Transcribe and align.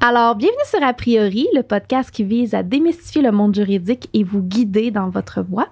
Alors, 0.00 0.36
bienvenue 0.36 0.56
sur 0.64 0.80
A 0.80 0.92
priori, 0.92 1.48
le 1.56 1.64
podcast 1.64 2.12
qui 2.12 2.22
vise 2.22 2.54
à 2.54 2.62
démystifier 2.62 3.20
le 3.20 3.32
monde 3.32 3.52
juridique 3.52 4.08
et 4.14 4.22
vous 4.22 4.40
guider 4.40 4.92
dans 4.92 5.08
votre 5.08 5.42
voie. 5.42 5.66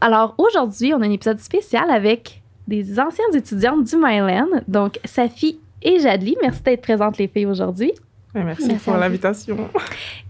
Alors, 0.00 0.34
aujourd'hui, 0.38 0.94
on 0.94 1.02
a 1.02 1.06
un 1.06 1.10
épisode 1.10 1.40
spécial 1.40 1.90
avec 1.90 2.40
des 2.66 2.98
anciennes 2.98 3.34
étudiantes 3.34 3.84
du 3.84 3.96
Myland, 3.96 4.62
donc 4.66 4.98
Safi 5.04 5.60
et 5.82 5.98
Jadli. 5.98 6.38
Merci 6.40 6.62
d'être 6.62 6.80
présentes, 6.80 7.18
les 7.18 7.28
filles, 7.28 7.44
aujourd'hui. 7.44 7.92
Merci, 8.34 8.68
Merci 8.68 8.84
pour 8.84 8.96
l'invitation. 8.96 9.68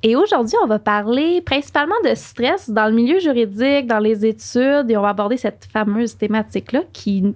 Et 0.02 0.16
aujourd'hui, 0.16 0.56
on 0.64 0.66
va 0.66 0.80
parler 0.80 1.40
principalement 1.40 2.00
de 2.04 2.16
stress 2.16 2.68
dans 2.68 2.86
le 2.86 2.94
milieu 2.94 3.20
juridique, 3.20 3.86
dans 3.86 4.00
les 4.00 4.26
études, 4.26 4.90
et 4.90 4.96
on 4.96 5.02
va 5.02 5.10
aborder 5.10 5.36
cette 5.36 5.68
fameuse 5.72 6.16
thématique-là 6.16 6.82
qui 6.92 7.32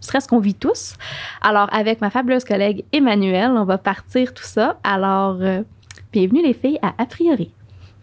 stress 0.00 0.26
qu'on 0.26 0.40
vit 0.40 0.54
tous. 0.54 0.94
Alors, 1.42 1.68
avec 1.72 2.00
ma 2.00 2.10
fabuleuse 2.10 2.44
collègue 2.44 2.84
Emmanuelle, 2.92 3.52
on 3.52 3.64
va 3.64 3.78
partir 3.78 4.34
tout 4.34 4.44
ça. 4.44 4.78
Alors, 4.82 5.38
euh, 5.40 5.62
bienvenue 6.12 6.42
les 6.42 6.54
filles 6.54 6.78
à 6.82 6.94
A 6.98 7.06
priori. 7.06 7.52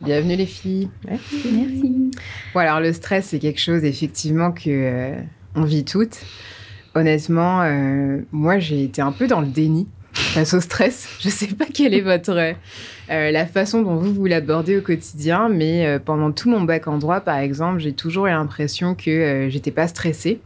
Bienvenue 0.02 0.36
les 0.36 0.46
filles. 0.46 0.90
Merci. 1.08 1.36
Merci. 1.52 2.12
Bon, 2.54 2.60
alors 2.60 2.80
le 2.80 2.94
stress, 2.94 3.28
c'est 3.28 3.40
quelque 3.40 3.60
chose 3.60 3.84
effectivement 3.84 4.52
que 4.52 4.70
euh, 4.70 5.16
on 5.56 5.64
vit 5.64 5.86
toutes. 5.86 6.20
Honnêtement, 6.94 7.62
euh, 7.64 8.20
moi, 8.32 8.60
j'ai 8.60 8.84
été 8.84 9.02
un 9.02 9.12
peu 9.12 9.28
dans 9.28 9.42
le 9.42 9.48
déni 9.48 9.88
face 10.14 10.54
au 10.54 10.62
stress. 10.62 11.10
Je 11.20 11.30
sais 11.30 11.48
pas 11.48 11.66
quelle 11.66 11.96
est 11.96 12.02
votre 12.02 12.54
la 13.10 13.46
façon 13.48 13.82
dont 13.82 13.96
vous 13.96 14.14
vous 14.14 14.26
l'abordez 14.26 14.78
au 14.78 14.82
quotidien, 14.82 15.50
mais 15.50 15.98
pendant 16.06 16.32
tout 16.32 16.50
mon 16.50 16.62
bac 16.62 16.88
en 16.88 16.98
droit, 16.98 17.22
par 17.22 17.38
exemple, 17.38 17.80
j'ai 17.80 17.94
toujours 17.94 18.28
eu 18.28 18.32
l'impression 18.32 18.96
que 18.96 19.48
j'étais 19.50 19.72
pas 19.72 19.88
stressée. 19.88 20.42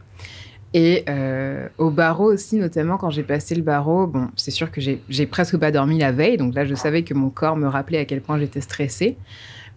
Et 0.74 1.04
euh, 1.10 1.68
au 1.78 1.90
barreau 1.90 2.32
aussi, 2.32 2.56
notamment 2.56 2.98
quand 2.98 3.10
j'ai 3.10 3.24
passé 3.24 3.56
le 3.56 3.62
barreau, 3.62 4.08
bon, 4.08 4.30
c'est 4.38 4.52
sûr 4.52 4.72
que 4.72 4.80
j'ai 4.80 5.26
presque 5.26 5.58
pas 5.58 5.72
dormi 5.72 6.00
la 6.00 6.14
veille, 6.14 6.38
donc 6.38 6.56
là 6.56 6.64
je 6.64 6.76
savais 6.76 7.04
que 7.04 7.14
mon 7.14 7.30
corps 7.30 7.58
me 7.58 7.68
rappelait 7.68 7.98
à 7.98 8.06
quel 8.06 8.22
point 8.22 8.40
j'étais 8.40 8.62
stressée. 8.62 9.18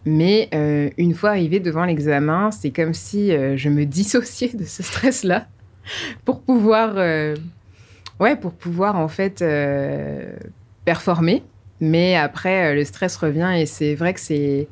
Mais 0.05 0.49
euh, 0.55 0.91
une 0.97 1.15
fois 1.15 1.31
arrivée 1.31 1.61
devant 1.61 1.85
l'examen, 1.85 2.51
c'est 2.51 2.71
comme 2.71 2.95
si 2.95 3.33
euh, 3.33 3.57
je 3.57 3.69
me 3.71 3.85
dissociais 3.87 4.53
de 4.55 4.65
ce 4.65 4.83
stress-là 4.83 5.49
pour 6.25 6.41
pouvoir, 6.41 6.95
ouais, 8.21 8.37
pour 8.37 8.53
pouvoir 8.53 8.97
en 8.97 9.09
fait 9.09 9.45
performer. 10.85 11.43
Mais 11.81 12.17
après, 12.17 12.75
le 12.75 12.85
stress 12.85 13.17
revient 13.17 13.53
et 13.59 13.67
c'est 13.67 13.95
vrai 13.95 14.15
que 14.15 14.21
c'est 14.21 14.69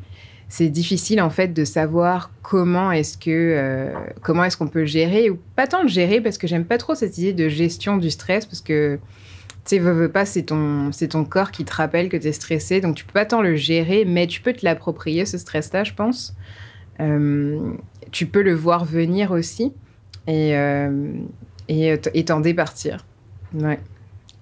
c'est 0.53 0.69
difficile 0.69 1.22
en 1.22 1.31
fait 1.31 1.55
de 1.55 1.64
savoir 1.64 2.31
comment 2.42 2.92
est-ce 2.92 3.17
que 3.17 3.31
euh, 3.31 3.91
comment 4.20 4.45
est-ce 4.45 4.59
qu'on 4.59 4.69
peut 4.69 4.84
gérer 4.84 5.31
ou 5.31 5.39
pas 5.56 5.67
tant 5.67 5.81
le 5.81 5.89
gérer 5.89 6.20
parce 6.20 6.36
que 6.36 6.47
j'aime 6.47 6.67
pas 6.67 6.77
trop 6.77 6.94
cette 6.94 7.17
idée 7.17 7.33
de 7.33 7.48
gestion 7.48 7.97
du 7.97 8.11
stress 8.11 8.44
parce 8.44 8.61
que 8.61 8.97
tu 8.97 9.00
sais 9.64 9.78
veux, 9.78 10.11
pas 10.11 10.27
c'est 10.27 10.42
ton 10.42 10.92
c'est 10.92 11.09
ton 11.09 11.25
corps 11.25 11.53
qui 11.53 11.64
te 11.64 11.72
rappelle 11.72 12.11
que 12.11 12.19
tu 12.19 12.28
es 12.28 12.33
stressé 12.33 12.83
donc 12.83 12.97
tu 12.97 13.06
peux 13.06 13.14
pas 13.14 13.25
tant 13.25 13.41
le 13.41 13.56
gérer 13.56 14.05
mais 14.05 14.27
tu 14.27 14.42
peux 14.42 14.53
te 14.53 14.62
l'approprier 14.62 15.25
ce 15.25 15.39
stress 15.39 15.72
là 15.72 15.84
je 15.84 15.94
pense. 15.94 16.34
Euh, 17.00 17.72
tu 18.11 18.27
peux 18.27 18.42
le 18.42 18.53
voir 18.53 18.84
venir 18.84 19.31
aussi 19.31 19.72
et 20.27 20.55
euh, 20.55 21.14
et 21.69 22.25
t'en 22.27 22.41
départir. 22.41 23.06
Ouais 23.55 23.78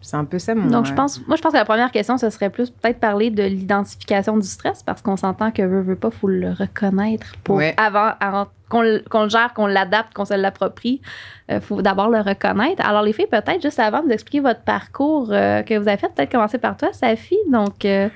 c'est 0.01 0.17
un 0.17 0.25
peu 0.25 0.39
ça 0.39 0.55
mon. 0.55 0.69
Donc, 0.69 0.87
je 0.87 0.95
pense, 0.95 1.27
moi, 1.27 1.37
je 1.37 1.43
pense 1.43 1.53
que 1.53 1.59
la 1.59 1.65
première 1.65 1.91
question, 1.91 2.17
ce 2.17 2.31
serait 2.31 2.49
plus 2.49 2.71
peut-être 2.71 2.99
parler 2.99 3.31
de 3.31 3.43
l'identification 3.43 4.39
du 4.39 4.47
stress, 4.47 4.83
parce 4.83 5.03
qu'on 5.03 5.17
s'entend 5.17 5.51
que 5.51 5.63
veut, 5.63 5.83
veut 5.83 5.97
pas, 5.97 6.11
faut 6.11 6.29
le 6.29 6.53
reconnaître 6.53 7.35
pour 7.45 7.61
avant, 7.77 8.47
qu'on 8.71 8.83
le 8.83 9.29
gère, 9.29 9.53
qu'on 9.53 9.67
l'adapte, 9.67 10.15
qu'on 10.15 10.25
se 10.25 10.35
l'approprie. 10.35 11.03
Il 11.49 11.57
euh, 11.57 11.61
faut 11.61 11.83
d'abord 11.83 12.09
le 12.09 12.21
reconnaître. 12.21 12.85
Alors, 12.85 13.03
les 13.03 13.13
filles, 13.13 13.27
peut-être 13.27 13.61
juste 13.61 13.79
avant 13.79 14.01
de 14.01 14.07
vous 14.07 14.13
expliquer 14.13 14.41
votre 14.41 14.63
parcours 14.63 15.29
euh, 15.33 15.63
que 15.63 15.75
vous 15.75 15.89
avez 15.89 15.99
fait, 15.99 16.09
peut-être 16.15 16.33
commencer 16.33 16.59
par 16.59 16.77
toi, 16.77 16.93
Safi. 16.93 17.37
Donc, 17.51 17.85
euh, 17.85 18.09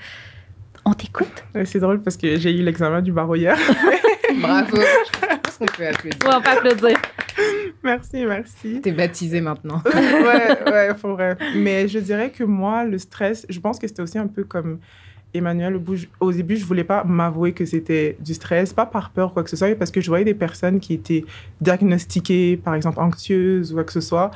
on 0.87 0.95
t'écoute. 0.95 1.45
C'est 1.65 1.81
drôle 1.81 2.03
parce 2.03 2.17
que 2.17 2.37
j'ai 2.37 2.53
eu 2.53 2.63
l'examen 2.63 3.03
du 3.03 3.13
barreau 3.13 3.35
hier. 3.37 3.57
Bravo. 4.41 4.77
Je 4.77 5.37
pense 5.43 5.59
qu'on 5.59 5.67
peut 5.67 5.87
applaudir. 5.87 6.19
on 6.27 6.41
peut 6.41 6.51
applaudir. 6.51 6.97
Merci, 7.85 8.25
merci. 8.25 8.81
T'es 8.81 8.93
baptisée 8.93 9.43
maintenant. 9.43 9.83
ouais, 9.95 10.71
ouais, 10.73 10.95
faut 10.97 11.13
vrai. 11.13 11.37
Mais 11.55 11.87
je 11.87 11.99
dirais 11.99 12.31
que 12.31 12.43
moi, 12.43 12.85
le 12.85 12.97
stress, 12.97 13.45
je 13.49 13.61
pense 13.61 13.79
que 13.79 13.87
c'était 13.87 14.03
aussi 14.03 14.19
un 14.19 14.27
peu 14.27 14.45
comme 14.45 14.79
Emmanuel. 15.35 15.79
Au 16.21 16.33
début, 16.33 16.57
je 16.57 16.65
voulais 16.65 16.85
pas 16.85 17.05
m'avouer 17.05 17.53
que 17.53 17.67
c'était 17.67 18.17
du 18.21 18.33
stress, 18.33 18.73
pas 18.73 18.87
par 18.87 19.11
peur 19.11 19.31
ou 19.31 19.35
quoi 19.35 19.43
que 19.45 19.51
ce 19.51 19.57
soit, 19.57 19.69
mais 19.69 19.75
parce 19.75 19.91
que 19.91 20.01
je 20.01 20.09
voyais 20.09 20.25
des 20.25 20.35
personnes 20.35 20.81
qui 20.81 20.95
étaient 20.95 21.25
diagnostiquées, 21.61 22.57
par 22.57 22.75
exemple, 22.75 22.99
anxieuses 23.01 23.73
ou 23.73 23.75
quoi 23.75 23.85
que 23.85 23.93
ce 23.93 24.01
soit. 24.01 24.31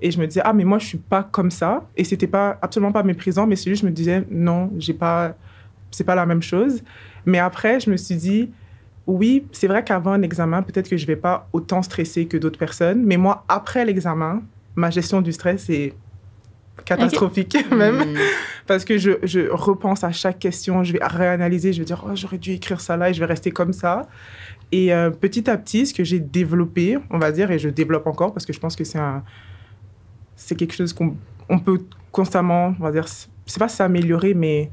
Et 0.00 0.10
je 0.10 0.18
me 0.18 0.26
disais, 0.26 0.42
ah, 0.44 0.54
mais 0.54 0.64
moi, 0.64 0.78
je 0.78 0.86
suis 0.86 0.98
pas 0.98 1.22
comme 1.22 1.50
ça. 1.50 1.86
Et 1.96 2.04
c'était 2.04 2.26
pas, 2.26 2.58
absolument 2.62 2.92
pas 2.92 3.02
méprisant, 3.02 3.46
mais 3.46 3.56
c'est 3.56 3.70
juste, 3.70 3.82
je 3.82 3.86
me 3.86 3.92
disais, 3.92 4.24
non, 4.30 4.70
j'ai 4.78 4.94
pas, 4.94 5.36
c'est 5.90 6.04
pas 6.04 6.14
la 6.14 6.24
même 6.24 6.42
chose. 6.42 6.82
Mais 7.26 7.38
après, 7.38 7.80
je 7.80 7.90
me 7.90 7.96
suis 7.96 8.16
dit, 8.16 8.50
oui, 9.06 9.46
c'est 9.52 9.68
vrai 9.68 9.84
qu'avant 9.84 10.12
un 10.12 10.22
examen, 10.22 10.62
peut-être 10.62 10.88
que 10.88 10.96
je 10.96 11.06
vais 11.06 11.16
pas 11.16 11.48
autant 11.52 11.82
stresser 11.82 12.26
que 12.26 12.36
d'autres 12.36 12.58
personnes, 12.58 13.04
mais 13.04 13.16
moi, 13.16 13.44
après 13.48 13.84
l'examen, 13.84 14.42
ma 14.74 14.90
gestion 14.90 15.20
du 15.20 15.32
stress 15.32 15.70
est 15.70 15.94
catastrophique 16.84 17.56
même, 17.70 17.98
hmm. 17.98 18.18
parce 18.66 18.84
que 18.84 18.98
je, 18.98 19.12
je, 19.22 19.48
repense 19.50 20.04
à 20.04 20.12
chaque 20.12 20.38
question, 20.38 20.84
je 20.84 20.92
vais 20.92 20.98
réanalyser, 21.02 21.72
je 21.72 21.78
vais 21.78 21.84
dire, 21.84 22.04
oh, 22.06 22.14
j'aurais 22.14 22.38
dû 22.38 22.52
écrire 22.52 22.80
ça 22.80 22.96
là 22.96 23.10
et 23.10 23.14
je 23.14 23.20
vais 23.20 23.26
rester 23.26 23.50
comme 23.50 23.72
ça. 23.72 24.08
Et 24.72 24.92
euh, 24.92 25.10
petit 25.10 25.48
à 25.48 25.56
petit, 25.56 25.86
ce 25.86 25.94
que 25.94 26.04
j'ai 26.04 26.18
développé, 26.18 26.98
on 27.10 27.18
va 27.18 27.32
dire, 27.32 27.50
et 27.50 27.58
je 27.58 27.68
développe 27.68 28.06
encore 28.06 28.32
parce 28.32 28.44
que 28.44 28.52
je 28.52 28.60
pense 28.60 28.76
que 28.76 28.84
c'est 28.84 28.98
un, 28.98 29.22
c'est 30.34 30.56
quelque 30.56 30.74
chose 30.74 30.92
qu'on 30.92 31.16
on 31.48 31.58
peut 31.58 31.80
constamment, 32.10 32.74
on 32.78 32.82
va 32.82 32.90
dire, 32.92 33.06
c'est 33.08 33.58
pas 33.58 33.68
s'améliorer, 33.68 34.34
mais 34.34 34.70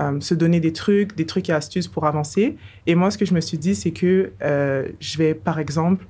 euh, 0.00 0.18
se 0.20 0.34
donner 0.34 0.58
des 0.58 0.72
trucs, 0.72 1.14
des 1.14 1.24
trucs 1.24 1.48
et 1.48 1.52
astuces 1.52 1.86
pour 1.86 2.04
avancer. 2.04 2.56
Et 2.86 2.96
moi, 2.96 3.12
ce 3.12 3.18
que 3.18 3.24
je 3.24 3.32
me 3.32 3.40
suis 3.40 3.58
dit, 3.58 3.76
c'est 3.76 3.92
que 3.92 4.32
euh, 4.42 4.88
je 4.98 5.18
vais, 5.18 5.34
par 5.34 5.60
exemple, 5.60 6.04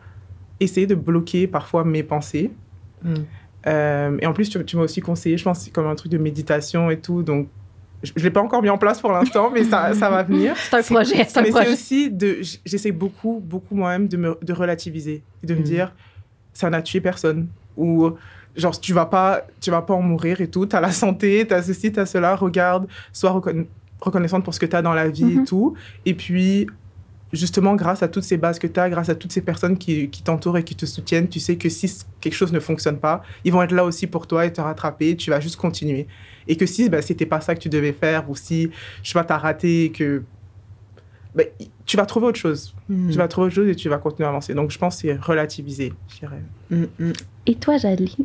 essayer 0.59 0.87
de 0.87 0.95
bloquer 0.95 1.47
parfois 1.47 1.84
mes 1.84 2.03
pensées. 2.03 2.50
Hmm. 3.03 3.15
Euh, 3.67 4.17
et 4.21 4.27
en 4.27 4.33
plus, 4.33 4.49
tu, 4.49 4.77
m'as 4.77 4.84
aussi 4.84 5.03
conseillé, 5.03 5.37
je 5.37 5.44
pense, 5.44 5.69
comme 5.69 5.87
un 5.87 5.94
truc 5.94 6.11
de 6.11 6.17
méditation 6.17 6.91
et 6.91 6.99
tout. 6.99 7.23
Donc, 7.23 7.49
je 8.03 8.12
ne 8.17 8.23
l'ai 8.23 8.31
pas 8.31 8.41
encore 8.41 8.62
mis 8.62 8.71
en 8.71 8.78
place 8.78 9.03
pour 9.03 9.12
l'instant, 9.12 9.50
mais 9.53 9.65
ça, 9.65 9.93
ça 9.93 10.09
va 10.09 10.23
venir. 10.23 10.56
C'est 10.56 10.77
un 10.77 10.83
projet. 10.83 11.27
C'est 11.28 11.43
mais 11.43 11.53
c'est 11.53 11.73
aussi 11.73 12.11
de. 12.11 12.39
J'essaie 12.65 12.93
beaucoup, 12.93 13.43
beaucoup 13.44 13.75
moi-même 13.75 14.09
de, 14.09 14.17
me, 14.17 14.39
de 14.41 14.53
relativiser 14.55 15.23
et 15.43 15.47
de 15.47 15.55
me 15.55 15.61
hmm. 15.61 15.65
dire, 15.65 15.94
ça 16.55 16.71
n'a 16.71 16.81
tué 16.81 17.03
personne. 17.03 17.49
Ou 17.77 18.11
genre 18.57 18.79
tu 18.79 18.93
vas 18.93 19.07
pas 19.07 19.43
tu 19.61 19.71
vas 19.71 19.83
pas 19.83 19.95
en 19.95 20.03
mourir 20.03 20.41
et 20.41 20.49
tout. 20.49 20.67
Tu 20.67 20.77
as 20.77 20.81
la 20.81 20.93
santé 20.93 21.47
tu 21.47 21.55
as 21.55 21.62
ceci 21.62 21.93
tu 21.93 22.01
as 22.01 22.07
cela. 22.07 22.37
Regarde 22.37 22.87
sois 23.12 23.43
reconnaissante 24.01 24.45
pour 24.45 24.55
ce 24.55 24.61
que 24.61 24.67
tu 24.67 24.77
as 24.77 24.83
dans 24.83 24.95
la 24.95 25.09
vie 25.09 25.33
et 25.33 25.37
mhm. 25.37 25.45
tout. 25.47 25.75
Et 26.07 26.15
puis 26.15 26.67
justement 27.33 27.75
grâce 27.75 28.03
à 28.03 28.09
toutes 28.09 28.23
ces 28.23 28.37
bases 28.37 28.59
que 28.59 28.67
tu 28.67 28.79
as 28.79 28.89
grâce 28.89 29.09
à 29.09 29.15
toutes 29.17 29.33
ces 29.33 29.41
personnes 29.41 29.77
qui, 29.77 30.09
qui 30.09 30.23
t'entourent 30.23 30.59
et 30.59 30.62
qui 30.62 30.77
te 30.77 30.87
soutiennent 30.87 31.29
tu 31.29 31.41
sais 31.41 31.57
que 31.57 31.69
si 31.69 31.93
quelque 32.21 32.35
chose 32.35 32.53
ne 32.53 32.61
fonctionne 32.61 32.99
pas 32.99 33.23
ils 33.45 33.53
vont 33.53 33.61
être 33.61 33.73
là 33.73 33.85
aussi 33.85 34.06
pour 34.06 34.29
toi 34.29 34.47
et 34.47 34.53
te 34.53 34.61
rattraper. 34.61 35.17
Tu 35.17 35.31
vas 35.31 35.41
juste 35.41 35.56
continuer. 35.56 36.06
Et 36.47 36.56
que 36.56 36.67
si 36.67 36.89
bah, 36.89 37.03
c'était 37.03 37.27
pas 37.27 37.41
ça 37.41 37.55
que 37.55 37.61
tu 37.61 37.69
devais 37.69 37.93
faire 37.93 38.29
ou 38.31 38.37
si 38.37 38.71
je 39.03 39.09
sais 39.09 39.15
pas 39.15 39.25
t'as 39.25 39.39
raté 39.39 39.85
et 39.85 39.93
que 39.93 40.23
bah, 41.34 41.43
tu 41.84 41.97
vas 41.97 42.06
trouver 42.06 42.28
autre 42.28 42.39
chose. 42.39 42.75
Mhm. 42.89 43.11
Tu 43.11 43.19
vas 43.19 43.28
trouver 43.28 43.49
autre 43.49 43.56
chose 43.56 43.69
et 43.69 43.75
tu 43.75 43.89
vas 43.89 43.99
continuer 43.99 44.27
à 44.27 44.31
avancer. 44.31 44.55
Donc, 44.55 44.71
je 44.71 44.78
pense 44.78 44.97
que 44.97 45.09
c'est 45.09 45.21
relativiser, 45.21 45.93
je 46.09 46.21
dirais. 46.21 46.43
Mm, 46.71 46.84
mm. 46.99 47.12
Et 47.47 47.56
toi, 47.56 47.77
Jadli? 47.77 48.17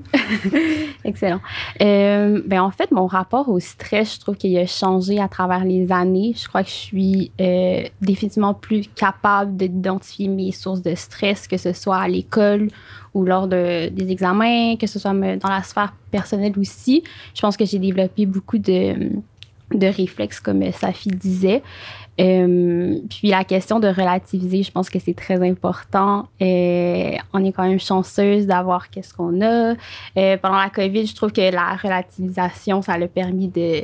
Excellent. 1.03 1.41
Euh, 1.81 2.41
ben, 2.45 2.61
en 2.61 2.71
fait, 2.71 2.91
mon 2.91 3.07
rapport 3.07 3.49
au 3.49 3.59
stress, 3.59 4.15
je 4.15 4.19
trouve 4.19 4.37
qu'il 4.37 4.57
a 4.57 4.65
changé 4.65 5.19
à 5.19 5.27
travers 5.27 5.65
les 5.65 5.91
années. 5.91 6.33
Je 6.37 6.47
crois 6.47 6.63
que 6.63 6.69
je 6.69 6.75
suis 6.75 7.31
euh, 7.41 7.83
définitivement 8.01 8.53
plus 8.53 8.87
capable 8.95 9.57
d'identifier 9.57 10.27
mes 10.27 10.51
sources 10.51 10.81
de 10.81 10.95
stress, 10.95 11.47
que 11.47 11.57
ce 11.57 11.73
soit 11.73 11.97
à 11.97 12.07
l'école 12.07 12.69
ou 13.13 13.25
lors 13.25 13.47
de, 13.47 13.89
des 13.89 14.11
examens, 14.11 14.75
que 14.77 14.87
ce 14.87 14.99
soit 14.99 15.13
dans 15.13 15.49
la 15.49 15.63
sphère 15.63 15.93
personnelle 16.11 16.53
aussi. 16.57 17.03
Je 17.33 17.41
pense 17.41 17.57
que 17.57 17.65
j'ai 17.65 17.79
développé 17.79 18.25
beaucoup 18.25 18.59
de 18.59 19.09
de 19.73 19.87
réflexes, 19.87 20.39
comme 20.39 20.71
Safi 20.71 21.09
disait. 21.09 21.61
Euh, 22.19 22.99
puis 23.09 23.29
la 23.29 23.43
question 23.43 23.79
de 23.79 23.87
relativiser, 23.87 24.63
je 24.63 24.71
pense 24.71 24.89
que 24.89 24.99
c'est 24.99 25.13
très 25.13 25.47
important. 25.47 26.27
Et 26.39 27.17
on 27.33 27.43
est 27.43 27.51
quand 27.51 27.67
même 27.67 27.79
chanceuse 27.79 28.45
d'avoir 28.45 28.89
qu'est-ce 28.89 29.13
qu'on 29.13 29.41
a. 29.41 29.75
Euh, 30.17 30.37
pendant 30.37 30.57
la 30.57 30.69
COVID, 30.69 31.05
je 31.05 31.15
trouve 31.15 31.31
que 31.31 31.51
la 31.53 31.75
relativisation, 31.75 32.81
ça 32.81 32.97
l'a 32.97 33.07
permis 33.07 33.47
de, 33.47 33.83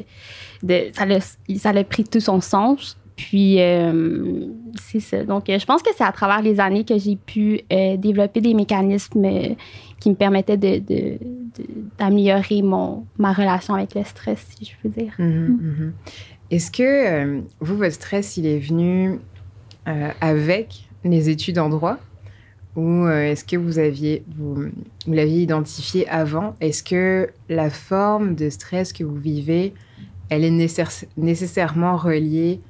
de 0.64 0.90
ça 0.94 1.74
l'a 1.74 1.84
pris 1.84 2.04
tout 2.04 2.20
son 2.20 2.42
sens. 2.42 2.98
Puis 3.16 3.62
euh, 3.62 4.48
c'est 4.76 5.00
ça. 5.00 5.24
Donc 5.24 5.46
je 5.48 5.66
pense 5.66 5.82
que 5.82 5.92
c'est 5.96 6.04
à 6.04 6.12
travers 6.12 6.42
les 6.42 6.60
années 6.60 6.84
que 6.84 6.98
j'ai 6.98 7.16
pu 7.16 7.62
développer 7.70 8.42
des 8.42 8.54
mécanismes 8.54 9.56
qui 10.02 10.10
me 10.10 10.16
permettaient 10.16 10.58
de, 10.58 11.18
d'améliorer 11.98 12.62
mon 12.62 13.06
ma 13.18 13.32
relation 13.32 13.76
avec 13.76 13.96
le 13.96 14.04
stress, 14.04 14.46
si 14.50 14.66
je 14.66 14.72
peux 14.82 14.90
dire. 14.90 15.14
Mm-hmm, 15.18 15.48
mm-hmm. 15.48 15.92
Est-ce 16.56 16.72
que 16.72 16.84
euh, 16.84 17.42
vous, 17.60 17.76
votre 17.76 17.96
stress, 17.96 18.38
il 18.38 18.46
est 18.46 18.60
venu 18.60 19.20
euh, 19.90 20.10
avec 20.22 20.88
les 21.04 21.28
études 21.28 21.60
en 21.60 21.68
droit? 21.68 21.98
Ou 22.78 23.04
euh, 23.04 23.30
est-ce 23.30 23.44
que 23.44 23.58
vous 23.58 23.78
aviez 23.78 24.24
vous, 24.38 24.68
l'aviez 25.06 25.42
identifié 25.42 26.08
avant? 26.08 26.56
Est-ce 26.62 26.82
que 26.82 27.30
la 27.50 27.70
forme 27.70 28.36
de 28.36 28.50
stress 28.50 28.94
que 28.94 29.04
vous 29.04 29.18
vivez 29.18 29.74
elle 30.30 30.46
est 30.46 30.50
nécess- 30.50 31.06
nécessairement 31.18 31.98
reliée 31.98 32.62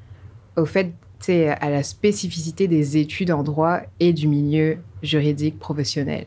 au 0.57 0.65
fait, 0.65 0.91
à 1.29 1.69
la 1.69 1.83
spécificité 1.83 2.67
des 2.67 2.97
études 2.97 3.29
en 3.29 3.43
droit 3.43 3.81
et 3.99 4.13
du 4.13 4.27
milieu 4.27 4.79
juridique 5.03 5.59
professionnel? 5.59 6.25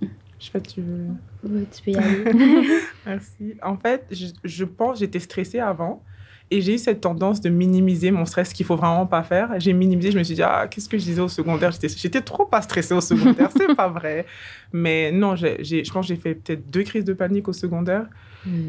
Je 0.00 0.06
sais 0.46 0.50
pas, 0.50 0.60
tu 0.60 0.80
veux... 0.80 1.08
Oui, 1.44 1.66
tu 1.70 1.82
peux 1.82 1.90
y 1.90 1.96
aller. 1.96 2.24
Merci. 3.06 3.54
En 3.62 3.76
fait, 3.76 4.06
je, 4.10 4.26
je 4.44 4.64
pense 4.64 4.98
j'étais 4.98 5.20
stressée 5.20 5.58
avant 5.58 6.02
et 6.50 6.60
j'ai 6.60 6.74
eu 6.74 6.78
cette 6.78 7.00
tendance 7.00 7.40
de 7.40 7.48
minimiser 7.48 8.10
mon 8.10 8.24
stress 8.26 8.52
qu'il 8.52 8.66
faut 8.66 8.76
vraiment 8.76 9.06
pas 9.06 9.22
faire. 9.22 9.48
J'ai 9.58 9.72
minimisé, 9.72 10.10
je 10.10 10.18
me 10.18 10.24
suis 10.24 10.34
dit, 10.34 10.42
ah, 10.42 10.66
qu'est-ce 10.68 10.88
que 10.88 10.98
je 10.98 11.04
disais 11.04 11.20
au 11.20 11.28
secondaire? 11.28 11.70
J'étais 11.70 11.88
j'étais 11.88 12.20
trop 12.20 12.44
pas 12.44 12.60
stressée 12.60 12.92
au 12.94 13.00
secondaire, 13.00 13.50
c'est 13.56 13.74
pas 13.76 13.88
vrai. 13.88 14.26
Mais 14.72 15.12
non, 15.12 15.36
j'ai- 15.36 15.62
j'ai- 15.62 15.84
je 15.84 15.92
pense 15.92 16.06
que 16.08 16.14
j'ai 16.14 16.20
fait 16.20 16.34
peut-être 16.34 16.68
deux 16.70 16.82
crises 16.82 17.04
de 17.04 17.12
panique 17.12 17.46
au 17.48 17.52
secondaire. 17.52 18.06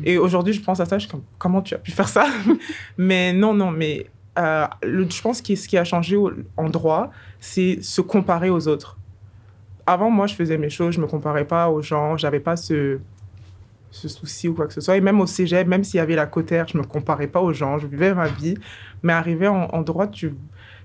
Et 0.04 0.18
aujourd'hui, 0.18 0.54
je 0.54 0.62
pense 0.62 0.80
à 0.80 0.86
ça, 0.86 0.98
je 0.98 1.04
suis 1.04 1.12
comme, 1.12 1.24
comment 1.40 1.62
tu 1.62 1.74
as 1.74 1.78
pu 1.80 1.92
faire 1.92 2.08
ça? 2.10 2.26
Mais 2.98 3.32
non, 3.34 3.54
non, 3.54 3.72
mais 3.72 4.08
euh, 4.38 4.66
le- 4.84 5.10
je 5.10 5.22
pense 5.22 5.42
que 5.42 5.56
ce 5.56 5.68
qui 5.68 5.78
a 5.78 5.84
changé 5.84 6.16
au- 6.18 6.32
en 6.58 6.70
droit, 6.70 7.10
c'est 7.40 7.82
se 7.82 8.02
comparer 8.02 8.50
aux 8.50 8.68
autres. 8.68 8.98
Avant, 9.88 10.10
moi, 10.10 10.28
je 10.28 10.36
faisais 10.36 10.58
mes 10.58 10.70
choses, 10.70 10.94
je 10.96 11.02
me 11.02 11.08
comparais 11.08 11.46
pas 11.46 11.70
aux 11.70 11.82
gens, 11.82 12.16
j'avais 12.18 12.40
pas 12.40 12.56
ce, 12.58 13.00
ce 13.92 14.08
souci 14.08 14.48
ou 14.48 14.54
quoi 14.54 14.68
que 14.68 14.74
ce 14.74 14.82
soit. 14.82 14.98
Et 14.98 15.02
même 15.02 15.20
au 15.20 15.28
cégep, 15.28 15.68
même 15.68 15.84
s'il 15.84 15.98
y 15.98 16.00
avait 16.00 16.16
la 16.16 16.26
cotère, 16.26 16.68
je 16.68 16.78
me 16.78 16.84
comparais 16.84 17.28
pas 17.28 17.42
aux 17.42 17.54
gens, 17.54 17.78
je 17.78 17.88
vivais 17.88 18.14
ma 18.14 18.28
vie. 18.28 18.56
Mais 19.04 19.14
arrivé 19.14 19.48
en, 19.48 19.82
droit, 19.82 20.08
tu, 20.08 20.34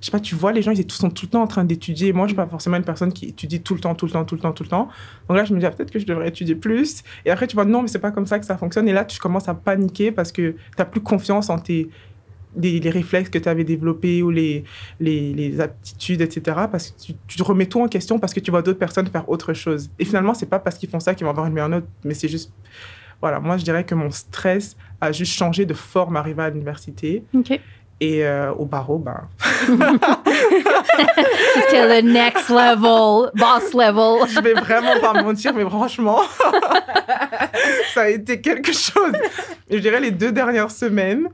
je 0.00 0.06
sais 0.06 0.10
pas, 0.10 0.20
tu 0.20 0.34
vois 0.34 0.52
les 0.52 0.62
gens, 0.62 0.72
ils 0.72 0.90
sont 0.90 1.10
tout 1.10 1.26
le 1.26 1.30
temps 1.30 1.42
en 1.42 1.46
train 1.46 1.64
d'étudier. 1.64 2.12
Moi, 2.12 2.26
je 2.26 2.30
suis 2.30 2.36
pas 2.36 2.46
forcément 2.46 2.76
une 2.76 2.84
personne 2.84 3.12
qui 3.12 3.26
étudie 3.26 3.62
tout 3.62 3.74
le 3.74 3.80
temps, 3.80 3.94
tout 3.94 4.06
le 4.06 4.12
temps, 4.12 4.24
tout 4.24 4.34
le 4.34 4.40
temps, 4.40 4.52
tout 4.52 4.62
le 4.62 4.68
temps. 4.68 4.88
Donc 5.28 5.36
là, 5.36 5.44
je 5.44 5.54
me 5.54 5.60
dis, 5.60 5.66
ah, 5.66 5.70
peut-être 5.70 5.90
que 5.90 5.98
je 5.98 6.06
devrais 6.06 6.28
étudier 6.28 6.54
plus. 6.54 7.02
Et 7.24 7.30
après, 7.30 7.46
tu 7.46 7.54
vois, 7.54 7.64
non, 7.64 7.82
mais 7.82 7.88
c'est 7.88 7.98
pas 7.98 8.10
comme 8.10 8.26
ça 8.26 8.38
que 8.38 8.46
ça 8.46 8.56
fonctionne. 8.56 8.88
Et 8.88 8.92
là, 8.92 9.04
tu 9.04 9.18
commences 9.18 9.48
à 9.48 9.54
paniquer 9.54 10.10
parce 10.12 10.32
que 10.32 10.50
tu 10.50 10.56
n'as 10.78 10.84
plus 10.84 11.00
confiance 11.00 11.50
en 11.50 11.58
tes, 11.58 11.88
les, 12.56 12.90
réflexes 12.90 13.30
que 13.30 13.38
tu 13.38 13.48
avais 13.48 13.64
développés 13.64 14.22
ou 14.22 14.30
les, 14.30 14.64
les, 15.00 15.60
aptitudes, 15.60 16.20
etc. 16.20 16.56
Parce 16.70 16.90
que 16.90 17.02
tu, 17.02 17.14
tu 17.26 17.42
remets 17.42 17.66
tout 17.66 17.80
en 17.80 17.88
question 17.88 18.18
parce 18.18 18.32
que 18.34 18.40
tu 18.40 18.50
vois 18.50 18.62
d'autres 18.62 18.78
personnes 18.78 19.06
faire 19.06 19.28
autre 19.28 19.52
chose. 19.52 19.90
Et 19.98 20.04
finalement, 20.04 20.34
c'est 20.34 20.46
pas 20.46 20.58
parce 20.58 20.78
qu'ils 20.78 20.88
font 20.88 21.00
ça 21.00 21.14
qu'ils 21.14 21.24
vont 21.24 21.30
avoir 21.30 21.46
une 21.46 21.52
meilleure 21.52 21.68
note, 21.68 21.86
mais 22.04 22.14
c'est 22.14 22.28
juste. 22.28 22.52
Voilà, 23.20 23.40
moi, 23.40 23.56
je 23.56 23.64
dirais 23.64 23.84
que 23.84 23.94
mon 23.94 24.10
stress 24.10 24.76
a 25.00 25.12
juste 25.12 25.32
changé 25.32 25.64
de 25.64 25.74
forme 25.74 26.16
arrivé 26.16 26.42
à 26.42 26.50
l'université. 26.50 27.24
Et 27.98 28.26
euh, 28.26 28.52
au 28.52 28.66
barreau, 28.66 28.98
ben, 28.98 29.26
C'était 31.54 32.02
le 32.02 32.02
next 32.02 32.50
level, 32.50 33.30
boss 33.34 33.72
level. 33.72 34.28
je 34.34 34.40
vais 34.40 34.52
vraiment 34.52 35.00
pas 35.00 35.14
mentir, 35.22 35.54
mais 35.54 35.64
franchement, 35.64 36.20
ça 37.94 38.02
a 38.02 38.08
été 38.08 38.42
quelque 38.42 38.72
chose. 38.72 39.12
Je 39.70 39.78
dirais 39.78 40.00
les 40.00 40.10
deux 40.10 40.30
dernières 40.30 40.70
semaines, 40.70 41.28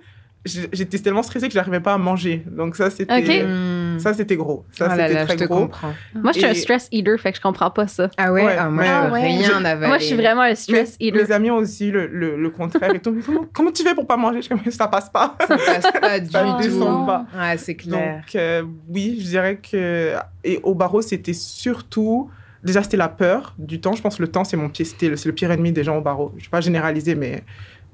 j'étais 0.44 1.00
tellement 1.00 1.24
stressée 1.24 1.48
que 1.48 1.54
j'arrivais 1.54 1.80
pas 1.80 1.94
à 1.94 1.98
manger. 1.98 2.44
Donc 2.46 2.76
ça, 2.76 2.90
c'était. 2.90 3.42
Hmm. 3.42 3.81
Ça, 4.02 4.14
c'était 4.14 4.36
gros. 4.36 4.64
Ça, 4.72 4.88
Ah 4.90 4.96
là 4.96 5.06
c'était 5.08 5.18
là, 5.20 5.24
très 5.26 5.34
je 5.34 5.38
te 5.40 5.44
gros. 5.48 5.60
comprends. 5.62 5.92
Moi, 6.14 6.32
je 6.32 6.38
suis 6.40 6.46
un 6.48 6.54
stress 6.54 6.88
eater, 6.92 7.18
fait 7.18 7.32
que 7.32 7.38
je 7.38 7.42
comprends 7.42 7.70
pas 7.70 7.86
ça. 7.86 8.10
Ah 8.16 8.32
ouais, 8.32 8.44
Ouais, 8.44 8.56
Ah, 8.58 8.68
moi, 8.68 8.84
Ah 8.86 9.10
ouais. 9.12 9.20
rien. 9.22 9.76
Moi, 9.88 9.98
je 9.98 10.04
suis 10.04 10.16
vraiment 10.16 10.42
un 10.42 10.48
Mes, 10.50 10.54
stress 10.54 10.96
eater. 11.00 11.22
mes 11.22 11.32
amis 11.32 11.50
ont 11.50 11.56
aussi 11.56 11.90
le, 11.90 12.06
le, 12.06 12.36
le 12.36 12.50
contraire. 12.50 12.94
Et 12.94 12.98
tout. 13.00 13.16
comment, 13.24 13.44
comment 13.52 13.70
tu 13.72 13.82
fais 13.82 13.94
pour 13.94 14.06
pas 14.06 14.16
manger? 14.16 14.38
Je 14.42 14.46
suis 14.46 14.54
comme, 14.54 14.70
ça 14.72 14.88
passe 14.88 15.08
pas. 15.10 15.36
Ça 15.46 15.56
passe 15.56 15.92
pas 16.00 16.20
du 16.20 16.30
Ça 16.30 16.44
me 16.44 16.50
tout. 16.52 16.68
descend 16.68 17.06
pas. 17.06 17.26
Ouais, 17.36 17.56
c'est 17.56 17.74
clair. 17.76 18.16
Donc, 18.16 18.34
euh, 18.34 18.62
oui, 18.88 19.16
je 19.20 19.24
dirais 19.28 19.56
que. 19.56 20.14
Et 20.44 20.60
au 20.62 20.74
barreau, 20.74 21.02
c'était 21.02 21.32
surtout. 21.32 22.30
Déjà, 22.64 22.82
c'était 22.82 22.96
la 22.96 23.08
peur 23.08 23.54
du 23.58 23.80
temps. 23.80 23.92
Je 23.94 24.02
pense 24.02 24.16
que 24.16 24.22
le 24.22 24.28
temps, 24.28 24.44
c'est 24.44 24.56
mon 24.56 24.68
pied, 24.68 24.84
c'était 24.84 25.08
le, 25.08 25.16
c'est 25.16 25.28
le 25.28 25.34
pire 25.34 25.50
ennemi 25.50 25.72
des 25.72 25.82
gens 25.84 25.96
au 25.98 26.00
barreau. 26.00 26.30
Je 26.36 26.42
ne 26.42 26.44
vais 26.44 26.50
pas 26.50 26.60
généraliser, 26.60 27.14
mais 27.16 27.42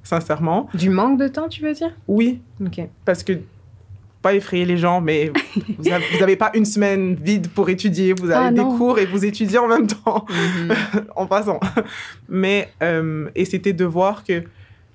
sincèrement. 0.03 0.69
Du 0.75 0.91
manque 0.91 1.19
de 1.19 1.29
temps, 1.29 1.49
tu 1.49 1.63
veux 1.63 1.73
dire? 1.73 1.91
Oui, 2.07 2.41
Ok. 2.65 2.81
parce 3.05 3.23
que. 3.23 3.33
Pas 4.23 4.35
effrayer 4.35 4.65
les 4.65 4.76
gens, 4.76 5.00
mais 5.00 5.31
vous 5.79 6.19
n'avez 6.20 6.37
pas 6.37 6.50
une 6.55 6.65
semaine 6.65 7.15
vide 7.15 7.49
pour 7.49 7.69
étudier. 7.70 8.15
Vous 8.15 8.31
avez 8.31 8.47
Ah, 8.49 8.50
des 8.50 8.61
non. 8.62 8.76
cours 8.76 8.99
et 8.99 9.06
vous 9.06 9.25
étudiez 9.25 9.59
en 9.59 9.69
même 9.69 9.87
temps. 9.87 10.26
Mhm. 10.29 11.05
en 11.17 11.26
passant. 11.26 11.61
Mais, 12.29 12.69
euh, 12.82 13.29
et 13.35 13.44
c'était 13.44 13.73
de 13.73 13.85
voir 13.85 14.25
que 14.25 14.43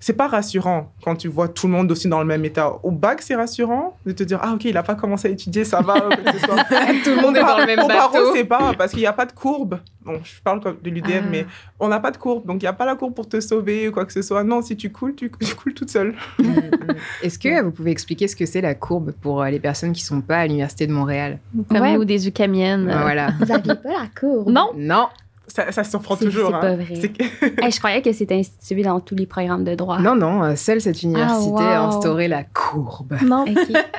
c'est 0.05 0.11
pas 0.13 0.27
rassurant 0.27 0.91
quand 1.01 1.15
tu 1.15 1.29
vois 1.29 1.47
tout 1.47 1.67
le 1.67 1.71
monde 1.71 1.89
aussi 1.89 2.09
dans 2.09 2.19
le 2.19 2.25
même 2.25 2.44
état. 2.44 2.73
Au 2.83 2.91
bac, 2.91 3.21
c'est 3.21 3.35
rassurant 3.35 3.95
de 4.05 4.11
te 4.11 4.21
dire, 4.23 4.38
ah, 4.41 4.51
ok, 4.53 4.65
il 4.65 4.75
a 4.75 4.83
pas 4.83 4.95
commencé 4.95 5.29
à 5.29 5.31
étudier, 5.31 5.63
ça 5.63 5.79
va. 5.81 5.95
ou 6.09 6.11
ce 6.33 6.39
soit. 6.39 6.57
Tout 7.05 7.09
le 7.15 7.21
monde 7.21 7.38
est 7.38 7.41
dans 7.41 7.57
le 7.57 7.65
même 7.65 7.79
Au 7.79 7.88
bateau. 7.88 8.33
c'est 8.33 8.44
pas, 8.44 8.73
parce 8.77 8.91
qu'il 8.91 9.00
n'y 9.00 9.05
a 9.05 9.13
pas 9.13 9.25
de 9.25 9.31
courbe. 9.31 9.79
Bon, 10.03 10.19
je 10.21 10.41
parle 10.44 10.59
de 10.59 10.89
l'UDM, 10.89 11.07
Ah. 11.23 11.27
mais 11.31 11.45
on 11.79 11.88
n'a 11.88 12.01
pas 12.01 12.11
de 12.11 12.17
courbe. 12.17 12.45
Donc, 12.45 12.57
il 12.61 12.65
n'y 12.65 12.69
a 12.69 12.73
pas 12.73 12.85
la 12.85 12.95
courbe 12.95 13.13
pour 13.13 13.29
te 13.29 13.39
sauver 13.39 13.88
ou 13.88 13.94
quoi 13.94 14.03
que 14.03 14.11
ce 14.11 14.21
soit. 14.21 14.44
Non, 14.44 14.61
si 14.61 14.75
tu 14.75 14.91
coules, 14.91 15.15
tu, 15.15 15.31
tu 15.39 15.55
coules 15.55 15.73
toute 15.73 15.89
seule. 15.89 16.13
Mhm. 16.39 16.95
Est-ce 17.21 17.39
que 17.39 17.61
vous 17.63 17.71
pouvez 17.71 17.91
expliquer 17.91 18.27
ce 18.27 18.35
que 18.35 18.45
c'est 18.45 18.59
la 18.59 18.75
courbe 18.75 19.13
pour 19.21 19.41
euh, 19.41 19.50
les 19.50 19.59
personnes 19.61 19.94
qui 19.94 20.01
sont 20.03 20.19
pas 20.19 20.39
à 20.39 20.45
l'université 20.47 20.85
de 20.85 20.91
Montréal? 20.91 21.39
Comme 21.69 21.79
Ouais. 21.79 21.94
nous, 21.95 22.03
des 22.03 22.27
ukamiennes. 22.27 22.88
Ben 22.88 23.01
Voilà. 23.01 23.31
Vous 23.39 23.45
n'aviez 23.45 23.75
pas 23.75 23.89
la 23.89 24.07
courbe? 24.19 24.50
Non. 24.50 24.71
Non, 24.75 25.07
Ça, 25.47 25.71
ça 25.73 25.83
surprend 25.83 26.15
C'est- 26.15 26.25
toujours. 26.25 26.49
c'est 26.49 26.55
hein. 26.55 26.59
pas 26.61 26.75
vrai. 26.75 26.93
Hey, 27.61 27.71
je 27.71 27.77
croyais 27.77 28.01
que 28.01 28.13
c'était 28.13 28.35
institué 28.35 28.81
dans 28.81 28.99
tous 29.01 29.13
les 29.15 29.25
programmes 29.25 29.63
de 29.65 29.75
droit. 29.75 29.99
non, 29.99 30.15
non. 30.15 30.41
euh, 30.43 30.55
Seule 30.55 30.79
cette 30.79 31.03
université 31.03 31.51
a 31.63 31.79
Ah, 31.79 31.81
wow. 31.83 31.87
instauré 31.89 32.27
la 32.29 32.43
courbe. 32.45 33.17
Non. 33.25 33.43
OK. 33.47 33.57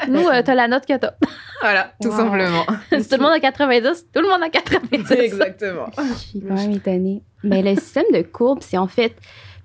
Nous, 0.08 0.26
euh, 0.26 0.43
t'as 0.43 0.55
la 0.55 0.69
note 0.69 0.87
que 0.87 0.96
t'as. 0.96 1.12
Voilà, 1.61 1.93
tout 2.02 2.08
Wow. 2.11 2.17
simplement. 2.17 2.64
si 2.91 3.08
tout 3.08 3.17
le 3.17 3.23
monde 3.23 3.32
a 3.32 3.41
90, 3.41 4.06
tout 4.12 4.20
le 4.23 4.29
monde 4.29 4.43
a 4.43 4.49
90. 4.50 5.11
Exactement. 5.12 5.87
Je 5.99 6.14
suis 6.19 6.41
quand 6.41 6.55
même 6.55 6.73
étonnée. 6.73 7.23
Mais 7.43 7.62
le 7.62 7.75
système 7.76 8.05
de 8.12 8.23
courbe, 8.23 8.58
c'est 8.62 8.79
en 8.79 8.87
fait 8.88 9.14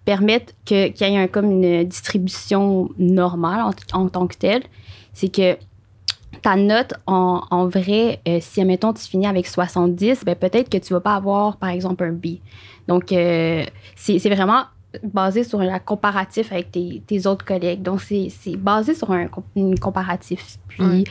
permettre 0.06 0.54
que- 0.66 0.88
qu'il 0.90 1.08
y 1.08 1.14
ait 1.14 1.18
un, 1.18 1.28
comme 1.28 1.50
une 1.52 1.84
distribution 1.86 2.90
normale 2.98 3.62
en, 3.62 3.98
en 4.00 4.10
tant 4.10 4.28
que 4.28 4.36
telle. 4.36 4.64
C'est 5.14 5.30
que 5.30 5.58
ta 6.42 6.56
note, 6.56 6.94
en, 7.08 7.42
en 7.50 7.68
vrai, 7.68 8.22
euh, 8.28 8.40
si, 8.42 8.62
admettons, 8.62 8.94
tu 8.94 9.04
finis 9.04 9.28
avec 9.28 9.48
70, 9.48 10.24
ben, 10.26 10.36
peut-être 10.36 10.70
que 10.70 10.78
tu 10.78 10.94
vas 10.94 11.02
pas 11.02 11.16
avoir, 11.16 11.58
par 11.58 11.70
exemple, 11.70 12.04
un 12.04 12.12
B. 12.12 12.38
Donc, 12.88 13.12
euh, 13.12 13.64
c'est 13.96 14.30
vraiment 14.30 14.64
basé 15.04 15.44
sur 15.44 15.62
un 15.62 15.80
comparatif 15.80 16.52
avec 16.52 16.72
tes, 16.72 17.04
tes 17.06 17.28
autres 17.28 17.46
collègues. 17.46 17.82
Donc, 17.82 18.02
c'est 18.02 18.56
basé 18.58 18.96
sur 18.96 19.12
un, 19.12 19.28
comparatif. 19.80 20.58
Puis, 20.68 21.04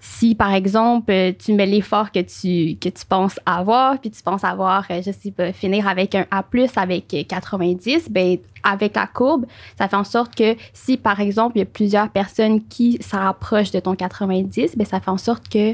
si, 0.00 0.34
par 0.34 0.52
exemple, 0.52 1.12
tu 1.38 1.54
mets 1.54 1.66
l'effort 1.66 2.10
que 2.12 2.20
tu, 2.20 2.76
que 2.78 2.88
tu 2.88 3.06
penses 3.06 3.38
avoir, 3.46 3.98
puis 4.00 4.10
tu 4.10 4.22
penses 4.22 4.44
avoir, 4.44 4.84
euh, 4.90 5.00
je 5.04 5.12
sais 5.12 5.30
pas, 5.30 5.52
finir 5.52 5.88
avec 5.88 6.14
un 6.14 6.26
A+, 6.30 6.44
avec 6.76 7.14
euh, 7.14 7.22
90, 7.26 8.10
ben 8.10 8.38
avec 8.62 8.96
la 8.96 9.06
courbe, 9.06 9.46
ça 9.78 9.88
fait 9.88 9.96
en 9.96 10.04
sorte 10.04 10.34
que 10.34 10.56
si, 10.72 10.96
par 10.96 11.20
exemple, 11.20 11.56
il 11.56 11.60
y 11.60 11.62
a 11.62 11.66
plusieurs 11.66 12.08
personnes 12.10 12.64
qui 12.66 12.98
se 13.02 13.16
rapprochent 13.16 13.70
de 13.70 13.80
ton 13.80 13.94
90, 13.94 14.76
ben 14.76 14.86
ça 14.86 15.00
fait 15.00 15.10
en 15.10 15.18
sorte 15.18 15.48
que 15.48 15.72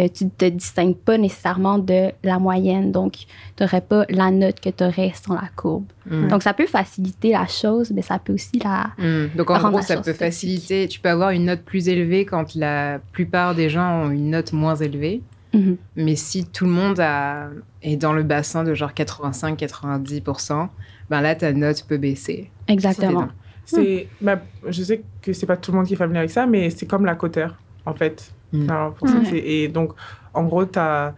euh, 0.00 0.08
tu 0.12 0.24
ne 0.24 0.30
te 0.30 0.46
distingues 0.46 0.96
pas 0.96 1.18
nécessairement 1.18 1.78
de 1.78 2.10
la 2.22 2.38
moyenne. 2.38 2.90
Donc, 2.90 3.12
tu 3.56 3.62
n'aurais 3.62 3.80
pas 3.80 4.04
la 4.08 4.30
note 4.30 4.60
que 4.60 4.70
tu 4.70 4.82
aurais 4.82 5.12
sans 5.14 5.34
la 5.34 5.48
courbe. 5.54 5.84
Mhm. 6.10 6.28
Donc, 6.28 6.42
ça 6.42 6.52
peut 6.52 6.66
faciliter 6.66 7.30
la 7.30 7.46
chose, 7.46 7.92
mais 7.94 8.02
ça 8.02 8.18
peut 8.18 8.34
aussi 8.34 8.58
la... 8.62 8.90
Hmm. 8.98 9.28
Donc 9.36 9.50
en 9.50 9.70
gros, 9.70 9.82
ça 9.82 9.96
peut 10.00 10.12
faciliter. 10.12 10.88
Tu 10.88 11.00
peux 11.00 11.08
avoir 11.08 11.30
une 11.30 11.46
note 11.46 11.62
plus 11.62 11.88
élevée 11.88 12.24
quand 12.24 12.54
la 12.54 12.98
plupart 13.12 13.54
des 13.54 13.68
gens 13.68 14.04
ont 14.04 14.10
une 14.10 14.30
note 14.30 14.52
moins 14.52 14.74
élevée. 14.74 15.22
Mhm. 15.54 15.76
Mais 15.96 16.16
si 16.16 16.44
tout 16.44 16.64
le 16.64 16.72
monde 16.72 17.00
a, 17.00 17.48
est 17.82 17.96
dans 17.96 18.12
le 18.12 18.22
bassin 18.22 18.64
de 18.64 18.74
genre 18.74 18.92
85-90%, 18.92 20.68
ben 21.10 21.20
là, 21.20 21.34
ta 21.34 21.52
note 21.52 21.84
peut 21.88 21.98
baisser. 21.98 22.50
Exactement. 22.68 23.28
C'est, 23.66 24.08
bah, 24.20 24.40
je 24.68 24.82
sais 24.82 25.02
que 25.22 25.32
c'est 25.32 25.46
pas 25.46 25.56
tout 25.56 25.70
le 25.72 25.78
monde 25.78 25.86
qui 25.86 25.94
est 25.94 25.96
familier 25.96 26.18
avec 26.18 26.30
ça, 26.30 26.46
mais 26.46 26.68
c'est 26.70 26.86
comme 26.86 27.04
la 27.06 27.14
cotère, 27.14 27.58
en 27.86 27.94
fait. 27.94 28.30
Mm. 28.52 28.70
Alors, 28.70 28.94
pour 28.94 29.08
ça, 29.08 29.18
Ouais. 29.18 29.24
c'est- 29.24 29.38
et 29.38 29.68
donc, 29.68 29.92
en 30.34 30.44
gros, 30.44 30.64
t'as, 30.66 31.14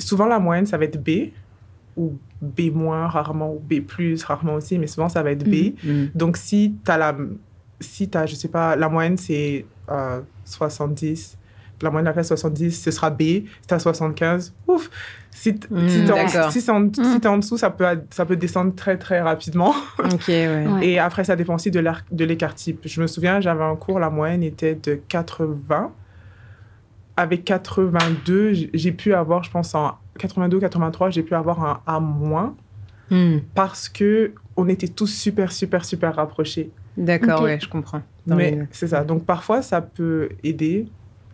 souvent 0.00 0.26
la 0.26 0.38
moyenne, 0.40 0.66
ça 0.66 0.76
va 0.78 0.84
être 0.84 1.00
B, 1.02 1.30
ou 1.96 2.18
B-, 2.42 2.70
rarement, 2.76 3.52
ou 3.54 3.60
B+, 3.60 3.82
rarement 4.24 4.54
aussi, 4.54 4.78
mais 4.78 4.86
souvent, 4.86 5.08
ça 5.08 5.22
va 5.22 5.30
être 5.30 5.44
B. 5.44 5.74
Hmm. 5.84 6.06
Donc, 6.14 6.36
si 6.36 6.74
tu 6.84 6.90
as 6.90 6.98
la. 6.98 7.16
Si 7.78 8.08
tu 8.08 8.18
je 8.26 8.34
sais 8.34 8.48
pas, 8.48 8.74
la 8.74 8.88
moyenne, 8.88 9.16
c'est 9.16 9.66
euh, 9.90 10.20
70. 10.44 11.36
La 11.82 11.90
moyenne 11.90 12.04
de 12.04 12.08
la 12.10 12.12
classe 12.14 12.28
70, 12.28 12.70
ce 12.82 12.90
sera 12.90 13.10
B. 13.10 13.20
Si 13.20 13.46
tu 13.68 13.74
as 13.74 13.78
75, 13.78 14.54
ouf. 14.68 14.90
Si 15.30 15.52
Mm, 15.70 15.88
si 15.88 16.04
t'es 16.04 16.12
en, 16.12 16.16
d'accord. 16.16 16.50
si 16.50 16.70
en, 16.70 16.90
si 16.94 17.20
t'es 17.20 17.28
en 17.28 17.36
dessous, 17.38 17.58
ça 17.58 17.68
peut, 17.68 17.84
ça 18.10 18.24
peut 18.24 18.36
descendre 18.36 18.74
très, 18.74 18.96
très 18.96 19.20
rapidement. 19.20 19.74
Ok, 19.98 20.24
ouais. 20.28 20.66
Ouais. 20.66 20.86
Et 20.86 20.98
après, 20.98 21.24
ça 21.24 21.36
dépend 21.36 21.56
aussi 21.56 21.70
de 21.70 22.24
l'écart 22.24 22.54
type. 22.54 22.80
Je 22.86 23.00
me 23.02 23.06
souviens, 23.06 23.40
j'avais 23.40 23.62
un 23.64 23.76
cours, 23.76 23.98
la 24.00 24.08
moyenne 24.08 24.42
était 24.42 24.74
de 24.74 24.94
80. 25.08 25.92
Avec 27.18 27.44
82, 27.44 28.52
j- 28.52 28.70
j'ai 28.74 28.92
pu 28.92 29.14
avoir, 29.14 29.42
je 29.42 29.50
pense, 29.50 29.74
en 29.74 29.92
82, 30.18 30.58
83, 30.60 31.10
j'ai 31.10 31.22
pu 31.22 31.34
avoir 31.34 31.62
un 31.64 31.80
A- 31.86 32.52
Hmm. 33.08 33.38
parce 33.54 33.88
que 33.88 34.32
on 34.56 34.68
était 34.68 34.88
tous 34.88 35.06
super, 35.06 35.52
super, 35.52 35.84
super 35.84 36.16
rapprochés. 36.16 36.70
D'accord, 36.96 37.40
Ok. 37.40 37.44
ouais, 37.44 37.58
je 37.60 37.68
comprends. 37.68 38.02
Dans 38.26 38.34
Mais 38.36 38.50
les- 38.50 38.62
c'est 38.72 38.88
ça. 38.88 39.04
Donc 39.04 39.24
parfois, 39.24 39.62
ça 39.62 39.80
peut 39.80 40.30
aider. 40.42 40.86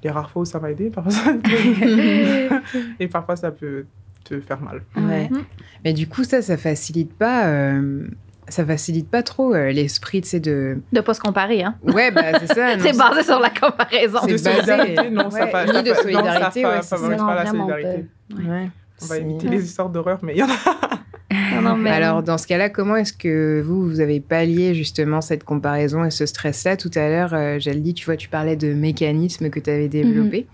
Les 0.04 0.10
rares 0.10 0.30
fois 0.30 0.42
où 0.42 0.44
ça 0.44 0.58
va 0.58 0.70
aider, 0.70 0.90
parfois 0.90 1.12
ça 1.12 1.32
peut... 1.34 2.60
et 3.00 3.08
parfois 3.08 3.36
ça 3.36 3.50
peut 3.50 3.86
te 4.24 4.40
faire 4.40 4.60
mal. 4.60 4.82
Ouais. 4.96 5.28
Mhm. 5.30 5.44
Mais 5.84 5.92
du 5.92 6.08
coup, 6.08 6.24
ça, 6.24 6.42
ça 6.42 6.56
facilite 6.56 7.12
pas 7.14 7.46
euh, 7.46 8.06
ça 8.48 8.64
facilite 8.66 9.08
pas 9.08 9.22
trop 9.22 9.54
euh, 9.54 9.70
l'esprit, 9.70 10.20
tu 10.20 10.28
sais, 10.28 10.40
de... 10.40 10.78
De 10.92 11.00
pas 11.00 11.14
se 11.14 11.20
comparer, 11.20 11.62
hein. 11.62 11.76
Ouais, 11.84 12.10
bah 12.10 12.38
c'est 12.40 12.52
ça. 12.52 12.78
C'est 12.78 12.96
basé 12.96 13.22
sur 13.22 13.38
la 13.40 13.50
comparaison. 13.50 14.18
C'est 14.24 14.32
de 14.32 14.36
basé- 14.36 14.54
solidarité, 14.54 15.10
non, 15.10 15.30
ça 15.30 15.46
ni 15.66 15.82
de 15.82 15.94
solidarité, 15.94 16.62
ça 16.62 16.68
ouais, 16.68 16.82
c'est 16.82 17.16
pas 17.16 17.34
la 17.34 17.44
vraiment 17.44 17.68
solidarité. 17.68 18.06
Ouais. 18.36 18.70
On 19.02 19.06
va 19.06 19.18
éviter 19.18 19.48
les 19.48 19.64
histoires 19.64 19.88
d'horreur, 19.90 20.18
mais 20.22 20.32
il 20.34 20.38
y 20.38 20.42
en 20.42 20.46
a. 20.48 21.54
Non, 21.54 21.62
non, 21.62 21.76
mais- 21.76 21.90
Alors, 21.90 22.22
dans 22.22 22.36
ce 22.38 22.46
cas-là, 22.46 22.68
comment 22.68 22.96
est-ce 22.96 23.12
que 23.12 23.62
vous, 23.64 23.88
vous 23.88 24.00
avez 24.00 24.20
pallié 24.20 24.74
justement 24.74 25.20
cette 25.20 25.44
comparaison 25.44 26.04
et 26.04 26.10
ce 26.10 26.26
stress-là 26.26 26.76
Tout 26.76 26.90
à 26.94 27.08
l'heure, 27.08 27.32
euh, 27.32 27.58
dit, 27.58 27.94
tu 27.94 28.04
vois, 28.04 28.16
tu 28.16 28.28
parlais 28.28 28.56
de 28.56 28.72
mécanismes 28.74 29.48
que 29.50 29.58
tu 29.60 29.70
avais 29.70 29.88
développés. 29.88 30.46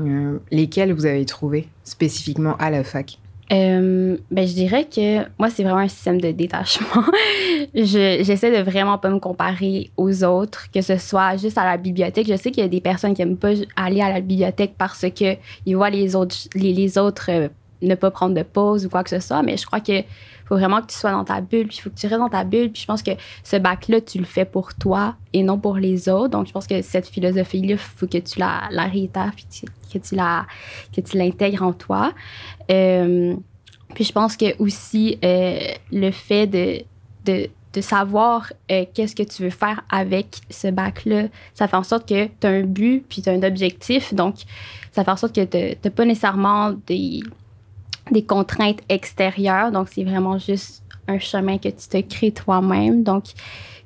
Euh, 0.00 0.38
lesquels 0.50 0.92
vous 0.92 1.06
avez 1.06 1.24
trouvés 1.24 1.68
spécifiquement 1.84 2.56
à 2.58 2.70
la 2.70 2.84
fac? 2.84 3.18
Euh, 3.52 4.16
ben, 4.30 4.46
je 4.46 4.52
dirais 4.54 4.84
que 4.92 5.18
moi, 5.38 5.48
c'est 5.50 5.62
vraiment 5.62 5.78
un 5.78 5.88
système 5.88 6.20
de 6.20 6.32
détachement. 6.32 7.04
Je- 7.74 8.18
J'essaie 8.22 8.50
de 8.56 8.62
vraiment 8.68 8.98
pas 8.98 9.08
me 9.10 9.18
comparer 9.20 9.90
aux 9.96 10.24
autres, 10.24 10.66
que 10.72 10.80
ce 10.82 10.96
soit 10.98 11.36
juste 11.36 11.56
à 11.56 11.64
la 11.64 11.76
bibliothèque. 11.76 12.26
Je 12.28 12.36
sais 12.36 12.50
qu'il 12.50 12.62
y 12.62 12.66
a 12.66 12.68
des 12.68 12.80
personnes 12.80 13.14
qui 13.14 13.22
aiment 13.22 13.36
pas 13.36 13.52
aller 13.76 14.00
à 14.00 14.10
la 14.12 14.20
bibliothèque 14.20 14.74
parce 14.76 15.06
que 15.18 15.36
ils 15.64 15.76
voient 15.76 15.90
les 15.90 16.16
autres, 16.16 16.36
les, 16.54 16.72
les 16.72 16.98
autres 16.98 17.30
euh, 17.30 17.48
ne 17.82 17.94
pas 17.94 18.10
prendre 18.10 18.34
de 18.34 18.42
pause 18.42 18.86
ou 18.86 18.88
quoi 18.88 19.04
que 19.04 19.10
ce 19.10 19.20
soit, 19.20 19.42
mais 19.42 19.56
je 19.56 19.66
crois 19.66 19.80
que 19.80 20.02
faut 20.46 20.56
vraiment 20.56 20.80
que 20.80 20.86
tu 20.86 20.96
sois 20.96 21.10
dans 21.10 21.24
ta 21.24 21.40
bulle, 21.40 21.66
puis 21.66 21.78
il 21.78 21.80
faut 21.80 21.90
que 21.90 21.96
tu 21.96 22.06
restes 22.06 22.20
dans 22.20 22.28
ta 22.28 22.44
bulle. 22.44 22.70
Puis 22.70 22.82
je 22.82 22.86
pense 22.86 23.02
que 23.02 23.10
ce 23.42 23.56
bac-là, 23.56 24.00
tu 24.00 24.18
le 24.18 24.24
fais 24.24 24.44
pour 24.44 24.74
toi 24.74 25.16
et 25.32 25.42
non 25.42 25.58
pour 25.58 25.76
les 25.76 26.08
autres. 26.08 26.28
Donc, 26.28 26.46
je 26.46 26.52
pense 26.52 26.66
que 26.66 26.82
cette 26.82 27.08
philosophie-là, 27.08 27.72
il 27.72 27.78
faut 27.78 28.06
que 28.06 28.18
tu 28.18 28.38
la, 28.38 28.68
la 28.70 28.84
réitères, 28.84 29.32
puis 29.34 29.46
que 29.92 29.98
tu 29.98 30.14
la 30.14 30.46
que 30.94 31.00
tu 31.00 31.18
l'intègres 31.18 31.62
en 31.62 31.72
toi. 31.72 32.12
Euh, 32.70 33.34
puis 33.94 34.04
je 34.04 34.12
pense 34.12 34.36
que 34.36 34.56
aussi 34.62 35.18
euh, 35.24 35.58
le 35.90 36.10
fait 36.12 36.46
de, 36.46 36.82
de, 37.24 37.48
de 37.72 37.80
savoir 37.80 38.52
euh, 38.70 38.84
qu'est-ce 38.94 39.16
que 39.16 39.22
tu 39.22 39.42
veux 39.42 39.50
faire 39.50 39.82
avec 39.90 40.26
ce 40.48 40.68
bac-là, 40.68 41.24
ça 41.54 41.66
fait 41.66 41.76
en 41.76 41.82
sorte 41.82 42.08
que 42.08 42.26
tu 42.26 42.46
as 42.46 42.50
un 42.50 42.62
but 42.62 43.04
puis 43.08 43.22
tu 43.22 43.30
as 43.30 43.32
un 43.32 43.42
objectif. 43.42 44.14
Donc, 44.14 44.36
ça 44.92 45.02
fait 45.02 45.10
en 45.10 45.16
sorte 45.16 45.34
que 45.34 45.44
tu 45.44 45.76
n'as 45.82 45.90
pas 45.90 46.04
nécessairement 46.04 46.72
des, 46.86 47.20
des 48.10 48.24
contraintes 48.24 48.80
extérieures. 48.88 49.70
Donc, 49.72 49.88
c'est 49.90 50.04
vraiment 50.04 50.38
juste 50.38 50.82
un 51.08 51.18
chemin 51.18 51.58
que 51.58 51.68
tu 51.68 51.88
te 51.88 52.00
crées 52.02 52.32
toi-même. 52.32 53.02
Donc, 53.02 53.24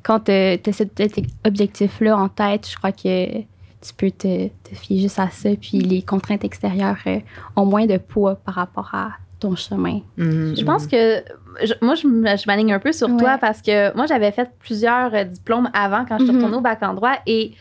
quand 0.03 0.21
tu 0.21 0.31
as 0.33 0.73
cet 0.73 1.01
objectif-là 1.47 2.17
en 2.17 2.29
tête, 2.29 2.69
je 2.71 2.77
crois 2.77 2.93
que 2.93 3.39
tu 3.39 3.95
peux 3.97 4.11
te, 4.11 4.49
te 4.49 4.75
fier 4.75 5.01
juste 5.01 5.19
à 5.19 5.31
ça. 5.31 5.51
Puis 5.61 5.79
les 5.79 6.03
contraintes 6.03 6.45
extérieures 6.45 6.99
euh, 7.07 7.21
ont 7.57 7.65
moins 7.67 7.87
de 7.87 7.97
poids 7.97 8.35
par 8.37 8.55
rapport 8.55 8.91
à 8.95 9.13
ton 9.39 9.57
chemin. 9.57 10.01
Mhm, 10.19 10.55
Je 10.59 10.65
pense 10.65 10.87
que 10.87 11.23
je- 11.63 11.73
moi, 11.81 11.95
je, 11.95 12.47
m'aligne 12.47 12.75
un 12.75 12.79
peu 12.79 12.93
sur 12.93 13.09
toi 13.17 13.39
parce 13.39 13.63
que 13.63 13.95
moi, 13.97 14.05
j'avais 14.07 14.33
fait 14.33 14.51
plusieurs 14.59 15.15
euh, 15.15 15.25
diplômes 15.25 15.71
avant 15.73 16.05
quand 16.07 16.19
je 16.19 16.25
suis 16.25 16.33
Mhm. 16.33 16.39
retournée 16.39 16.57
au 16.59 16.61
bac 16.61 16.83
en 16.83 16.93
droit 16.93 17.15
et 17.27 17.53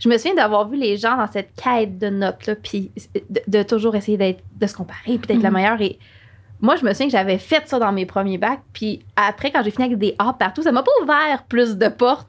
je 0.00 0.08
me 0.08 0.16
souviens 0.18 0.34
d'avoir 0.34 0.68
vu 0.68 0.76
les 0.76 0.96
gens 0.96 1.16
dans 1.16 1.28
cette 1.30 1.50
quête 1.54 1.98
de 1.98 2.08
notes, 2.08 2.46
là, 2.46 2.56
puis 2.56 2.90
de, 3.30 3.40
de 3.46 3.62
toujours 3.62 3.94
essayer 3.94 4.16
d'être, 4.18 4.42
de 4.60 4.66
se 4.66 4.74
comparer 4.74 5.18
puis 5.18 5.28
d'être 5.28 5.42
la 5.42 5.50
Mhm. 5.50 5.54
meilleure. 5.56 5.80
Et 5.80 5.98
moi, 6.60 6.74
je 6.76 6.84
me 6.84 6.90
souviens 6.92 7.06
que 7.06 7.12
j'avais 7.12 7.38
fait 7.38 7.62
ça 7.68 7.78
dans 7.78 7.92
mes 7.92 8.04
premiers 8.06 8.38
bacs. 8.38 8.60
Puis 8.72 9.00
après, 9.14 9.50
quand 9.52 9.62
j'ai 9.62 9.70
fini 9.70 9.84
avec 9.84 9.98
des 9.98 10.14
A 10.18 10.32
partout, 10.32 10.62
ça 10.62 10.72
m'a 10.72 10.82
pas 10.82 10.90
ouvert 11.02 11.44
plus 11.48 11.76
de 11.76 11.88
portes 11.88 12.26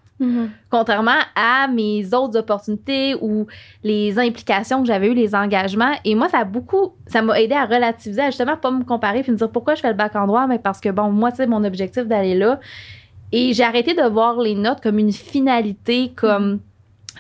contrairement 0.70 1.18
à 1.36 1.68
mes 1.68 2.14
autres 2.14 2.38
opportunités 2.38 3.16
ou 3.20 3.48
les 3.84 4.20
implications 4.20 4.82
que 4.82 4.86
j'avais 4.88 5.08
eues, 5.08 5.16
les 5.16 5.34
engagements. 5.34 5.94
Et 6.06 6.14
moi, 6.14 6.30
ça 6.30 6.38
a 6.40 6.44
beaucoup, 6.44 6.94
ça 7.08 7.24
m'a 7.24 7.42
aidé 7.42 7.56
à 7.56 7.66
relativiser, 7.66 8.22
à 8.22 8.26
justement 8.28 8.56
pas 8.56 8.70
me 8.70 8.84
comparer 8.84 9.24
puis 9.24 9.32
me 9.32 9.38
dire 9.38 9.50
pourquoi 9.50 9.74
je 9.74 9.82
fais 9.82 9.88
le 9.90 9.96
bac 9.96 10.16
en 10.16 10.28
droit, 10.28 10.46
mais 10.46 10.60
parce 10.60 10.80
que, 10.80 10.90
bon, 10.90 11.10
moi, 11.10 11.32
c'est 11.32 11.48
mon 11.48 11.64
objectif 11.64 12.04
d'aller 12.06 12.36
là. 12.36 12.60
Et 13.32 13.54
j'ai 13.54 13.64
arrêté 13.64 13.96
de 13.96 14.04
voir 14.04 14.40
les 14.40 14.54
notes 14.54 14.80
comme 14.82 15.00
une 15.00 15.12
finalité, 15.12 16.12
comme 16.16 16.60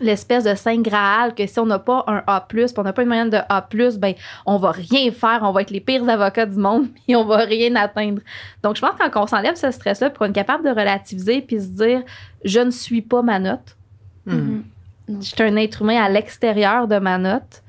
l'espèce 0.01 0.43
de 0.43 0.55
saint 0.55 0.81
graal 0.81 1.33
que 1.35 1.45
si 1.45 1.59
on 1.59 1.65
n'a 1.65 1.79
pas 1.79 2.03
un 2.07 2.23
A+, 2.27 2.45
puis 2.47 2.65
on 2.77 2.83
n'a 2.83 2.93
pas 2.93 3.01
une 3.03 3.07
moyenne 3.07 3.29
de 3.29 3.39
A+, 3.49 3.67
ben 3.97 4.13
on 4.45 4.57
va 4.57 4.71
rien 4.71 5.11
faire, 5.11 5.39
on 5.43 5.51
va 5.51 5.61
être 5.61 5.71
les 5.71 5.79
pires 5.79 6.07
avocats 6.09 6.45
du 6.45 6.57
monde 6.57 6.87
et 7.07 7.15
on 7.15 7.25
va 7.25 7.37
rien 7.37 7.75
atteindre. 7.75 8.21
Donc 8.63 8.75
je 8.75 8.81
pense 8.81 8.91
que 8.97 9.09
quand 9.09 9.23
on 9.23 9.27
s'enlève 9.27 9.55
ce 9.55 9.71
stress-là, 9.71 10.09
puis 10.09 10.19
qu'on 10.19 10.25
est 10.25 10.33
capable 10.33 10.63
de 10.65 10.69
relativiser 10.69 11.41
puis 11.41 11.59
se 11.61 11.67
dire 11.67 12.01
je 12.43 12.59
ne 12.59 12.71
suis 12.71 13.01
pas 13.01 13.21
ma 13.21 13.39
note, 13.39 13.75
Mhm. 14.25 14.63
je 15.07 15.21
suis 15.25 15.41
un 15.41 15.55
être 15.55 15.81
humain 15.81 16.01
à 16.01 16.07
l'extérieur 16.07 16.87
de 16.87 16.99
ma 16.99 17.17
note, 17.17 17.63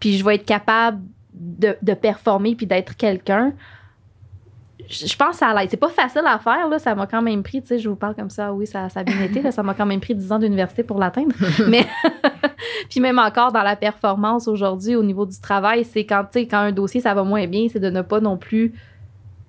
puis 0.00 0.18
je 0.18 0.24
vais 0.24 0.34
être 0.34 0.44
capable 0.44 1.00
de, 1.32 1.76
de 1.80 1.94
performer 1.94 2.54
puis 2.56 2.66
d'être 2.66 2.96
quelqu'un. 2.96 3.52
Je 4.92 5.16
pense 5.16 5.30
que 5.30 5.36
ça 5.36 5.54
l'aide. 5.54 5.70
C'est 5.70 5.76
pas 5.78 5.88
facile 5.88 6.22
à 6.26 6.38
faire, 6.38 6.68
là. 6.68 6.78
Ça 6.78 6.94
m'a 6.94 7.06
quand 7.06 7.22
même 7.22 7.42
pris, 7.42 7.62
tu 7.62 7.68
sais, 7.68 7.78
je 7.78 7.88
vous 7.88 7.96
parle 7.96 8.14
comme 8.14 8.28
ça, 8.30 8.52
oui, 8.52 8.66
ça, 8.66 8.88
ça 8.90 9.00
a 9.00 9.04
bien 9.04 9.20
été, 9.22 9.40
là. 9.40 9.50
Ça 9.50 9.62
m'a 9.62 9.72
quand 9.74 9.86
même 9.86 10.00
pris 10.00 10.14
10 10.14 10.30
ans 10.32 10.38
d'université 10.38 10.82
pour 10.82 10.98
l'atteindre. 10.98 11.34
Mais, 11.68 11.86
puis 12.90 13.00
même 13.00 13.18
encore 13.18 13.52
dans 13.52 13.62
la 13.62 13.76
performance 13.76 14.48
aujourd'hui, 14.48 14.94
au 14.96 15.02
niveau 15.02 15.24
du 15.26 15.40
travail, 15.40 15.84
c'est 15.84 16.04
quand, 16.04 16.24
tu 16.24 16.40
sais, 16.40 16.46
quand 16.46 16.58
un 16.58 16.72
dossier, 16.72 17.00
ça 17.00 17.14
va 17.14 17.24
moins 17.24 17.46
bien, 17.46 17.66
c'est 17.72 17.80
de 17.80 17.90
ne 17.90 18.02
pas 18.02 18.20
non 18.20 18.36
plus 18.36 18.74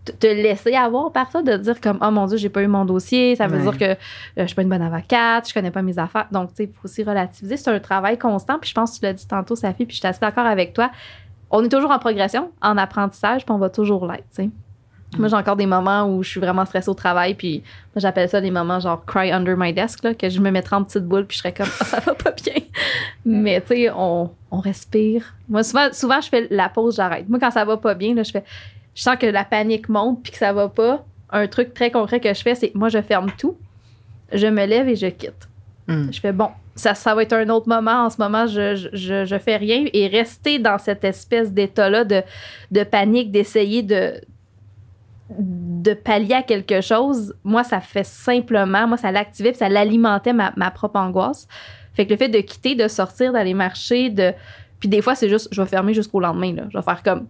te- 0.05 0.11
te 0.13 0.27
laisser 0.27 0.73
avoir 0.75 1.11
par 1.11 1.29
ça, 1.31 1.41
de 1.41 1.57
dire 1.57 1.79
comme, 1.81 1.97
oh 2.01 2.11
mon 2.11 2.25
Dieu, 2.27 2.37
j'ai 2.37 2.49
pas 2.49 2.61
eu 2.63 2.67
mon 2.67 2.85
dossier, 2.85 3.35
ça 3.35 3.47
veut 3.47 3.57
Ouais. 3.57 3.63
dire 3.63 3.77
que 3.77 3.85
euh, 3.85 3.95
je 4.37 4.45
suis 4.45 4.55
pas 4.55 4.61
une 4.61 4.69
bonne 4.69 4.81
avocate, 4.81 5.49
je 5.49 5.53
connais 5.53 5.71
pas 5.71 5.81
mes 5.81 5.97
affaires. 5.99 6.27
Donc, 6.31 6.49
tu 6.49 6.55
sais, 6.57 6.63
il 6.65 6.69
faut 6.73 6.85
aussi 6.85 7.03
relativiser. 7.03 7.57
C'est 7.57 7.69
un 7.71 7.79
travail 7.79 8.17
constant. 8.17 8.59
Puis 8.59 8.69
je 8.69 8.75
pense 8.75 8.93
que 8.95 8.99
tu 8.99 9.05
l'as 9.05 9.13
dit 9.13 9.27
tantôt, 9.27 9.55
Safi, 9.55 9.85
puis 9.85 9.95
je 9.95 9.99
suis 9.99 10.07
assez 10.07 10.19
d'accord 10.19 10.45
avec 10.45 10.73
toi. 10.73 10.89
On 11.51 11.63
est 11.63 11.69
toujours 11.69 11.91
en 11.91 11.99
progression, 11.99 12.49
en 12.61 12.77
apprentissage, 12.77 13.45
puis 13.45 13.53
on 13.53 13.59
va 13.59 13.69
toujours 13.69 14.07
l'être, 14.07 14.25
tu 14.35 14.43
sais. 14.43 14.49
Moi, 15.17 15.27
j'ai 15.27 15.35
encore 15.35 15.55
des 15.55 15.65
moments 15.65 16.05
où 16.07 16.23
je 16.23 16.29
suis 16.29 16.39
vraiment 16.39 16.65
stressée 16.65 16.89
au 16.89 16.93
travail, 16.93 17.35
puis 17.35 17.63
moi, 17.93 17.99
j'appelle 17.99 18.29
ça 18.29 18.41
des 18.41 18.51
moments 18.51 18.79
genre 18.79 19.03
cry 19.05 19.31
under 19.31 19.55
my 19.57 19.73
desk, 19.73 20.03
là, 20.03 20.13
que 20.13 20.29
je 20.29 20.39
me 20.39 20.51
mettrais 20.51 20.75
en 20.75 20.83
petite 20.83 21.05
boule, 21.05 21.25
puis 21.25 21.35
je 21.35 21.41
serais 21.41 21.53
comme, 21.53 21.69
Ah, 21.79 21.85
ça 21.85 21.99
va 21.99 22.13
pas 22.13 22.31
bien. 22.31 22.61
Mais, 23.25 23.61
tu 23.61 23.67
sais, 23.67 23.89
on, 23.95 24.31
on 24.51 24.59
respire. 24.59 25.33
Moi, 25.49 25.63
souvent, 25.63 25.89
souvent, 25.91 26.21
je 26.21 26.29
fais 26.29 26.47
la 26.49 26.69
pause, 26.69 26.95
j'arrête. 26.95 27.27
Moi, 27.29 27.39
quand 27.39 27.51
ça 27.51 27.65
va 27.65 27.77
pas 27.77 27.93
bien, 27.93 28.15
là, 28.15 28.23
je 28.23 28.31
fais, 28.31 28.43
je 28.95 29.01
sens 29.01 29.15
que 29.17 29.25
la 29.25 29.43
panique 29.43 29.89
monte, 29.89 30.21
puis 30.23 30.31
que 30.31 30.37
ça 30.37 30.53
va 30.53 30.69
pas. 30.69 31.05
Un 31.29 31.47
truc 31.47 31.73
très 31.73 31.89
concret 31.89 32.19
que 32.19 32.33
je 32.33 32.41
fais, 32.41 32.55
c'est 32.55 32.71
moi, 32.75 32.89
je 32.89 33.01
ferme 33.01 33.31
tout, 33.37 33.57
je 34.31 34.47
me 34.47 34.65
lève 34.65 34.87
et 34.87 34.95
je 34.95 35.07
quitte. 35.07 35.47
Mhm. 35.87 36.13
Je 36.13 36.19
fais 36.19 36.31
bon, 36.31 36.49
ça, 36.75 36.93
ça 36.95 37.13
va 37.13 37.23
être 37.23 37.33
un 37.33 37.49
autre 37.49 37.67
moment. 37.67 38.05
En 38.05 38.09
ce 38.09 38.21
moment, 38.21 38.47
je, 38.47 38.75
je, 38.75 38.89
je, 38.93 39.25
je 39.25 39.37
fais 39.37 39.57
rien 39.57 39.85
et 39.93 40.07
rester 40.07 40.59
dans 40.59 40.77
cette 40.77 41.03
espèce 41.03 41.51
d'état-là 41.51 42.03
de, 42.03 42.21
de 42.71 42.83
panique, 42.83 43.31
d'essayer 43.31 43.83
de, 43.83 44.21
de 45.29 45.93
pallier 45.93 46.35
à 46.35 46.43
quelque 46.43 46.81
chose, 46.81 47.33
moi, 47.43 47.63
ça 47.63 47.79
fait 47.79 48.03
simplement, 48.03 48.87
moi, 48.87 48.97
ça 48.97 49.11
l'activait 49.11 49.51
puis 49.51 49.59
ça 49.59 49.69
l'alimentait 49.69 50.33
ma, 50.33 50.53
ma 50.55 50.69
propre 50.69 50.99
angoisse. 50.99 51.47
Fait 51.93 52.05
que 52.05 52.11
le 52.11 52.17
fait 52.17 52.29
de 52.29 52.39
quitter, 52.39 52.75
de 52.75 52.87
sortir, 52.87 53.33
d'aller 53.33 53.53
marcher, 53.53 54.09
de. 54.09 54.33
Puis 54.79 54.89
des 54.89 55.01
fois, 55.01 55.15
c'est 55.15 55.29
juste, 55.29 55.47
je 55.51 55.61
vais 55.61 55.67
fermer 55.67 55.93
jusqu'au 55.93 56.19
lendemain. 56.19 56.53
Là. 56.53 56.63
Je 56.69 56.77
vais 56.77 56.83
faire 56.83 57.01
comme 57.03 57.27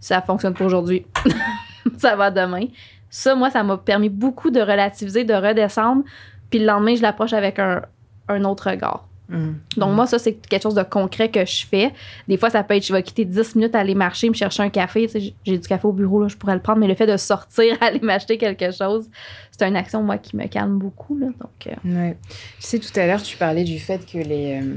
ça 0.00 0.20
fonctionne 0.20 0.52
pour 0.52 0.66
aujourd'hui. 0.66 1.06
ça 1.96 2.14
va 2.16 2.30
demain. 2.30 2.66
Ça, 3.08 3.34
moi, 3.34 3.50
ça 3.50 3.62
m'a 3.62 3.78
permis 3.78 4.08
beaucoup 4.08 4.50
de 4.50 4.60
relativiser, 4.60 5.24
de 5.24 5.34
redescendre. 5.34 6.02
Puis 6.50 6.58
le 6.58 6.66
lendemain, 6.66 6.94
je 6.94 7.02
l'approche 7.02 7.32
avec 7.32 7.58
un, 7.58 7.82
un 8.28 8.44
autre 8.44 8.68
regard. 8.70 9.06
Mhm. 9.28 9.54
Donc, 9.78 9.94
moi, 9.94 10.06
ça, 10.06 10.18
c'est 10.18 10.34
quelque 10.34 10.62
chose 10.62 10.74
de 10.74 10.82
concret 10.82 11.30
que 11.30 11.44
je 11.46 11.64
fais. 11.66 11.92
Des 12.28 12.36
fois, 12.36 12.50
ça 12.50 12.62
peut 12.62 12.74
être, 12.76 12.84
je 12.86 12.92
vais 12.92 13.02
quitter 13.02 13.24
10 13.24 13.54
minutes, 13.56 13.74
aller 13.74 13.94
marcher, 13.94 14.28
me 14.28 14.34
chercher 14.34 14.62
un 14.62 14.68
café. 14.68 15.06
Tu 15.06 15.12
sais, 15.12 15.20
j'ai- 15.20 15.34
j'ai 15.46 15.58
du 15.58 15.66
café 15.66 15.86
au 15.88 15.92
bureau, 15.92 16.20
là, 16.22 16.28
je 16.28 16.36
pourrais 16.36 16.54
le 16.54 16.60
prendre, 16.60 16.78
mais 16.80 16.86
le 16.88 16.94
fait 16.94 17.06
de 17.06 17.16
sortir, 17.16 17.76
aller 17.82 18.00
m'acheter 18.00 18.36
quelque 18.36 18.70
chose, 18.70 19.08
c'est 19.50 19.66
une 19.66 19.76
action, 19.76 20.02
moi, 20.02 20.18
qui 20.18 20.36
me 20.36 20.46
calme 20.46 20.78
beaucoup. 20.78 21.16
Là, 21.18 21.28
donc, 21.40 21.66
euh, 21.66 21.70
Ouais. 21.84 22.16
Tu 22.60 22.66
sais, 22.66 22.78
tout 22.78 23.00
à 23.00 23.06
l'heure, 23.06 23.22
tu 23.22 23.36
parlais 23.38 23.64
du 23.64 23.78
fait 23.78 24.04
que 24.04 24.18
les, 24.18 24.60
euh, 24.62 24.74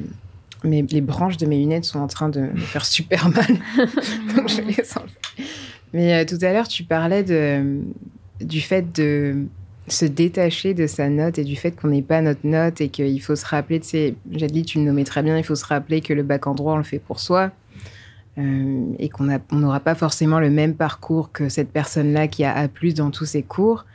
mes- 0.64 0.82
les 0.84 1.02
branches 1.02 1.38
de 1.38 1.46
mes 1.46 1.58
lunettes 1.58 1.86
sont 1.86 2.00
en 2.00 2.08
train 2.08 2.30
de 2.30 2.40
me 2.40 2.56
faire 2.58 2.86
super 2.86 3.28
mal. 3.30 3.46
Donc, 4.36 4.48
je 4.50 4.62
les 4.62 4.98
enlever. 4.98 5.50
Mais 5.94 6.14
euh, 6.14 6.26
tout 6.26 6.38
à 6.42 6.54
l'heure, 6.54 6.68
tu 6.70 6.84
parlais 6.84 7.24
de, 7.24 7.82
du 8.40 8.62
fait 8.62 8.94
de 8.94 9.46
se 9.88 10.06
détacher 10.06 10.74
de 10.74 10.86
sa 10.88 11.10
note 11.10 11.40
et 11.40 11.44
du 11.44 11.56
fait 11.56 11.72
qu'on 11.72 11.88
n'ait 11.88 12.02
pas 12.02 12.22
notre 12.22 12.46
note 12.46 12.82
et 12.82 12.90
qu'il 12.90 13.22
faut 13.22 13.36
se 13.36 13.46
rappeler, 13.46 13.80
tu 13.80 13.88
sais, 13.88 14.16
tu 14.66 14.80
le 14.80 14.84
nommais 14.84 15.06
très 15.06 15.24
bien, 15.24 15.38
il 15.38 15.44
faut 15.44 15.56
se 15.56 15.66
rappeler 15.66 16.02
que 16.02 16.14
le 16.14 16.24
bac 16.24 16.48
en 16.48 16.56
droit, 16.56 16.74
on 16.74 16.78
le 16.78 16.84
fait 16.84 17.00
pour 17.00 17.20
soi. 17.20 17.52
euh, 18.38 18.94
et 19.00 19.10
qu'on 19.10 19.28
n'aura 19.52 19.80
pas 19.80 19.96
forcément 19.96 20.40
le 20.40 20.50
même 20.50 20.76
parcours 20.76 21.32
que 21.32 21.50
cette 21.50 21.72
personne-là 21.72 22.28
qui 22.28 22.44
a 22.44 22.56
A+, 22.56 22.68
dans 22.96 23.12
tous 23.12 23.26
ses 23.26 23.44
cours. 23.44 23.86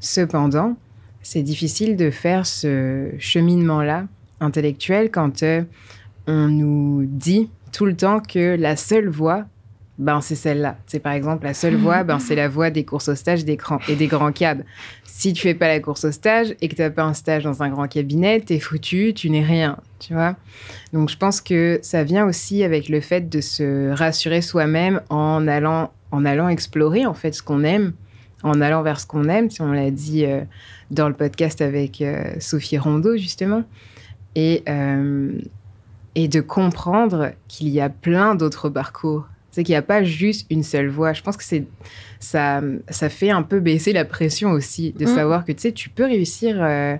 Cependant, 0.00 0.76
c'est 1.22 1.42
difficile 1.42 1.96
de 1.96 2.10
faire 2.10 2.46
ce 2.46 3.10
cheminement-là 3.18 4.06
intellectuel 4.40 5.10
quand 5.10 5.42
euh, 5.42 5.62
on 6.26 6.48
nous 6.48 7.04
dit 7.04 7.50
tout 7.72 7.84
le 7.84 7.94
temps 7.94 8.20
que 8.20 8.56
la 8.58 8.76
seule 8.76 9.08
voie, 9.08 9.44
ben, 10.00 10.22
c'est 10.22 10.34
celle-là. 10.34 10.78
C'est 10.86 10.98
par 10.98 11.12
exemple 11.12 11.44
la 11.44 11.52
seule 11.52 11.76
voie, 11.76 12.04
ben, 12.04 12.18
c'est 12.18 12.34
la 12.34 12.48
voie 12.48 12.70
des 12.70 12.84
courses 12.86 13.08
au 13.08 13.14
stage 13.14 13.44
des 13.44 13.56
grands- 13.56 13.80
et 13.86 13.96
des 13.96 14.06
grands 14.06 14.32
cabs. 14.32 14.62
Si 15.04 15.34
tu 15.34 15.42
fais 15.42 15.54
pas 15.54 15.68
la 15.68 15.78
course 15.78 16.06
au 16.06 16.10
stage 16.10 16.54
et 16.62 16.68
que 16.68 16.74
tu 16.74 16.80
n'as 16.80 16.88
pas 16.88 17.02
un 17.02 17.12
stage 17.12 17.44
dans 17.44 17.62
un 17.62 17.68
grand 17.68 17.86
cabinet, 17.86 18.40
t'es 18.40 18.58
foutu, 18.58 19.12
tu 19.14 19.28
n'es 19.28 19.44
rien, 19.44 19.76
tu 19.98 20.14
vois. 20.14 20.36
Donc 20.94 21.10
je 21.10 21.18
pense 21.18 21.42
que 21.42 21.78
ça 21.82 22.02
vient 22.02 22.24
aussi 22.26 22.64
avec 22.64 22.88
le 22.88 23.02
fait 23.02 23.28
de 23.28 23.42
se 23.42 23.90
rassurer 23.92 24.40
soi-même 24.40 25.02
en 25.10 25.46
allant, 25.46 25.92
en 26.12 26.24
allant 26.24 26.48
explorer 26.48 27.04
en 27.04 27.14
fait 27.14 27.32
ce 27.32 27.42
qu'on 27.42 27.62
aime, 27.62 27.92
en 28.42 28.62
allant 28.62 28.82
vers 28.82 28.98
ce 28.98 29.06
qu'on 29.06 29.28
aime, 29.28 29.50
si 29.50 29.60
on 29.60 29.70
l'a 29.72 29.90
dit 29.90 30.24
euh, 30.24 30.40
dans 30.90 31.08
le 31.08 31.14
podcast 31.14 31.60
avec 31.60 32.00
euh, 32.00 32.24
Sophie 32.40 32.78
Rondeau, 32.78 33.18
justement, 33.18 33.64
et, 34.34 34.62
euh, 34.66 35.32
et 36.14 36.26
de 36.26 36.40
comprendre 36.40 37.32
qu'il 37.48 37.68
y 37.68 37.82
a 37.82 37.90
plein 37.90 38.34
d'autres 38.34 38.70
parcours. 38.70 39.26
C'est 39.52 39.64
qu'il 39.64 39.72
n'y 39.72 39.76
a 39.78 39.82
pas 39.82 40.02
juste 40.04 40.46
une 40.50 40.62
seule 40.62 40.88
voie. 40.88 41.12
Je 41.12 41.22
pense 41.22 41.36
que 41.36 41.42
c'est 41.44 41.64
ça, 42.20 42.60
ça 42.88 43.08
fait 43.08 43.30
un 43.30 43.42
peu 43.42 43.58
baisser 43.60 43.92
la 43.92 44.04
pression 44.04 44.50
aussi 44.50 44.92
de 44.92 45.04
Mm. 45.06 45.14
savoir 45.14 45.44
que 45.44 45.52
tu 45.52 45.62
sais, 45.62 45.72
tu 45.72 45.88
peux 45.90 46.04
réussir 46.04 46.56
euh, 46.60 46.96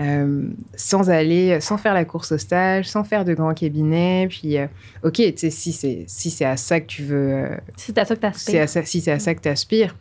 euh, 0.00 0.44
sans 0.76 1.10
aller, 1.10 1.60
sans 1.60 1.76
faire 1.78 1.92
la 1.94 2.04
course 2.04 2.32
au 2.32 2.38
stage, 2.38 2.88
sans 2.88 3.02
faire 3.04 3.24
de 3.24 3.34
grands 3.34 3.52
cabinets. 3.54 4.26
Puis, 4.30 4.58
euh, 4.58 4.66
ok, 5.02 5.14
tu 5.14 5.32
sais, 5.36 5.50
si 5.50 5.72
c'est 5.72 6.04
si 6.06 6.30
c'est 6.30 6.44
à 6.44 6.56
ça 6.56 6.80
que 6.80 6.86
tu 6.86 7.02
veux, 7.02 7.48
C'est 8.38 8.60
à 8.60 8.66
ça 8.68 8.82
que 8.82 8.88
si 8.88 9.00
c'est 9.00 9.12
à 9.12 9.18
ça 9.18 9.34
que 9.34 9.40
tu 9.40 9.48
aspires, 9.48 9.96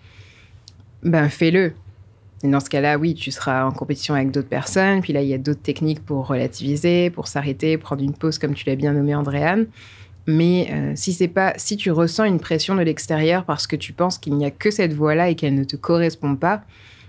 ben 1.04 1.30
fais-le. 1.30 1.74
Et 2.44 2.48
dans 2.48 2.60
ce 2.60 2.70
cas-là, 2.70 2.98
oui, 2.98 3.14
tu 3.14 3.30
seras 3.32 3.66
en 3.66 3.72
compétition 3.72 4.16
avec 4.16 4.32
d'autres 4.32 4.48
personnes. 4.50 5.02
Puis 5.02 5.14
là, 5.14 5.22
il 5.22 5.28
y 5.28 5.34
a 5.34 5.38
d'autres 5.38 5.62
techniques 5.62 6.04
pour 6.04 6.26
relativiser, 6.28 7.10
pour 7.12 7.28
s'arrêter, 7.28 7.78
prendre 7.78 8.04
une 8.04 8.14
pause, 8.14 8.40
comme 8.40 8.54
tu 8.56 8.66
l'as 8.68 8.76
bien 8.76 8.94
nommé, 8.94 9.14
Andréane. 9.14 9.68
Mais 10.28 10.68
euh, 10.72 10.94
si 10.96 11.14
c'est 11.14 11.28
pas, 11.28 11.54
si 11.58 11.78
tu 11.78 11.92
ressens 11.92 12.26
une 12.26 12.40
pression 12.40 12.76
de 12.76 12.82
l'extérieur 12.82 13.44
parce 13.46 13.66
que 13.68 13.76
tu 13.76 13.92
penses 13.94 14.18
qu'il 14.18 14.36
n'y 14.36 14.46
a 14.46 14.52
que 14.52 14.70
cette 14.70 14.94
voie-là 14.94 15.30
et 15.30 15.36
qu'elle 15.36 15.56
ne 15.56 15.64
te 15.64 15.76
correspond 15.76 16.36
pas, 16.36 16.64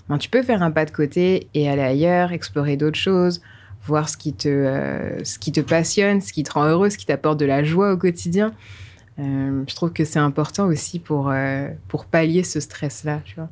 ben, 0.08 0.18
tu 0.18 0.28
peux 0.30 0.42
faire 0.42 0.62
un 0.62 0.70
pas 0.70 0.84
de 0.84 0.90
côté 0.90 1.48
et 1.54 1.68
aller 1.68 1.82
ailleurs, 1.82 2.32
explorer 2.32 2.76
d'autres 2.76 2.98
choses, 2.98 3.42
voir 3.84 4.08
ce 4.08 4.16
qui 4.16 4.32
te, 4.32 4.48
euh, 4.48 5.22
ce 5.24 5.38
qui 5.38 5.52
te 5.52 5.60
passionne, 5.60 6.20
ce 6.20 6.32
qui 6.32 6.42
te 6.42 6.52
rend 6.52 6.64
heureux, 6.66 6.88
ce 6.90 6.96
qui 6.98 7.06
t'apporte 7.06 7.38
de 7.38 7.44
la 7.44 7.62
joie 7.64 7.92
au 7.92 7.96
quotidien. 7.96 8.52
Euh, 9.18 9.62
je 9.68 9.74
trouve 9.74 9.92
que 9.92 10.04
c'est 10.06 10.18
important 10.18 10.66
aussi 10.66 10.98
pour, 10.98 11.30
euh, 11.30 11.68
pour 11.88 12.06
pallier 12.06 12.44
ce 12.44 12.60
stress-là, 12.60 13.20
tu 13.24 13.34
vois. 13.36 13.48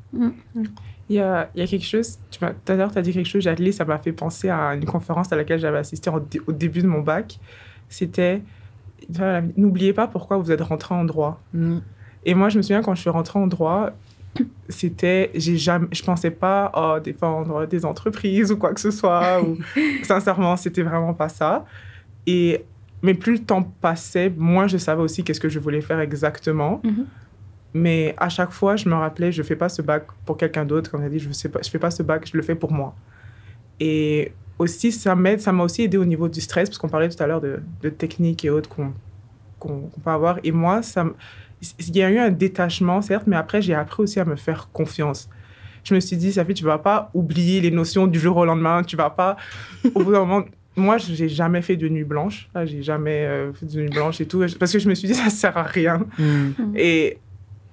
Il 1.10 1.16
y 1.16 1.20
a, 1.20 1.50
il 1.54 1.60
y 1.60 1.64
a 1.64 1.66
quelque 1.66 1.84
chose, 1.84 2.18
tu 2.30 2.38
m'as- 2.42 2.52
tout 2.52 2.72
à 2.72 2.76
l'heure, 2.76 2.92
tu 2.92 2.98
as 2.98 3.02
dit 3.02 3.12
quelque 3.12 3.28
chose, 3.28 3.42
Jadli, 3.42 3.72
ça 3.72 3.84
m'a 3.84 3.98
fait 3.98 4.12
penser 4.12 4.48
à 4.48 4.74
une 4.74 4.84
conférence 4.84 5.30
à 5.32 5.36
laquelle 5.36 5.58
j'avais 5.60 5.78
assisté 5.78 6.08
en 6.08 6.24
au 6.46 6.52
début 6.52 6.80
de 6.82 6.86
mon 6.86 7.00
bac. 7.00 7.38
C'était, 7.88 8.42
voilà, 9.08 9.42
n'oubliez 9.56 9.92
pas 9.92 10.06
pourquoi 10.06 10.36
vous 10.36 10.50
êtes 10.50 10.60
rentré 10.60 10.94
en 10.94 11.04
droit. 11.04 11.40
Et 12.24 12.34
moi, 12.34 12.48
je 12.48 12.58
me 12.58 12.62
souviens 12.62 12.82
quand 12.82 12.94
je 12.94 13.00
suis 13.00 13.10
rentrée 13.10 13.38
en 13.38 13.46
droit, 13.46 13.90
c'était, 14.68 15.30
j'ai 15.34 15.56
jamais, 15.56 15.88
je 15.92 16.02
pensais 16.02 16.30
pas 16.30 16.70
oh, 16.76 17.00
défendre 17.00 17.66
des 17.66 17.84
entreprises 17.84 18.52
ou 18.52 18.56
quoi 18.56 18.72
que 18.72 18.80
ce 18.80 18.90
soit. 18.90 19.42
ou, 19.42 19.58
sincèrement, 20.02 20.56
c'était 20.56 20.82
vraiment 20.82 21.14
pas 21.14 21.28
ça. 21.28 21.64
Et, 22.26 22.64
mais 23.02 23.14
plus 23.14 23.32
le 23.32 23.38
temps 23.40 23.62
passait, 23.62 24.30
moins 24.36 24.66
je 24.66 24.76
savais 24.76 25.02
aussi 25.02 25.24
qu'est-ce 25.24 25.40
que 25.40 25.48
je 25.48 25.58
voulais 25.58 25.80
faire 25.80 26.00
exactement. 26.00 26.80
Mhm. 26.84 27.06
Mais 27.72 28.14
à 28.18 28.28
chaque 28.28 28.50
fois, 28.50 28.76
je 28.76 28.88
me 28.88 28.94
rappelais, 28.94 29.30
je 29.30 29.42
fais 29.42 29.56
pas 29.56 29.68
ce 29.68 29.80
bac 29.80 30.06
pour 30.26 30.36
quelqu'un 30.36 30.64
d'autre. 30.64 30.90
Comme 30.90 31.02
on 31.02 31.06
a 31.06 31.08
dit, 31.08 31.20
je 31.20 31.30
je 31.30 31.70
fais 31.70 31.78
pas 31.78 31.90
ce 31.90 32.02
bac, 32.02 32.28
je 32.30 32.36
le 32.36 32.42
fais 32.42 32.56
pour 32.56 32.72
moi. 32.72 32.94
Et 33.78 34.32
aussi, 34.60 34.92
ça 34.92 35.16
m'aide, 35.16 35.40
ça 35.40 35.52
m'a 35.52 35.64
aussi 35.64 35.82
aidé 35.82 35.96
au 35.96 36.04
niveau 36.04 36.28
du 36.28 36.40
stress, 36.40 36.68
parce 36.68 36.78
qu'on 36.78 36.88
parlait 36.88 37.08
tout 37.08 37.20
à 37.22 37.26
l'heure 37.26 37.40
de, 37.40 37.60
de 37.82 37.88
techniques 37.88 38.44
et 38.44 38.50
autres 38.50 38.68
qu'on 38.68 38.92
qu'on 39.58 39.80
qu'on 39.80 40.00
peut 40.00 40.10
avoir. 40.10 40.38
Et 40.44 40.52
moi, 40.52 40.82
ça, 40.82 41.06
il 41.78 41.96
y 41.96 42.02
a 42.02 42.10
eu 42.10 42.18
un 42.18 42.30
détachement, 42.30 43.00
certes, 43.00 43.24
mais 43.26 43.36
après, 43.36 43.62
j'ai 43.62 43.74
appris 43.74 44.02
aussi 44.02 44.20
à 44.20 44.24
me 44.24 44.36
faire 44.36 44.68
confiance. 44.72 45.28
Je 45.82 45.94
me 45.94 46.00
suis 46.00 46.16
dit, 46.16 46.32
Safi, 46.32 46.52
tu 46.52 46.64
vas 46.64 46.78
pas 46.78 47.10
oublier 47.14 47.62
les 47.62 47.70
notions 47.70 48.06
du 48.06 48.18
jour 48.18 48.36
au 48.36 48.44
lendemain. 48.44 48.82
Tu 48.82 48.96
vas 48.96 49.08
pas, 49.08 49.36
au 49.94 50.04
bout 50.04 50.12
d'un 50.12 50.20
moment, 50.20 50.44
moi, 50.76 50.98
j'ai 50.98 51.28
jamais 51.28 51.62
fait 51.62 51.76
de 51.76 51.88
nuit 51.88 52.04
blanche. 52.04 52.50
J'ai 52.64 52.82
jamais 52.82 53.24
euh, 53.24 53.52
fait 53.54 53.64
de 53.64 53.80
nuit 53.80 53.88
blanche 53.88 54.20
et 54.20 54.26
tout, 54.26 54.44
parce 54.58 54.72
que 54.72 54.78
je 54.78 54.88
me 54.90 54.94
suis 54.94 55.08
dit, 55.08 55.14
ça 55.14 55.30
sert 55.30 55.56
à 55.56 55.62
rien. 55.62 56.04
Et 56.76 57.16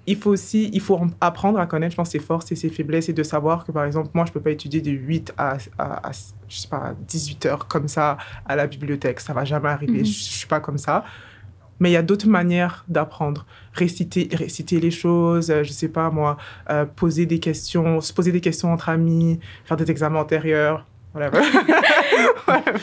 il 0.07 0.15
faut 0.15 0.31
aussi, 0.31 0.69
il 0.73 0.79
faut 0.79 0.99
apprendre 1.19 1.59
à 1.59 1.67
connaître, 1.67 1.91
je 1.91 1.97
pense, 1.97 2.09
ses 2.09 2.19
forces 2.19 2.51
et 2.51 2.55
ses 2.55 2.69
faiblesses 2.69 3.09
et 3.09 3.13
de 3.13 3.23
savoir 3.23 3.65
que, 3.65 3.73
par 3.73 3.83
exemple, 3.83 4.09
moi, 4.13 4.25
je 4.25 4.31
peux 4.31 4.39
pas 4.39 4.51
étudier 4.51 4.81
de 4.81 4.91
8 4.91 5.33
à, 5.37 5.57
à, 5.77 6.07
à, 6.07 6.11
je 6.47 6.57
sais 6.57 6.67
pas, 6.69 6.95
18 7.07 7.45
heures 7.45 7.67
comme 7.67 7.89
ça 7.89 8.17
à 8.45 8.55
la 8.55 8.67
bibliothèque. 8.67 9.19
Ça 9.19 9.33
va 9.33 9.43
jamais 9.43 9.69
arriver. 9.69 9.99
Mhm. 9.99 10.05
Je, 10.05 10.11
je 10.11 10.31
suis 10.31 10.47
pas 10.47 10.61
comme 10.61 10.77
ça. 10.77 11.03
Mais 11.79 11.89
il 11.89 11.93
y 11.93 11.97
a 11.97 12.01
d'autres 12.01 12.27
manières 12.27 12.85
d'apprendre. 12.87 13.45
Réciter, 13.73 14.29
réciter 14.33 14.79
les 14.79 14.91
choses, 14.91 15.51
euh, 15.51 15.63
je 15.63 15.71
sais 15.71 15.89
pas 15.89 16.09
moi, 16.09 16.37
euh, 16.69 16.85
poser 16.85 17.25
des 17.25 17.39
questions, 17.39 18.01
se 18.01 18.13
poser 18.13 18.31
des 18.31 18.41
questions 18.41 18.71
entre 18.71 18.89
amis, 18.89 19.39
faire 19.65 19.77
des 19.77 19.91
examens 19.91 20.19
antérieurs. 20.21 20.85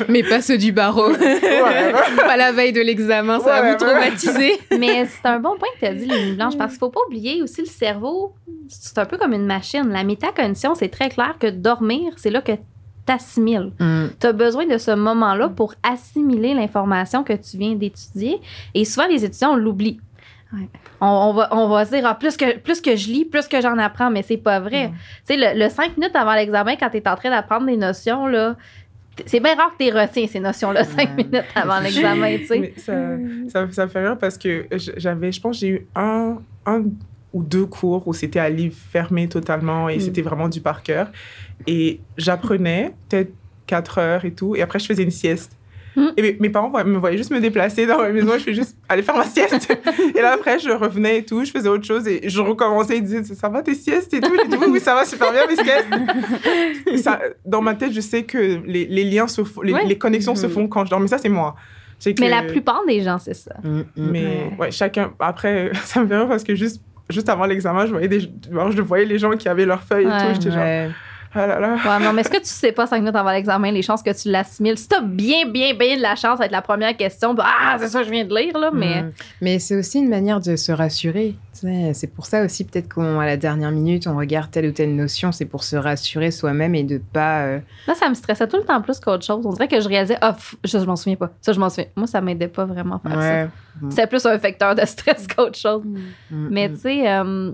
Mais 0.09 0.23
pas 0.23 0.43
ceux 0.43 0.59
du 0.59 0.73
barreau. 0.73 1.11
pas 1.13 2.37
la 2.37 2.53
veille 2.53 2.73
de 2.73 2.81
l'examen, 2.81 3.41
ça 3.41 3.61
va 3.61 3.73
vous 3.73 3.79
traumatiser. 3.79 4.59
Mais 4.79 5.07
c'est 5.07 5.27
un 5.29 5.39
bon 5.39 5.57
point 5.59 5.69
que 5.75 5.81
tu 5.81 5.87
as 5.87 5.95
dit, 5.95 6.07
les 6.07 6.27
nuits 6.27 6.37
blanches, 6.37 6.57
parce 6.57 6.73
qu'il 6.73 6.81
faut 6.81 6.91
pas 6.91 7.01
oublier 7.09 7.43
aussi 7.43 7.61
le 7.63 7.67
cerveau, 7.67 8.35
c'est 8.69 8.99
un 8.99 9.05
peu 9.07 9.17
comme 9.17 9.33
une 9.33 9.47
machine. 9.47 9.89
La 9.91 10.05
métacognition, 10.05 10.75
c'est 10.75 10.89
très 10.89 11.09
clair 11.09 11.37
que 11.39 11.49
dormir, 11.49 12.13
c'est 12.17 12.31
là 12.31 12.41
que 12.43 12.53
tu 12.53 13.13
assimiles. 13.13 13.73
Tu 14.21 14.27
as 14.27 14.33
besoin 14.33 14.67
de 14.67 14.79
ce 14.79 14.91
moment-là 14.93 15.49
pour 15.49 15.75
assimiler 15.83 16.55
l'information 16.55 17.23
que 17.25 17.35
tu 17.35 17.57
viens 17.59 17.75
d'étudier. 17.75 18.41
Et 18.75 18.85
souvent, 18.85 19.07
les 19.07 19.25
étudiants, 19.25 19.53
on 19.53 19.57
l'oublie. 19.57 20.01
Ouais. 20.55 20.69
On, 21.01 21.07
on 21.07 21.33
va, 21.35 21.49
on 21.53 21.69
va 21.69 21.85
se 21.85 21.91
dire, 21.91 22.05
ah, 22.07 22.15
plus, 22.15 22.37
que, 22.37 22.59
plus 22.59 22.81
que 22.81 22.95
je 22.97 23.09
lis, 23.09 23.25
plus 23.25 23.47
que 23.49 23.61
j'en 23.61 23.77
apprends, 23.79 24.11
mais 24.11 24.23
c'est 24.23 24.37
pas 24.37 24.61
vrai. 24.61 24.91
Tu 25.27 25.35
sais, 25.35 25.37
le, 25.37 25.59
le 25.65 25.69
cinq 25.69 25.97
minutes 25.97 26.15
avant 26.17 26.35
l'examen, 26.35 26.77
quand 26.77 26.89
tu 26.91 26.99
es 26.99 27.09
en 27.09 27.17
train 27.17 27.31
d'apprendre 27.31 27.67
des 27.67 27.77
notions, 27.77 28.27
là, 28.27 28.57
c'est 29.27 29.41
bien 29.41 29.55
rare 29.55 29.73
que 29.79 29.85
tu 29.85 29.97
retiens 29.97 30.27
ces 30.27 30.41
notions-là 30.41 30.85
cinq 30.85 31.11
Ouais. 31.17 31.25
minutes 31.25 31.45
avant 31.55 31.79
l'examen, 31.83 32.39
tu 32.39 32.47
sais. 32.47 32.59
Mais 32.59 32.73
ça, 32.77 32.95
ça, 33.49 33.73
ça 33.73 33.85
me 33.87 33.91
fait 33.91 34.07
rire 34.07 34.19
parce 34.19 34.39
que 34.39 34.67
j'avais, 34.97 35.31
je 35.33 35.41
pense, 35.41 35.59
j'ai 35.59 35.69
eu 35.69 35.87
un, 35.95 36.39
un 36.67 36.83
ou 37.33 37.43
deux 37.43 37.67
cours 37.67 38.07
où 38.07 38.15
c'était 38.15 38.39
à 38.39 38.49
livre 38.49 38.77
fermé 38.77 39.29
totalement 39.29 39.89
et 39.89 39.97
Mm. 39.97 40.01
c'était 40.01 40.23
vraiment 40.23 40.49
du 40.49 40.61
par 40.61 40.83
cœur. 40.83 41.09
Et 41.67 42.01
j'apprenais 42.17 42.95
peut-être 43.09 43.33
quatre 43.67 43.99
heures 43.99 44.25
et 44.25 44.33
tout, 44.33 44.55
et 44.57 44.63
après 44.63 44.79
je 44.79 44.87
faisais 44.87 45.03
une 45.03 45.11
sieste. 45.11 45.57
Mm. 45.97 46.07
Et 46.17 46.23
mes, 46.23 46.37
mes 46.41 46.51
parents 46.51 46.71
me 46.85 46.99
voyaient 46.99 47.17
juste 47.17 47.31
me 47.31 47.41
déplacer 47.41 47.87
dans 47.87 47.99
ma 47.99 48.09
maison, 48.11 48.33
je 48.35 48.39
fais 48.45 48.55
juste 48.55 48.77
aller 48.89 49.03
faire 49.03 49.17
ma 49.17 49.25
sieste. 49.25 49.69
et 50.17 50.21
là 50.21 50.33
après, 50.35 50.59
je 50.59 50.71
revenais 50.71 51.19
et 51.19 51.25
tout, 51.25 51.45
je 51.45 51.51
faisais 51.51 51.69
autre 51.69 51.85
chose 51.85 52.07
et 52.09 52.29
je 52.29 52.41
recommençais. 52.41 52.97
Ils 52.99 53.03
disaient 53.05 53.23
Ça 53.35 53.49
va 53.49 53.63
tes 53.63 53.75
siestes 53.75 54.13
et 54.15 54.21
tout? 54.21 54.31
J'ai 54.43 54.49
dit 54.49 54.57
Oui, 54.61 54.67
oui, 54.71 54.81
ça 54.81 54.95
va 54.95 55.05
super 55.05 55.31
bien 55.33 55.47
mes 55.47 55.55
siestes. 55.57 55.89
Ça, 57.03 57.21
dans 57.45 57.61
ma 57.63 57.75
tête, 57.75 57.93
je 57.93 58.01
sais 58.01 58.23
que 58.25 58.61
les, 58.67 58.87
les 58.87 59.05
liens 59.05 59.27
se 59.29 59.45
font, 59.45 59.63
les, 59.63 59.73
Ouais. 59.73 59.85
les 59.85 59.99
connexions 59.99 60.35
se 60.35 60.47
Mhm. 60.47 60.53
font 60.53 60.69
quand 60.69 60.85
je 60.85 60.91
dors, 60.91 61.01
mais 61.01 61.09
ça, 61.09 61.19
c'est 61.19 61.29
moi. 61.29 61.55
Mais 62.21 62.29
la 62.29 62.43
plupart 62.43 62.83
des 62.87 63.01
gens, 63.03 63.19
c'est 63.19 63.35
ça. 63.35 63.55
mais 63.97 64.51
ouais. 64.59 64.71
chacun. 64.71 65.13
Après, 65.19 65.71
ça 65.85 66.01
me 66.03 66.07
fait 66.09 66.17
rire 66.17 66.29
parce 66.29 66.45
que 66.45 66.55
juste, 66.55 66.83
juste 67.11 67.29
avant 67.29 67.47
l'examen, 67.47 67.87
je 67.87 67.93
voyais, 67.93 68.09
des, 68.09 68.21
je 68.21 68.83
voyais 68.83 69.05
les 69.05 69.19
gens 69.19 69.31
qui 69.33 69.49
avaient 69.49 69.65
leurs 69.67 69.83
feuilles 69.83 70.05
et 70.05 70.09
Ouais. 70.09 70.35
tout. 70.35 70.41
J'étais 70.41 70.51
genre, 70.51 70.91
ah 71.35 71.47
là 71.47 71.61
là. 71.61 71.77
Ouais, 71.85 72.05
non, 72.05 72.13
mais 72.13 72.21
est-ce 72.23 72.31
que 72.31 72.39
tu 72.39 72.45
sais 72.47 72.73
pas 72.73 72.87
cinq 72.87 72.99
minutes 73.01 73.17
avant 73.17 73.31
l'examen 73.33 73.71
les 73.71 73.83
chances 73.83 74.03
que 74.03 74.11
tu 74.11 74.31
l'assimiles? 74.31 74.79
Si 74.79 74.89
t'as 74.89 75.01
bien, 75.01 75.47
bien, 75.49 75.75
bien 75.75 75.97
de 75.97 76.03
la 76.03 76.17
chance 76.17 76.39
d'être 76.39 76.53
la 76.53 76.63
première 76.63 76.97
question, 76.97 77.35
bah, 77.35 77.45
ah, 77.47 77.77
c'est 77.79 77.89
ça 77.89 78.03
je 78.03 78.11
viens 78.11 78.25
de 78.25 78.35
lire, 78.35 78.59
là, 78.59 78.71
mais. 78.73 79.03
Mm. 79.03 79.13
Mais 79.41 79.59
c'est 79.59 79.77
aussi 79.77 79.99
une 79.99 80.09
manière 80.09 80.41
de 80.41 80.57
se 80.57 80.73
rassurer. 80.73 81.35
C'est 81.93 82.13
pour 82.13 82.27
ça 82.27 82.45
aussi, 82.45 82.65
peut-être 82.65 82.93
qu'à 82.93 83.25
la 83.25 83.37
dernière 83.37 83.71
minute, 83.71 84.07
on 84.07 84.17
regarde 84.17 84.51
telle 84.51 84.67
ou 84.67 84.73
telle 84.73 84.95
notion, 84.95 85.33
c'est 85.33 85.45
pour 85.45 85.63
se 85.63 85.77
rassurer 85.77 86.31
soi-même 86.31 86.75
et 86.75 86.83
de 86.83 86.99
pas. 86.99 87.43
euh, 87.45 87.61
Là, 87.87 87.95
ça 87.95 88.09
me 88.09 88.15
stressait 88.15 88.49
tout 88.49 88.57
le 88.57 88.65
temps 88.65 88.83
plus 88.83 88.99
qu'autre 89.01 89.25
chose. 89.25 89.47
On 89.47 89.53
dirait 89.53 89.69
que 89.69 89.81
je 89.81 89.89
réalisais, 89.89 90.19
ah, 90.21 90.37
je, 90.65 90.79
je 90.79 90.85
m'en 90.85 90.97
souviens 90.97 91.17
pas. 91.17 91.31
Ça, 91.41 91.53
je 91.53 91.61
m'en 91.61 91.71
souviens. 91.71 91.87
Moi, 91.97 92.07
ça 92.07 92.21
m'aidait 92.21 92.49
pas 92.49 92.65
vraiment 92.65 93.01
à 93.05 93.09
faire 93.09 93.21
ça. 93.51 93.89
C'était 93.91 94.07
plus 94.07 94.25
un 94.27 94.39
facteur 94.39 94.75
de 94.75 94.85
stress 94.85 95.27
qu'autre 95.35 95.59
chose. 95.59 95.83
Mm, 95.85 96.49
Mais 96.51 96.69
mm. 96.69 96.73
tu 96.75 96.81
sais, 96.81 97.09
euh, 97.11 97.53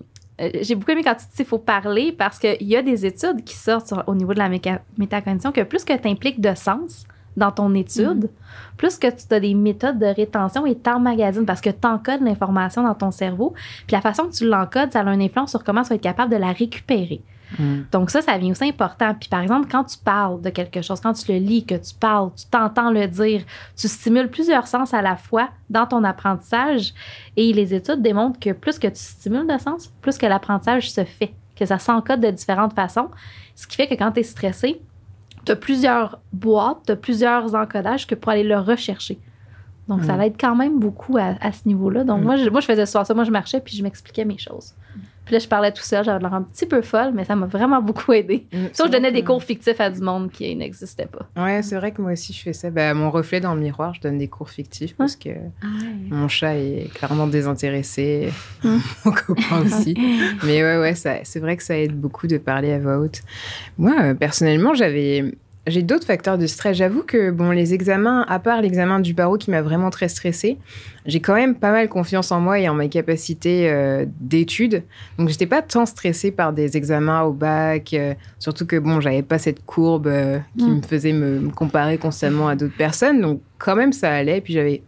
j'ai 0.62 0.74
beaucoup 0.74 0.90
aimé 0.92 1.02
quand 1.04 1.14
tu 1.14 1.26
dis 1.26 1.36
qu'il 1.36 1.44
faut 1.46 1.58
parler 1.58 2.12
parce 2.12 2.38
qu'il 2.38 2.62
y 2.62 2.76
a 2.76 2.82
des 2.82 3.04
études 3.06 3.44
qui 3.44 3.54
sortent 3.54 3.88
sur- 3.88 4.04
au 4.06 4.14
niveau 4.14 4.32
de 4.32 4.38
la 4.38 4.48
métacognition 4.96 5.52
que 5.52 5.60
plus 5.62 5.84
que 5.84 5.92
tu 5.96 6.08
impliques 6.08 6.40
de 6.40 6.54
sens 6.54 7.04
dans 7.36 7.52
ton 7.52 7.74
étude, 7.74 8.28
plus 8.76 8.98
que 8.98 9.06
tu 9.08 9.34
as 9.34 9.40
des 9.40 9.54
méthodes 9.54 9.98
de 9.98 10.06
rétention 10.06 10.66
et 10.66 10.74
t'emmagasines 10.74 11.46
parce 11.46 11.60
que 11.60 11.70
tu 11.70 11.86
encodes 11.86 12.22
l'information 12.22 12.82
dans 12.82 12.94
ton 12.94 13.10
cerveau. 13.10 13.54
Puis 13.86 13.94
la 13.94 14.00
façon 14.00 14.24
que 14.28 14.32
tu 14.32 14.46
l'encodes, 14.48 14.92
ça 14.92 15.00
a 15.00 15.12
une 15.14 15.22
influence 15.22 15.50
sur 15.50 15.62
comment 15.62 15.82
tu 15.82 15.90
vas 15.90 15.94
être 15.94 16.00
capable 16.02 16.32
de 16.32 16.36
la 16.38 16.52
récupérer. 16.52 17.20
Mm. 17.58 17.80
Donc 17.92 18.10
ça, 18.10 18.22
ça 18.22 18.38
vient 18.38 18.50
aussi 18.52 18.64
important. 18.64 19.14
Puis 19.18 19.28
par 19.28 19.40
exemple, 19.40 19.68
quand 19.70 19.84
tu 19.84 19.98
parles 19.98 20.40
de 20.40 20.50
quelque 20.50 20.82
chose, 20.82 21.00
quand 21.00 21.12
tu 21.14 21.32
le 21.32 21.38
lis, 21.38 21.64
que 21.64 21.74
tu 21.74 21.94
parles, 21.94 22.30
tu 22.36 22.46
t'entends 22.46 22.90
le 22.90 23.06
dire, 23.08 23.42
tu 23.76 23.88
stimules 23.88 24.28
plusieurs 24.28 24.66
sens 24.66 24.94
à 24.94 25.02
la 25.02 25.16
fois 25.16 25.48
dans 25.68 25.86
ton 25.86 26.04
apprentissage. 26.04 26.94
Et 27.36 27.52
les 27.52 27.74
études 27.74 28.02
démontrent 28.02 28.38
que 28.38 28.50
plus 28.52 28.78
que 28.78 28.86
tu 28.88 29.00
stimules 29.00 29.46
de 29.46 29.58
sens, 29.58 29.88
plus 30.00 30.16
que 30.18 30.26
l'apprentissage 30.26 30.90
se 30.90 31.04
fait, 31.04 31.32
que 31.56 31.66
ça 31.66 31.78
s'encode 31.78 32.20
de 32.20 32.30
différentes 32.30 32.74
façons. 32.74 33.08
Ce 33.56 33.66
qui 33.66 33.76
fait 33.76 33.86
que 33.88 33.94
quand 33.94 34.12
tu 34.12 34.20
es 34.20 34.22
stressé, 34.22 34.80
tu 35.44 35.52
as 35.52 35.56
plusieurs 35.56 36.20
boîtes, 36.32 36.78
tu 36.86 36.92
as 36.92 36.96
plusieurs 36.96 37.54
encodages 37.54 38.06
que 38.06 38.14
pour 38.14 38.30
aller 38.32 38.44
le 38.44 38.58
rechercher. 38.58 39.18
Donc, 39.88 40.04
ça 40.04 40.14
Mm. 40.14 40.20
l'aide 40.20 40.34
quand 40.38 40.54
même 40.54 40.78
beaucoup 40.78 41.16
à, 41.16 41.34
à 41.40 41.50
ce 41.50 41.66
niveau-là. 41.66 42.04
Donc, 42.04 42.20
Mm. 42.20 42.24
moi, 42.24 42.36
je, 42.36 42.48
moi, 42.48 42.60
je 42.60 42.66
faisais 42.66 42.86
ça. 42.86 43.02
Moi, 43.14 43.24
je 43.24 43.30
marchais 43.32 43.58
puis 43.60 43.76
je 43.76 43.82
m'expliquais 43.82 44.24
mes 44.24 44.38
choses. 44.38 44.74
Puis 45.30 45.36
là, 45.36 45.38
je 45.44 45.46
parlais 45.46 45.70
tout 45.70 45.84
seul, 45.84 46.04
j'avais 46.04 46.18
l'air 46.18 46.34
un 46.34 46.42
petit 46.42 46.66
peu 46.66 46.82
folle, 46.82 47.12
mais 47.14 47.24
ça 47.24 47.36
m'a 47.36 47.46
vraiment 47.46 47.80
beaucoup 47.80 48.12
aidé. 48.12 48.48
Mm, 48.52 48.64
Sauf 48.72 48.86
que 48.88 48.92
je 48.92 48.96
donnais 48.98 49.12
des 49.12 49.22
cours 49.22 49.40
fictifs 49.44 49.80
à 49.80 49.88
du 49.88 50.00
monde 50.00 50.28
qui 50.32 50.56
n'existait 50.56 51.06
pas. 51.06 51.28
Ouais, 51.40 51.62
c'est 51.62 51.76
vrai 51.76 51.92
que 51.92 52.02
moi 52.02 52.10
aussi 52.10 52.32
je 52.32 52.42
fais 52.42 52.52
ça. 52.52 52.68
Bah, 52.70 52.92
mon 52.94 53.12
reflet 53.12 53.38
dans 53.38 53.54
le 53.54 53.60
miroir, 53.60 53.94
je 53.94 54.00
donne 54.00 54.18
des 54.18 54.26
cours 54.26 54.50
fictifs 54.50 54.96
parce 54.96 55.14
que 55.14 55.30
mon 56.10 56.26
chat 56.26 56.56
est 56.56 56.92
clairement 56.94 57.28
désintéressé, 57.28 58.32
Mm. 58.64 58.78
mon 59.04 59.12
copain 59.12 59.62
aussi. 59.64 59.94
Mais 60.44 60.64
ouais, 60.64 60.78
ouais, 60.78 60.94
c'est 60.96 61.38
vrai 61.38 61.56
que 61.56 61.62
ça 61.62 61.78
aide 61.78 61.94
beaucoup 61.94 62.26
de 62.26 62.36
parler 62.38 62.72
à 62.72 62.80
voix 62.80 62.98
haute. 62.98 63.20
Moi, 63.78 63.94
euh, 64.02 64.14
personnellement, 64.14 64.74
j'avais, 64.74 65.32
j'ai 65.70 65.82
d'autres 65.82 66.06
facteurs 66.06 66.36
de 66.36 66.46
stress. 66.46 66.76
J'avoue 66.76 67.02
que 67.02 67.30
bon, 67.30 67.50
les 67.50 67.72
examens, 67.74 68.24
à 68.28 68.38
part 68.38 68.60
l'examen 68.60 69.00
du 69.00 69.14
barreau 69.14 69.38
qui 69.38 69.50
m'a 69.50 69.62
vraiment 69.62 69.90
très 69.90 70.08
stressée, 70.08 70.58
j'ai 71.06 71.20
quand 71.20 71.34
même 71.34 71.54
pas 71.54 71.70
mal 71.72 71.88
confiance 71.88 72.30
en 72.32 72.40
moi 72.40 72.58
et 72.58 72.68
en 72.68 72.74
ma 72.74 72.88
capacité 72.88 73.70
euh, 73.70 74.04
d'étude. 74.20 74.82
Donc, 75.18 75.28
j'étais 75.30 75.46
pas 75.46 75.62
tant 75.62 75.86
stressée 75.86 76.30
par 76.30 76.52
des 76.52 76.76
examens 76.76 77.22
au 77.22 77.32
bac. 77.32 77.94
euh, 77.94 78.14
surtout 78.38 78.66
que 78.66 78.76
bon, 78.76 79.00
j'avais 79.00 79.22
pas 79.22 79.38
cette 79.38 79.64
courbe 79.64 80.06
euh, 80.08 80.38
qui 80.58 80.64
Mm. 80.70 80.76
me 80.76 80.82
faisait 80.82 81.12
me, 81.12 81.40
me 81.40 81.50
comparer 81.50 81.96
constamment 81.98 82.48
à 82.48 82.56
d'autres 82.56 82.76
personnes. 82.76 83.20
Donc, 83.20 83.40
quand 83.58 83.76
même, 83.76 83.92
ça 83.92 84.12
allait. 84.12 84.40
Puis 84.40 84.52
j'avais 84.52 84.82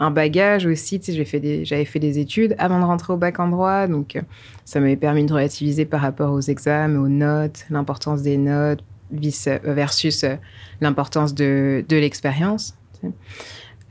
un 0.00 0.10
bagage 0.10 0.66
aussi. 0.66 0.98
Tu 0.98 1.06
sais, 1.06 1.12
j'ai 1.12 1.24
fait 1.24 1.40
des- 1.40 1.64
j'avais 1.64 1.84
fait 1.84 2.00
des 2.00 2.18
études 2.18 2.54
avant 2.58 2.78
de 2.80 2.84
rentrer 2.84 3.12
au 3.12 3.16
bac 3.16 3.38
en 3.40 3.48
droit. 3.48 3.86
Donc, 3.86 4.16
euh, 4.16 4.20
ça 4.64 4.80
m'avait 4.80 4.96
permis 4.96 5.24
de 5.24 5.32
relativiser 5.32 5.84
par 5.84 6.00
rapport 6.00 6.32
aux 6.32 6.40
examens, 6.40 6.98
aux 7.00 7.08
notes, 7.08 7.64
l'importance 7.70 8.20
des 8.22 8.36
notes 8.36 8.80
vis- 9.18 9.48
euh, 9.48 9.58
versus 9.64 10.24
euh, 10.24 10.36
l'importance 10.80 11.34
de, 11.34 11.84
de 11.88 11.96
l'expérience. 11.96 12.74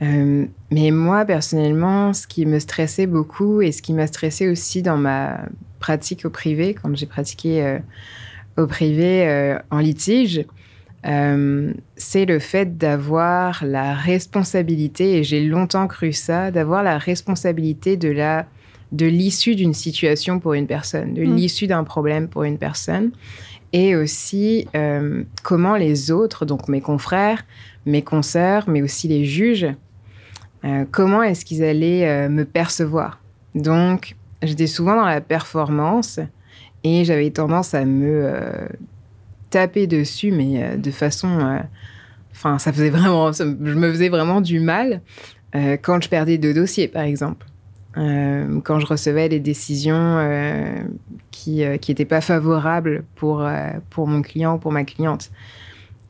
Euh, 0.02 0.46
mais 0.72 0.92
moi, 0.92 1.24
personnellement, 1.26 2.14
ce 2.14 2.28
qui 2.28 2.46
me 2.46 2.60
stressait 2.60 3.08
beaucoup 3.08 3.62
et 3.62 3.72
ce 3.72 3.82
qui 3.82 3.94
m'a 3.94 4.08
stressé 4.08 4.50
aussi 4.50 4.82
dans 4.82 4.98
ma 4.98 5.40
pratique 5.80 6.26
au 6.26 6.30
privé, 6.30 6.74
quand 6.74 6.96
j'ai 6.96 7.06
pratiqué 7.06 7.64
euh, 7.64 7.80
au 8.58 8.68
privé 8.68 9.28
euh, 9.28 9.58
en 9.72 9.80
litige, 9.80 10.46
c'est 11.98 12.26
le 12.26 12.40
fait 12.40 12.78
d'avoir 12.78 13.66
la 13.66 13.94
responsabilité, 13.94 15.18
et 15.18 15.24
j'ai 15.26 15.44
longtemps 15.44 15.88
cru 15.88 16.14
ça, 16.14 16.50
d'avoir 16.50 16.82
la 16.82 16.98
responsabilité 16.98 17.98
de 17.98 18.10
la 18.10 18.46
de 18.94 19.08
l'issue 19.08 19.56
d'une 19.56 19.74
situation 19.74 20.40
pour 20.40 20.54
une 20.54 20.68
personne, 20.68 21.14
de 21.16 21.24
Mm. 21.24 21.36
l'issue 21.36 21.68
d'un 21.68 21.84
problème 21.84 22.28
pour 22.30 22.44
une 22.44 22.60
personne, 22.60 23.12
et 23.74 23.96
aussi 23.96 24.68
euh, 24.76 25.24
comment 25.42 25.76
les 25.76 26.12
autres, 26.12 26.46
donc 26.46 26.70
mes 26.70 26.80
confrères, 26.80 27.44
mes 27.86 28.04
consoeurs, 28.04 28.70
mais 28.70 28.82
aussi 28.84 29.08
les 29.08 29.26
juges, 29.26 29.68
euh, 30.64 30.86
comment 30.92 31.24
est-ce 31.24 31.44
qu'ils 31.44 31.64
allaient 31.64 32.08
euh, 32.08 32.30
me 32.30 32.46
percevoir? 32.46 33.20
Donc, 33.56 34.16
j'étais 34.44 34.68
souvent 34.68 34.96
dans 34.96 35.06
la 35.06 35.22
performance 35.22 36.20
et 36.84 37.04
j'avais 37.04 37.32
tendance 37.32 37.74
à 37.74 37.84
me 37.84 38.70
taper 39.50 39.88
dessus, 39.88 40.32
mais 40.32 40.78
de 40.78 40.92
façon... 40.92 41.62
Enfin, 42.32 42.58
ça 42.58 42.74
faisait 42.74 42.90
vraiment... 42.90 43.32
je 43.32 43.44
me 43.44 43.92
faisais 43.92 44.10
vraiment 44.10 44.42
du 44.42 44.60
mal 44.60 45.02
quand 45.84 46.02
je 46.02 46.10
perdais 46.10 46.38
deux 46.38 46.54
dossiers, 46.54 46.88
par 46.88 47.04
exemple. 47.04 47.46
Euh, 47.98 48.60
quand 48.62 48.80
je 48.80 48.88
recevais 48.88 49.30
des 49.30 49.40
décisions 49.40 50.18
euh, 50.18 50.78
qui 51.32 51.64
n'étaient 51.64 52.06
pas 52.06 52.22
favorables 52.22 53.04
pour, 53.16 53.42
euh, 53.42 53.70
pour 53.90 54.08
mon 54.08 54.22
client 54.22 54.56
ou 54.56 54.58
pour 54.58 54.72
ma 54.72 54.84
cliente. 54.84 55.32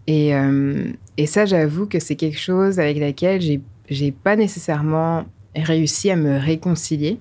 Et, 0.07 0.35
euh, 0.35 0.91
et 1.17 1.25
ça, 1.25 1.45
j'avoue 1.45 1.85
que 1.85 1.99
c'est 1.99 2.15
quelque 2.15 2.39
chose 2.39 2.79
avec 2.79 2.97
laquelle 2.99 3.41
j'ai 3.89 4.11
pas 4.11 4.35
nécessairement 4.35 5.25
réussi 5.55 6.09
à 6.09 6.15
me 6.15 6.37
réconcilier. 6.37 7.19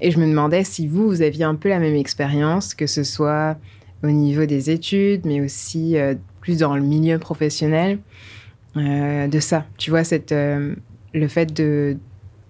Et 0.00 0.10
je 0.10 0.18
me 0.18 0.26
demandais 0.26 0.64
si 0.64 0.86
vous, 0.86 1.06
vous 1.06 1.22
aviez 1.22 1.44
un 1.44 1.54
peu 1.54 1.68
la 1.68 1.78
même 1.78 1.94
expérience, 1.94 2.74
que 2.74 2.86
ce 2.86 3.04
soit 3.04 3.56
au 4.02 4.10
niveau 4.10 4.46
des 4.46 4.70
études, 4.70 5.26
mais 5.26 5.40
aussi 5.40 5.96
euh, 5.96 6.14
plus 6.40 6.58
dans 6.58 6.74
le 6.74 6.82
milieu 6.82 7.18
professionnel, 7.18 7.98
euh, 8.76 9.28
de 9.28 9.40
ça. 9.40 9.66
Tu 9.76 9.90
vois, 9.90 10.04
cette, 10.04 10.32
euh, 10.32 10.74
le 11.12 11.28
fait 11.28 11.52
de, 11.52 11.96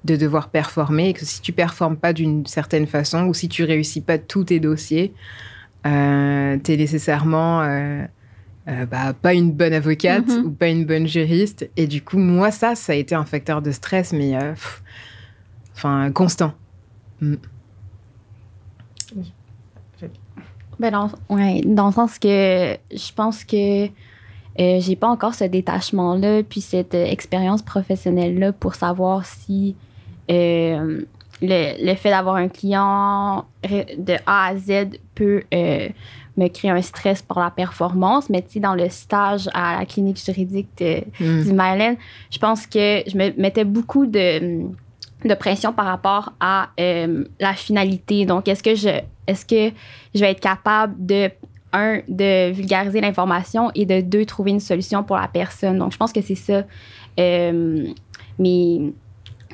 de 0.04 0.16
devoir 0.16 0.48
performer, 0.48 1.10
et 1.10 1.12
que 1.12 1.24
si 1.24 1.40
tu 1.42 1.52
performes 1.52 1.96
pas 1.96 2.12
d'une 2.12 2.46
certaine 2.46 2.86
façon, 2.86 3.24
ou 3.26 3.34
si 3.34 3.48
tu 3.48 3.64
réussis 3.64 4.00
pas 4.00 4.18
tous 4.18 4.44
tes 4.44 4.60
dossiers, 4.60 5.12
euh, 5.86 6.56
tu 6.62 6.72
es 6.72 6.76
nécessairement 6.76 7.62
euh, 7.62 8.04
euh, 8.68 8.86
bah, 8.86 9.12
pas 9.12 9.34
une 9.34 9.52
bonne 9.52 9.72
avocate 9.72 10.26
Mhm. 10.28 10.44
ou 10.46 10.50
pas 10.50 10.68
une 10.68 10.84
bonne 10.84 11.06
juriste. 11.06 11.68
Et 11.76 11.86
du 11.86 12.02
coup, 12.02 12.18
moi, 12.18 12.50
ça, 12.50 12.74
ça 12.74 12.92
a 12.92 12.96
été 12.96 13.14
un 13.14 13.24
facteur 13.24 13.60
de 13.62 13.70
stress, 13.72 14.12
mais 14.12 14.36
euh, 14.36 14.52
pff, 14.52 14.82
enfin, 15.74 16.10
constant. 16.12 16.54
Ben 20.78 20.90
dans, 20.90 21.10
ouais, 21.28 21.60
dans 21.66 21.88
le 21.88 21.92
sens 21.92 22.18
que 22.18 22.76
je 22.90 23.12
pense 23.14 23.44
que 23.44 23.84
euh, 23.86 24.80
j'ai 24.80 24.96
pas 24.96 25.08
encore 25.08 25.34
ce 25.34 25.44
détachement-là, 25.44 26.42
puis 26.42 26.60
cette 26.62 26.94
euh, 26.94 27.04
expérience 27.04 27.60
professionnelle-là 27.62 28.52
pour 28.52 28.74
savoir 28.74 29.26
si 29.26 29.76
euh, 30.30 31.02
le, 31.42 31.86
le 31.86 31.94
fait 31.94 32.10
d'avoir 32.10 32.36
un 32.36 32.48
client 32.48 33.44
de 33.64 34.14
A 34.26 34.46
à 34.48 34.56
Z 34.56 34.98
peut 35.14 35.42
euh, 35.54 35.88
me 36.36 36.48
créer 36.48 36.70
un 36.70 36.82
stress 36.82 37.22
pour 37.22 37.40
la 37.40 37.50
performance. 37.50 38.28
Mais 38.30 38.42
tu 38.42 38.52
sais, 38.52 38.60
dans 38.60 38.74
le 38.74 38.88
stage 38.88 39.48
à 39.54 39.78
la 39.78 39.86
clinique 39.86 40.22
juridique 40.22 40.68
de, 40.78 41.02
Mm. 41.20 41.44
du 41.44 41.52
Maryland, 41.52 41.96
je 42.30 42.38
pense 42.38 42.66
que 42.66 43.02
je 43.06 43.16
me 43.16 43.30
mettais 43.40 43.64
beaucoup 43.64 44.06
de, 44.06 44.62
de 45.24 45.34
pression 45.34 45.72
par 45.72 45.86
rapport 45.86 46.32
à 46.40 46.68
euh, 46.78 47.24
la 47.38 47.54
finalité. 47.54 48.26
Donc, 48.26 48.48
est-ce 48.48 48.62
que 48.62 48.74
je 48.74 49.00
est-ce 49.26 49.46
que 49.46 49.74
je 50.14 50.20
vais 50.20 50.32
être 50.32 50.40
capable 50.40 50.94
de 51.06 51.30
un 51.72 52.00
de 52.08 52.50
vulgariser 52.50 53.00
l'information 53.00 53.70
et 53.76 53.86
de 53.86 54.00
deux 54.00 54.24
trouver 54.26 54.50
une 54.50 54.60
solution 54.60 55.04
pour 55.04 55.16
la 55.16 55.28
personne? 55.28 55.78
Donc, 55.78 55.92
je 55.92 55.96
pense 55.96 56.12
que 56.12 56.20
c'est 56.20 56.34
ça. 56.34 56.64
Euh, 57.18 57.86
mais 58.38 58.80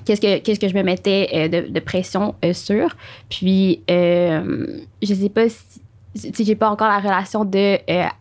qu'est-ce 0.07 0.21
que 0.21 0.39
qu'est-ce 0.39 0.61
que 0.61 0.69
je 0.69 0.75
me 0.75 0.83
mettais 0.83 1.29
euh, 1.35 1.49
de, 1.49 1.81
pression 1.81 2.35
euh, 2.45 2.55
sur 2.55 2.97
Puis, 3.29 3.83
euh, 3.91 4.79
je 5.03 5.13
sais 5.13 5.29
pas 5.29 5.49
si 5.49 5.83
sais, 6.15 6.45
j'ai 6.45 6.55
pas 6.55 6.71
encore 6.71 6.89
la 6.89 6.99
relation 7.01 7.45
de 7.45 7.77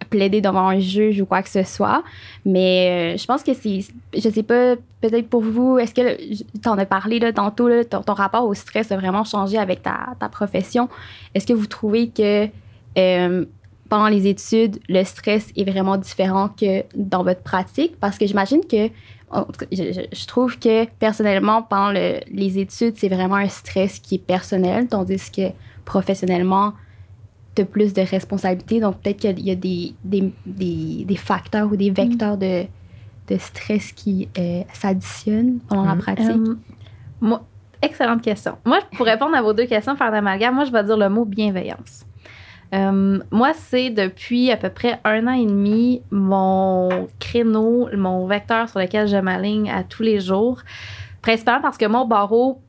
plaider 0.10 0.42
devant 0.42 0.68
un 0.68 0.80
juge 0.80 1.22
ou 1.22 1.26
quoi 1.26 1.42
que 1.42 1.48
ce 1.48 1.64
soit, 1.64 2.04
mais 2.46 3.16
je 3.18 3.26
pense 3.26 3.42
que 3.42 3.54
c'est, 3.54 3.86
je 4.14 4.30
sais 4.30 4.44
pas, 4.44 4.76
peut-être 5.00 5.30
pour 5.30 5.42
vous, 5.42 5.78
est-ce 5.78 5.94
que 5.94 6.18
tu 6.62 6.68
en 6.68 6.78
as 6.78 6.86
parlé 6.86 7.20
là, 7.20 7.32
tantôt, 7.32 7.70
là, 7.70 7.86
ton, 7.86 8.02
ton 8.02 8.14
rapport 8.14 8.46
au 8.46 8.54
stress 8.54 8.92
a 8.92 8.98
vraiment 8.98 9.24
changé 9.24 9.58
avec 9.58 9.82
ta, 9.82 10.10
ta 10.20 10.28
profession. 10.28 10.90
Est-ce 11.34 11.48
que 11.48 11.54
vous 11.54 11.68
trouvez 11.68 12.10
que 12.10 12.50
pendant 13.90 14.08
les 14.08 14.28
études, 14.28 14.80
le 14.90 15.04
stress 15.04 15.52
est 15.56 15.70
vraiment 15.70 15.98
différent 15.98 16.50
que 16.50 16.84
dans 16.96 17.24
votre 17.24 17.42
pratique? 17.42 18.00
Parce 18.00 18.18
que 18.18 18.26
j'imagine 18.26 18.62
que, 18.66 18.90
je, 19.72 20.26
trouve 20.28 20.58
que 20.60 20.86
personnellement, 21.00 21.62
pendant 21.64 21.92
le- 21.92 22.20
les 22.32 22.60
études, 22.60 22.96
c'est 22.98 23.10
vraiment 23.10 23.36
un 23.36 23.50
stress 23.50 24.00
qui 24.00 24.16
est 24.16 24.26
personnel, 24.26 24.88
tandis 24.88 25.30
que 25.32 25.50
professionnellement, 25.84 26.74
tu 27.56 27.62
as 27.62 27.66
plus 27.66 27.94
de 27.94 28.02
responsabilités. 28.02 28.80
Donc, 28.80 29.02
peut-être 29.02 29.18
qu'il 29.18 29.40
y 29.46 29.52
a 29.52 29.56
des, 29.56 29.94
des, 30.04 30.34
des, 30.46 31.06
des 31.06 31.16
facteurs 31.16 31.72
ou 31.72 31.76
des 31.76 31.90
vecteurs 31.90 32.38
de, 32.38 32.66
de 33.28 33.38
stress 33.38 33.92
qui 33.94 34.30
euh, 34.38 34.62
s'additionnent 34.74 35.60
pendant 35.68 35.86
la 35.86 35.96
Mhm. 35.96 36.02
pratique. 36.02 36.30
Euh, 36.30 36.56
moi, 37.22 37.44
excellente 37.82 38.22
question. 38.22 38.58
Moi, 38.66 38.80
pour 38.96 39.06
répondre 39.06 39.36
à 39.36 39.42
vos 39.42 39.54
deux 39.54 39.66
questions, 39.66 39.96
faire 39.96 40.12
d'amalgame, 40.12 40.56
moi, 40.56 40.66
je 40.66 40.72
vais 40.72 40.84
dire 40.84 40.98
le 40.98 41.10
mot 41.10 41.26
bienveillance. 41.26 42.06
Euh, 42.74 43.20
moi, 43.32 43.54
c'est 43.54 43.90
depuis 43.90 44.52
à 44.52 44.58
peu 44.58 44.70
près 44.70 45.00
un 45.04 45.28
an 45.28 45.34
et 45.34 45.46
demi 45.46 46.02
mon 46.12 47.08
créneau, 47.20 47.90
mon 47.96 48.26
vecteur 48.26 48.70
sur 48.70 48.80
lequel 48.80 49.08
je 49.08 49.18
m'aligne 49.18 49.70
à 49.70 49.84
tous 49.84 50.04
les 50.04 50.20
jours. 50.20 50.62
Principalement 51.22 51.62
parce 51.62 51.78
que 51.78 51.86
mon 51.86 52.06
barreau, 52.06 52.62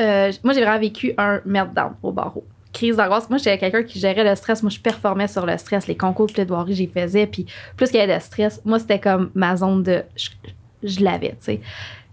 euh, 0.00 0.32
moi, 0.44 0.54
j'ai 0.54 0.60
vraiment 0.60 0.78
vécu 0.78 1.12
un 1.18 1.40
meltdown 1.44 1.94
au 2.02 2.12
barreau. 2.12 2.44
Crise 2.72 2.96
d'angoisse. 2.96 3.30
Moi, 3.30 3.38
j'étais 3.38 3.58
quelqu'un 3.58 3.82
qui 3.82 3.98
gérait 3.98 4.24
le 4.24 4.34
stress. 4.34 4.62
Moi, 4.62 4.70
je 4.70 4.80
performais 4.80 5.28
sur 5.28 5.46
le 5.46 5.56
stress. 5.56 5.86
Les 5.86 5.96
concours 5.96 6.26
de 6.26 6.32
plaidoirie, 6.32 6.74
j'y 6.74 6.86
faisais. 6.86 7.26
Puis, 7.26 7.46
plus 7.76 7.88
qu'il 7.88 7.98
y 7.98 8.02
avait 8.02 8.16
de 8.16 8.22
stress, 8.22 8.60
moi, 8.64 8.78
c'était 8.78 9.00
comme 9.00 9.30
ma 9.34 9.56
zone 9.56 9.82
de. 9.82 10.02
Je, 10.14 10.30
je 10.82 11.02
l'avais, 11.02 11.30
tu 11.30 11.36
sais. 11.40 11.60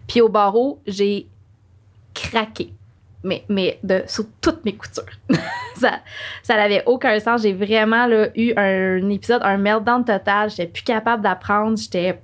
Puis, 0.08 0.22
au 0.22 0.30
barreau, 0.30 0.80
j'ai 0.88 1.28
craqué. 2.14 2.74
Mais, 3.24 3.44
mais 3.48 3.80
de, 3.84 4.04
sur 4.06 4.26
toutes 4.42 4.66
mes 4.66 4.74
coutures. 4.74 5.04
ça 5.76 6.00
ça 6.42 6.56
n'avait 6.56 6.84
aucun 6.86 7.20
sens. 7.20 7.44
J'ai 7.44 7.54
vraiment 7.54 8.06
là, 8.06 8.28
eu 8.36 8.54
un, 8.58 9.10
épisode, 9.10 9.42
un 9.44 9.58
meltdown 9.58 10.04
total. 10.04 10.50
J'étais 10.50 10.68
plus 10.68 10.84
capable 10.84 11.24
d'apprendre. 11.24 11.78
J'étais. 11.78 12.20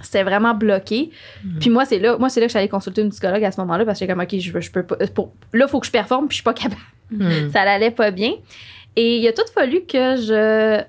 C'était 0.00 0.22
vraiment 0.22 0.54
bloqué. 0.54 1.10
Puis 1.58 1.70
moi, 1.70 1.84
c'est 1.84 1.98
là, 1.98 2.16
moi, 2.18 2.28
c'est 2.28 2.38
là 2.38 2.46
que 2.46 2.52
j'allais 2.52 2.68
consulter 2.68 3.02
une 3.02 3.10
psychologue 3.10 3.42
à 3.42 3.50
ce 3.50 3.60
moment-là 3.60 3.84
parce 3.84 3.98
que 3.98 4.04
j'étais 4.04 4.12
comme, 4.12 4.22
OK, 4.22 4.38
je, 4.38 4.60
je 4.60 4.70
peux 4.70 4.84
pas. 4.84 4.96
Pour, 5.08 5.32
là, 5.52 5.64
il 5.66 5.68
faut 5.68 5.80
que 5.80 5.86
je 5.86 5.90
performe, 5.90 6.28
puis 6.28 6.34
je 6.34 6.42
suis 6.42 6.44
pas 6.44 6.54
capable 6.54 6.80
Mm. 7.10 7.50
ça 7.52 7.64
n'allait 7.64 7.90
pas 7.90 8.10
bien. 8.10 8.32
Et 8.96 9.18
il 9.18 9.28
a 9.28 9.32
tout 9.32 9.46
fallu 9.54 9.82
que 9.82 10.16
je. 10.16 10.82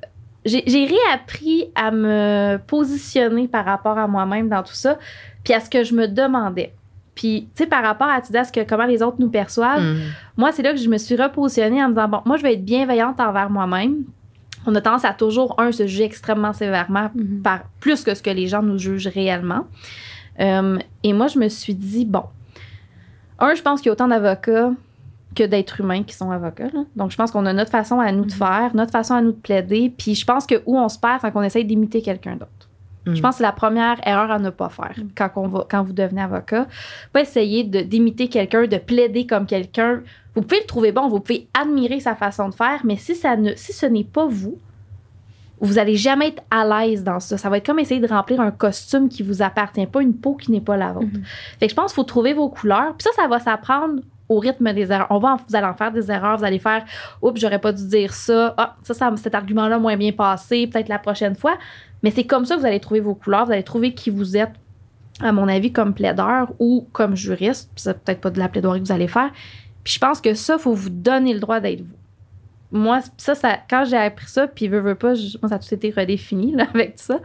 J'ai 0.46 0.64
j'ai 0.66 0.86
réappris 0.86 1.70
à 1.76 1.92
me 1.92 2.58
positionner 2.66 3.48
par 3.48 3.66
rapport 3.66 3.98
à 3.98 4.08
moi-même 4.08 4.48
dans 4.48 4.64
tout 4.64 4.74
ça, 4.74 4.98
puis 5.44 5.54
à 5.54 5.60
ce 5.60 5.70
que 5.70 5.84
je 5.84 5.94
me 5.94 6.08
demandais. 6.08 6.74
Puis 7.20 7.50
tu 7.54 7.64
sais, 7.64 7.70
par 7.70 7.84
rapport 7.84 8.08
à, 8.08 8.22
tu 8.22 8.32
dis, 8.32 8.46
ce 8.46 8.50
que, 8.52 8.62
comment 8.66 8.86
les 8.86 9.04
autres 9.04 9.18
nous 9.20 9.30
perçoivent, 9.30 9.82
Mm. 9.84 9.98
moi, 10.38 10.54
c'est 10.54 10.62
là 10.64 10.72
que 10.72 10.80
je 10.80 10.88
me 10.88 10.98
suis 10.98 11.18
repositionnée 11.18 11.84
en 11.84 11.90
me 11.90 11.94
disant, 11.94 12.08
bon, 12.08 12.22
moi, 12.26 12.38
je 12.38 12.44
vais 12.44 12.54
être 12.54 12.64
bienveillante 12.64 13.20
envers 13.20 13.50
moi-même. 13.50 14.06
On 14.66 14.74
a 14.74 14.80
tendance 14.80 15.04
à 15.04 15.12
toujours, 15.14 15.54
un, 15.60 15.74
se 15.74 15.86
juger 15.86 16.06
extrêmement 16.06 16.54
sévèrement 16.54 17.10
Mhm. 17.14 17.42
par 17.42 17.64
plus 17.82 18.04
que 18.06 18.16
ce 18.16 18.22
que 18.22 18.30
les 18.30 18.48
gens 18.48 18.62
nous 18.64 18.78
jugent 18.78 19.08
réellement. 19.08 19.68
Euh, 20.40 20.78
et 21.04 21.12
moi, 21.12 21.28
je 21.28 21.40
me 21.40 21.50
suis 21.50 21.76
dit, 21.76 22.06
bon, 22.06 22.24
un, 23.40 23.54
je 23.54 23.62
pense 23.62 23.82
qu'il 23.82 23.88
y 23.88 23.90
a 23.90 23.94
autant 23.94 24.08
d'avocats 24.08 24.72
que 25.36 25.44
d'êtres 25.44 25.82
humains 25.82 26.04
qui 26.04 26.16
sont 26.16 26.32
avocats. 26.32 26.70
là. 26.74 26.84
Donc, 26.96 27.12
je 27.12 27.18
pense 27.18 27.32
qu'on 27.32 27.46
a 27.46 27.54
notre 27.54 27.72
façon 27.72 28.00
à 28.00 28.12
nous 28.14 28.24
de 28.26 28.32
Mhm. 28.32 28.38
faire, 28.38 28.72
notre 28.76 28.92
façon 28.92 29.14
à 29.14 29.22
nous 29.22 29.32
de 29.34 29.38
plaider. 29.38 29.94
Puis, 29.98 30.16
je 30.16 30.26
pense 30.26 30.46
que 30.46 30.56
où 30.66 30.78
on 30.80 30.88
se 30.90 30.98
perd, 30.98 31.20
c'est 31.22 31.32
qu'on 31.32 31.44
essaye 31.44 31.66
d'imiter 31.66 32.02
quelqu'un 32.02 32.34
d'autre. 32.38 32.59
Je 33.16 33.22
pense 33.22 33.36
que 33.36 33.38
c'est 33.38 33.44
la 33.44 33.52
première 33.52 33.98
erreur 34.08 34.32
à 34.32 34.40
ne 34.40 34.50
pas 34.50 34.70
faire 34.70 34.96
quand, 35.18 35.30
on 35.36 35.48
va, 35.48 35.66
quand 35.70 35.84
vous 35.84 35.94
devenez 35.94 36.22
avocat. 36.22 36.68
Pas 37.14 37.22
essayer 37.22 37.64
d'imiter 37.64 38.28
quelqu'un, 38.30 38.68
de 38.68 38.78
plaider 38.78 39.26
comme 39.28 39.46
quelqu'un. 39.46 40.02
Vous 40.36 40.42
pouvez 40.42 40.62
le 40.62 40.68
trouver 40.68 40.92
bon, 40.92 41.08
vous 41.08 41.20
pouvez 41.20 41.48
admirer 41.60 42.00
sa 42.00 42.16
façon 42.16 42.50
de 42.50 42.54
faire, 42.56 42.82
mais 42.84 42.96
si, 42.98 43.16
ça 43.16 43.36
ne, 43.36 43.54
si 43.56 43.74
ce 43.74 43.86
n'est 43.86 44.04
pas 44.04 44.26
vous, 44.28 44.58
vous 45.62 45.78
allez 45.78 45.96
jamais 45.98 46.30
être 46.30 46.44
à 46.52 46.64
l'aise 46.86 47.04
dans 47.04 47.20
ça. 47.20 47.38
Ça 47.38 47.50
va 47.50 47.58
être 47.58 47.66
comme 47.66 47.80
essayer 47.80 48.00
de 48.00 48.08
remplir 48.08 48.40
un 48.40 48.52
costume 48.52 49.10
qui 49.10 49.24
vous 49.24 49.42
appartient 49.42 49.86
pas, 49.88 50.02
une 50.02 50.16
peau 50.16 50.36
qui 50.36 50.52
n'est 50.52 50.62
pas 50.62 50.78
la 50.78 50.94
vôtre. 50.94 51.08
Fait 51.60 51.66
que 51.68 51.72
je 51.72 51.76
pense 51.76 51.92
qu'il 51.92 51.96
faut 51.98 52.04
trouver 52.06 52.34
vos 52.34 52.48
couleurs. 52.48 52.96
Puis 52.98 53.04
ça, 53.04 53.22
ça 53.22 53.28
va 53.28 53.40
s'apprendre 53.40 54.02
au 54.30 54.40
rythme 54.40 54.72
des 54.74 54.90
erreurs. 54.92 55.08
On 55.10 55.18
va 55.20 55.34
en- 55.34 55.36
vous 55.36 55.56
allez 55.56 55.66
en 55.66 55.74
faire 55.74 55.92
des 55.92 56.10
erreurs, 56.12 56.38
vous 56.38 56.46
allez 56.46 56.60
faire 56.60 56.86
oups, 57.22 57.42
j'aurais 57.42 57.60
pas 57.60 57.74
dû 57.74 57.86
dire 57.88 58.14
ça. 58.14 58.54
Ah, 58.58 58.76
ça, 58.84 58.94
ça 58.94 59.12
cet 59.18 59.36
argument-là 59.36 59.80
moins 59.80 59.98
bien 59.98 60.12
passé, 60.14 60.68
peut-être 60.68 60.88
la 60.88 61.00
prochaine 61.00 61.36
fois. 61.36 61.58
Mais 62.04 62.12
c'est 62.12 62.24
comme 62.26 62.46
ça 62.46 62.56
que 62.56 62.62
vous 62.62 62.66
allez 62.66 62.80
trouver 62.80 63.00
vos 63.02 63.16
couleurs, 63.16 63.46
vous 63.46 63.52
allez 63.52 63.64
trouver 63.64 63.94
qui 63.94 64.10
vous 64.10 64.38
êtes, 64.38 64.52
à 65.22 65.32
mon 65.32 65.48
avis, 65.48 65.72
comme 65.74 65.94
plaideur 65.94 66.54
ou 66.60 66.88
comme 66.94 67.16
juriste. 67.16 67.70
C'est 67.76 67.98
peut-être 68.02 68.22
pas 68.22 68.30
de 68.30 68.40
la 68.40 68.48
plaidoirie 68.48 68.82
que 68.82 68.86
vous 68.88 68.94
allez 68.94 69.08
faire. 69.08 69.32
Puis 69.84 69.94
je 69.94 70.00
pense 70.00 70.22
que 70.22 70.34
ça, 70.34 70.56
il 70.58 70.62
faut 70.62 70.74
vous 70.74 70.90
donner 70.90 71.34
le 71.34 71.40
droit 71.40 71.60
d'être 71.60 71.82
vous. 71.82 71.96
Moi, 72.72 73.00
ça, 73.18 73.34
ça 73.36 73.58
quand 73.70 73.84
j'ai 73.86 73.98
appris 73.98 74.28
ça, 74.28 74.48
puis 74.48 74.68
veux, 74.68 74.80
veux 74.80 74.96
pas, 74.96 75.16
je- 75.16 75.38
moi, 75.42 75.50
ça 75.50 75.56
a 75.56 75.60
tout 75.60 75.74
été 75.74 75.90
redéfini 75.90 76.56
avec 76.74 76.96
tout 76.98 77.04
ça. 77.04 77.20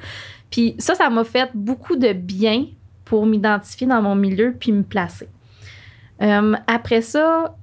Puis 0.51 0.75
ça, 0.79 0.95
ça 0.95 1.11
m'a 1.11 1.25
fait 1.25 1.51
beaucoup 1.55 1.97
de 1.97 2.13
bien 2.13 2.67
pour 3.05 3.27
m'identifier 3.27 3.87
dans 3.87 4.01
mon 4.01 4.15
milieu 4.15 4.55
puis 4.59 4.73
me 4.73 4.83
placer. 4.83 5.29
Euh, 6.23 6.55
après 6.67 7.03
ça, 7.03 7.55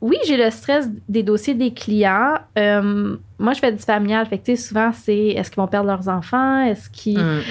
oui, 0.00 0.16
j'ai 0.26 0.36
le 0.36 0.50
stress 0.50 0.88
des 1.08 1.22
dossiers 1.22 1.54
des 1.54 1.72
clients. 1.72 2.34
Euh, 2.58 3.16
moi, 3.38 3.52
je 3.52 3.60
fais 3.60 3.72
du 3.72 3.78
familial. 3.78 4.26
Fait 4.26 4.38
que, 4.38 4.44
tu 4.44 4.56
sais, 4.56 4.68
souvent, 4.68 4.90
c'est 4.92 5.28
est-ce 5.28 5.50
qu'ils 5.50 5.60
vont 5.60 5.68
perdre 5.68 5.86
leurs 5.86 6.08
enfants? 6.08 6.60
Est-ce 6.64 6.90
qu'ils. 6.90 7.18
Mm. 7.18 7.42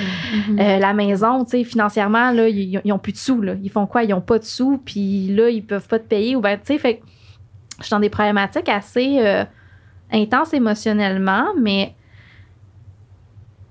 Mhm. 0.50 0.60
Euh, 0.60 0.80
la 0.80 0.94
maison, 0.94 1.46
tu 1.46 1.52
sais, 1.52 1.64
financièrement, 1.64 2.32
là, 2.32 2.50
ils, 2.50 2.82
ils 2.84 2.92
ont 2.92 3.00
plus 3.00 3.14
de 3.14 3.18
sous, 3.18 3.42
là. 3.42 3.56
Ils 3.64 3.72
font 3.72 3.88
quoi? 3.88 4.04
Ils 4.04 4.14
ont 4.14 4.22
pas 4.22 4.38
de 4.38 4.44
sous, 4.44 4.82
puis 4.84 5.28
là, 5.34 5.50
ils 5.50 5.64
peuvent 5.64 5.88
pas 5.88 6.00
te 6.00 6.08
payer. 6.08 6.36
Ou 6.36 6.42
ben, 6.42 6.58
tu 6.58 6.74
sais, 6.74 6.78
fait 6.78 6.98
que 6.98 7.06
je 7.80 7.86
suis 7.86 7.92
dans 7.92 8.00
des 8.00 8.10
problématiques 8.10 8.68
assez 8.68 9.20
euh, 9.20 9.46
intenses 10.12 10.54
émotionnellement, 10.54 11.46
mais. 11.60 11.94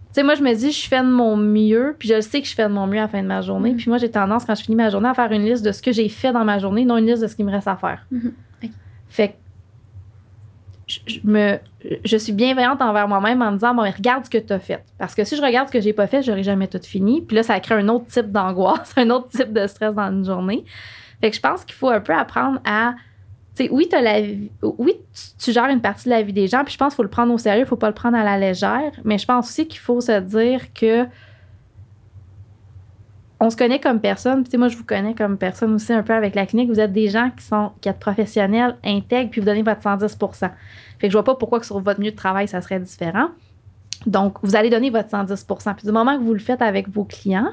Tu 0.08 0.22
sais, 0.22 0.22
moi, 0.22 0.34
je 0.34 0.42
me 0.42 0.54
dis, 0.54 0.72
je 0.72 0.88
fais 0.88 1.02
de 1.02 1.10
mon 1.10 1.36
mieux, 1.36 1.94
puis 1.98 2.08
je 2.08 2.14
le 2.14 2.22
sais 2.22 2.40
que 2.40 2.48
je 2.48 2.54
fais 2.54 2.66
de 2.66 2.72
mon 2.72 2.86
mieux 2.86 2.98
à 2.98 3.02
la 3.02 3.08
fin 3.08 3.22
de 3.22 3.28
ma 3.28 3.42
journée. 3.42 3.72
Mhm. 3.72 3.76
Puis 3.76 3.90
moi, 3.90 3.98
j'ai 3.98 4.10
tendance, 4.10 4.46
quand 4.46 4.54
je 4.54 4.62
finis 4.62 4.76
ma 4.76 4.88
journée, 4.88 5.10
à 5.10 5.14
faire 5.14 5.30
une 5.32 5.44
liste 5.44 5.62
de 5.62 5.72
ce 5.72 5.82
que 5.82 5.92
j'ai 5.92 6.08
fait 6.08 6.32
dans 6.32 6.46
ma 6.46 6.58
journée, 6.58 6.86
non 6.86 6.96
une 6.96 7.06
liste 7.06 7.20
de 7.20 7.26
ce 7.26 7.36
qu'il 7.36 7.44
me 7.44 7.52
reste 7.52 7.68
à 7.68 7.76
faire. 7.76 8.06
Mhm. 8.10 8.32
Ok. 8.62 8.70
Fait 9.10 9.28
que 9.28 9.34
je, 10.86 11.18
me, 11.24 11.58
je 12.04 12.16
suis 12.16 12.32
bienveillante 12.32 12.80
envers 12.80 13.08
moi-même 13.08 13.42
en 13.42 13.50
me 13.50 13.56
disant, 13.56 13.74
bon, 13.74 13.82
mais 13.82 13.90
regarde 13.90 14.24
ce 14.24 14.30
que 14.30 14.38
tu 14.38 14.52
as 14.52 14.60
fait. 14.60 14.84
Parce 14.98 15.14
que 15.14 15.24
si 15.24 15.36
je 15.36 15.42
regarde 15.42 15.68
ce 15.68 15.72
que 15.72 15.80
j'ai 15.80 15.92
pas 15.92 16.06
fait, 16.06 16.22
j'aurai 16.22 16.44
jamais 16.44 16.68
tout 16.68 16.80
fini. 16.82 17.22
Puis 17.22 17.36
là, 17.36 17.42
ça 17.42 17.58
crée 17.58 17.74
un 17.74 17.88
autre 17.88 18.06
type 18.06 18.30
d'angoisse, 18.30 18.92
un 18.96 19.10
autre 19.10 19.28
type 19.30 19.52
de 19.52 19.66
stress 19.66 19.94
dans 19.94 20.10
une 20.12 20.24
journée. 20.24 20.64
Fait 21.20 21.30
que 21.30 21.36
je 21.36 21.40
pense 21.40 21.64
qu'il 21.64 21.74
faut 21.74 21.88
un 21.88 22.00
peu 22.00 22.14
apprendre 22.14 22.60
à. 22.64 22.94
Tu 23.56 23.64
sais, 23.64 23.70
oui, 23.72 23.88
t'as 23.90 24.02
la 24.02 24.20
oui 24.62 24.96
tu, 25.14 25.44
tu 25.44 25.52
gères 25.52 25.70
une 25.70 25.80
partie 25.80 26.04
de 26.04 26.10
la 26.10 26.20
vie 26.20 26.34
des 26.34 26.46
gens, 26.46 26.62
puis 26.62 26.74
je 26.74 26.78
pense 26.78 26.92
qu'il 26.92 26.96
faut 26.96 27.02
le 27.02 27.08
prendre 27.08 27.32
au 27.32 27.38
sérieux, 27.38 27.62
il 27.62 27.66
faut 27.66 27.76
pas 27.76 27.88
le 27.88 27.94
prendre 27.94 28.16
à 28.16 28.22
la 28.22 28.38
légère. 28.38 28.92
Mais 29.02 29.16
je 29.16 29.26
pense 29.26 29.48
aussi 29.48 29.66
qu'il 29.66 29.80
faut 29.80 30.00
se 30.02 30.20
dire 30.20 30.72
que 30.74 31.06
on 33.38 33.50
se 33.50 33.56
connaît 33.56 33.80
comme 33.80 34.00
personne. 34.00 34.36
Puis, 34.36 34.44
tu 34.44 34.50
sais, 34.52 34.56
moi, 34.58 34.68
je 34.68 34.76
vous 34.76 34.84
connais 34.84 35.14
comme 35.14 35.36
personne 35.36 35.74
aussi 35.74 35.92
un 35.92 36.02
peu 36.02 36.14
avec 36.14 36.34
la 36.34 36.46
clinique. 36.46 36.70
Vous 36.70 36.80
êtes 36.80 36.92
des 36.92 37.08
gens 37.08 37.30
qui 37.36 37.44
sont 37.44 37.72
qui 37.80 37.88
êtes 37.88 37.98
professionnels, 37.98 38.76
intègres, 38.84 39.30
puis 39.30 39.40
vous 39.40 39.46
donnez 39.46 39.62
votre 39.62 39.82
110% 39.82 40.32
Fait 40.40 40.50
que 41.00 41.08
je 41.08 41.12
vois 41.12 41.24
pas 41.24 41.34
pourquoi 41.34 41.60
que 41.60 41.66
sur 41.66 41.78
votre 41.80 42.00
milieu 42.00 42.12
de 42.12 42.16
travail, 42.16 42.48
ça 42.48 42.60
serait 42.62 42.80
différent. 42.80 43.28
Donc, 44.06 44.38
vous 44.42 44.56
allez 44.56 44.70
donner 44.70 44.90
votre 44.90 45.10
110 45.10 45.44
Puis 45.76 45.86
du 45.86 45.92
moment 45.92 46.16
que 46.18 46.22
vous 46.22 46.32
le 46.32 46.38
faites 46.38 46.62
avec 46.62 46.88
vos 46.88 47.04
clients, 47.04 47.52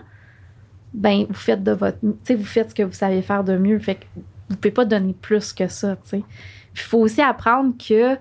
ben 0.94 1.26
vous 1.28 1.34
faites 1.34 1.64
de 1.64 1.72
votre 1.72 1.98
tu 2.00 2.14
sais 2.24 2.36
vous 2.36 2.46
faites 2.46 2.70
ce 2.70 2.76
que 2.76 2.84
vous 2.84 2.94
savez 2.94 3.24
faire 3.24 3.44
de 3.44 3.58
mieux 3.58 3.80
fait 3.80 3.96
que 3.96 4.06
vous 4.50 4.58
pouvez 4.58 4.72
pas 4.72 4.86
donner 4.86 5.16
plus 5.20 5.52
que 5.52 5.68
ça 5.68 5.96
tu 5.96 6.02
sais 6.10 6.24
Puis 6.72 6.84
il 6.86 6.88
faut 6.88 7.00
aussi 7.00 7.20
apprendre 7.20 7.74
que 7.76 8.16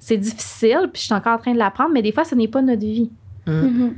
c'est 0.00 0.16
difficile 0.16 0.90
puis 0.92 1.02
je 1.02 1.06
suis 1.06 1.14
encore 1.14 1.34
en 1.34 1.38
train 1.38 1.52
de 1.52 1.58
l'apprendre 1.58 1.90
mais 1.94 2.02
des 2.02 2.10
fois 2.10 2.24
ce 2.24 2.34
n'est 2.34 2.48
pas 2.48 2.62
notre 2.62 2.80
vie 2.80 3.12
Mhm. 3.46 3.94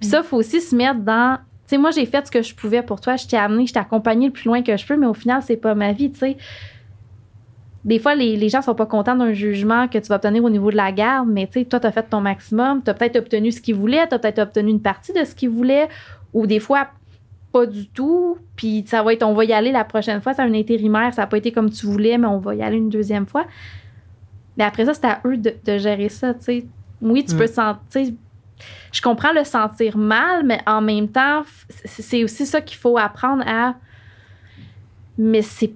puis 0.00 0.08
ça, 0.08 0.18
il 0.18 0.24
faut 0.24 0.38
aussi 0.38 0.60
se 0.60 0.74
mettre 0.74 1.00
dans. 1.00 1.38
Sais, 1.70 1.78
moi, 1.78 1.92
j'ai 1.92 2.04
fait 2.06 2.26
ce 2.26 2.32
que 2.32 2.42
je 2.42 2.52
pouvais 2.54 2.82
pour 2.82 3.00
toi. 3.00 3.14
Je 3.16 3.26
t'ai 3.28 3.36
amené, 3.36 3.64
je 3.66 3.72
t'ai 3.72 3.78
accompagné 3.78 4.26
le 4.26 4.32
plus 4.32 4.46
loin 4.46 4.60
que 4.62 4.76
je 4.76 4.84
peux, 4.84 4.96
mais 4.96 5.06
au 5.06 5.14
final, 5.14 5.40
c'est 5.40 5.56
pas 5.56 5.74
ma 5.76 5.92
vie, 5.92 6.10
tu 6.10 6.18
sais. 6.18 6.36
Des 7.84 7.98
fois, 8.00 8.14
les, 8.16 8.36
les 8.36 8.48
gens 8.48 8.60
sont 8.60 8.74
pas 8.74 8.86
contents 8.86 9.14
d'un 9.14 9.32
jugement 9.32 9.86
que 9.88 9.96
tu 9.98 10.08
vas 10.08 10.16
obtenir 10.16 10.42
au 10.44 10.50
niveau 10.50 10.70
de 10.72 10.76
la 10.76 10.90
garde, 10.92 11.28
mais 11.30 11.46
tu 11.46 11.60
sais, 11.60 11.64
toi, 11.64 11.78
tu 11.80 11.86
as 11.86 11.92
fait 11.92 12.02
ton 12.02 12.20
maximum. 12.20 12.82
Tu 12.82 12.90
as 12.90 12.94
peut-être 12.94 13.16
obtenu 13.16 13.52
ce 13.52 13.60
qu'ils 13.60 13.76
voulaient, 13.76 14.06
tu 14.08 14.14
as 14.14 14.18
peut-être 14.18 14.40
obtenu 14.40 14.70
une 14.70 14.82
partie 14.82 15.12
de 15.12 15.24
ce 15.24 15.34
qu'ils 15.34 15.48
voulaient, 15.48 15.88
ou 16.34 16.46
des 16.48 16.58
fois, 16.60 16.88
pas 17.52 17.66
du 17.66 17.86
tout. 17.88 18.36
Puis 18.56 18.84
ça 18.86 19.02
va 19.04 19.12
être, 19.12 19.22
on 19.22 19.32
va 19.32 19.44
y 19.44 19.52
aller 19.52 19.70
la 19.72 19.84
prochaine 19.84 20.20
fois. 20.20 20.34
C'est 20.34 20.42
un 20.42 20.52
intérimaire, 20.52 21.14
ça 21.14 21.22
n'a 21.22 21.26
pas 21.28 21.38
été 21.38 21.52
comme 21.52 21.70
tu 21.70 21.86
voulais, 21.86 22.18
mais 22.18 22.26
on 22.26 22.38
va 22.38 22.54
y 22.56 22.62
aller 22.62 22.76
une 22.78 22.90
deuxième 22.90 23.26
fois. 23.26 23.46
Mais 24.58 24.64
après 24.64 24.84
ça, 24.86 24.92
c'est 24.92 25.06
à 25.06 25.20
eux 25.24 25.36
de, 25.36 25.54
de 25.64 25.78
gérer 25.78 26.08
ça, 26.08 26.34
tu 26.34 26.42
sais. 26.42 26.64
Oui, 27.00 27.24
tu 27.24 27.34
Mm. 27.34 27.38
peux 27.38 27.46
sentir. 27.46 28.08
Je 28.92 29.00
comprends 29.02 29.32
le 29.32 29.44
sentir 29.44 29.96
mal, 29.96 30.44
mais 30.44 30.60
en 30.66 30.80
même 30.80 31.08
temps, 31.08 31.42
c'est 31.84 32.24
aussi 32.24 32.46
ça 32.46 32.60
qu'il 32.60 32.76
faut 32.78 32.98
apprendre 32.98 33.42
à. 33.46 33.74
Mais 35.18 35.42
c'est. 35.42 35.72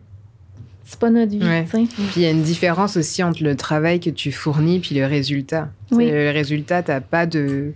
C'est 0.86 0.98
pas 0.98 1.08
notre 1.10 1.30
vie, 1.32 1.42
Ouais. 1.42 1.64
tu 1.64 1.70
sais. 1.70 1.84
Puis 1.94 2.06
il 2.16 2.22
y 2.22 2.26
a 2.26 2.30
une 2.30 2.42
différence 2.42 2.96
aussi 2.98 3.22
entre 3.22 3.42
le 3.42 3.56
travail 3.56 4.00
que 4.00 4.10
tu 4.10 4.32
fournis 4.32 4.80
puis 4.80 4.94
le 4.94 5.06
résultat. 5.06 5.70
Oui. 5.90 6.10
Le 6.10 6.30
résultat, 6.30 6.82
t'as 6.82 7.00
pas 7.00 7.24
de. 7.24 7.72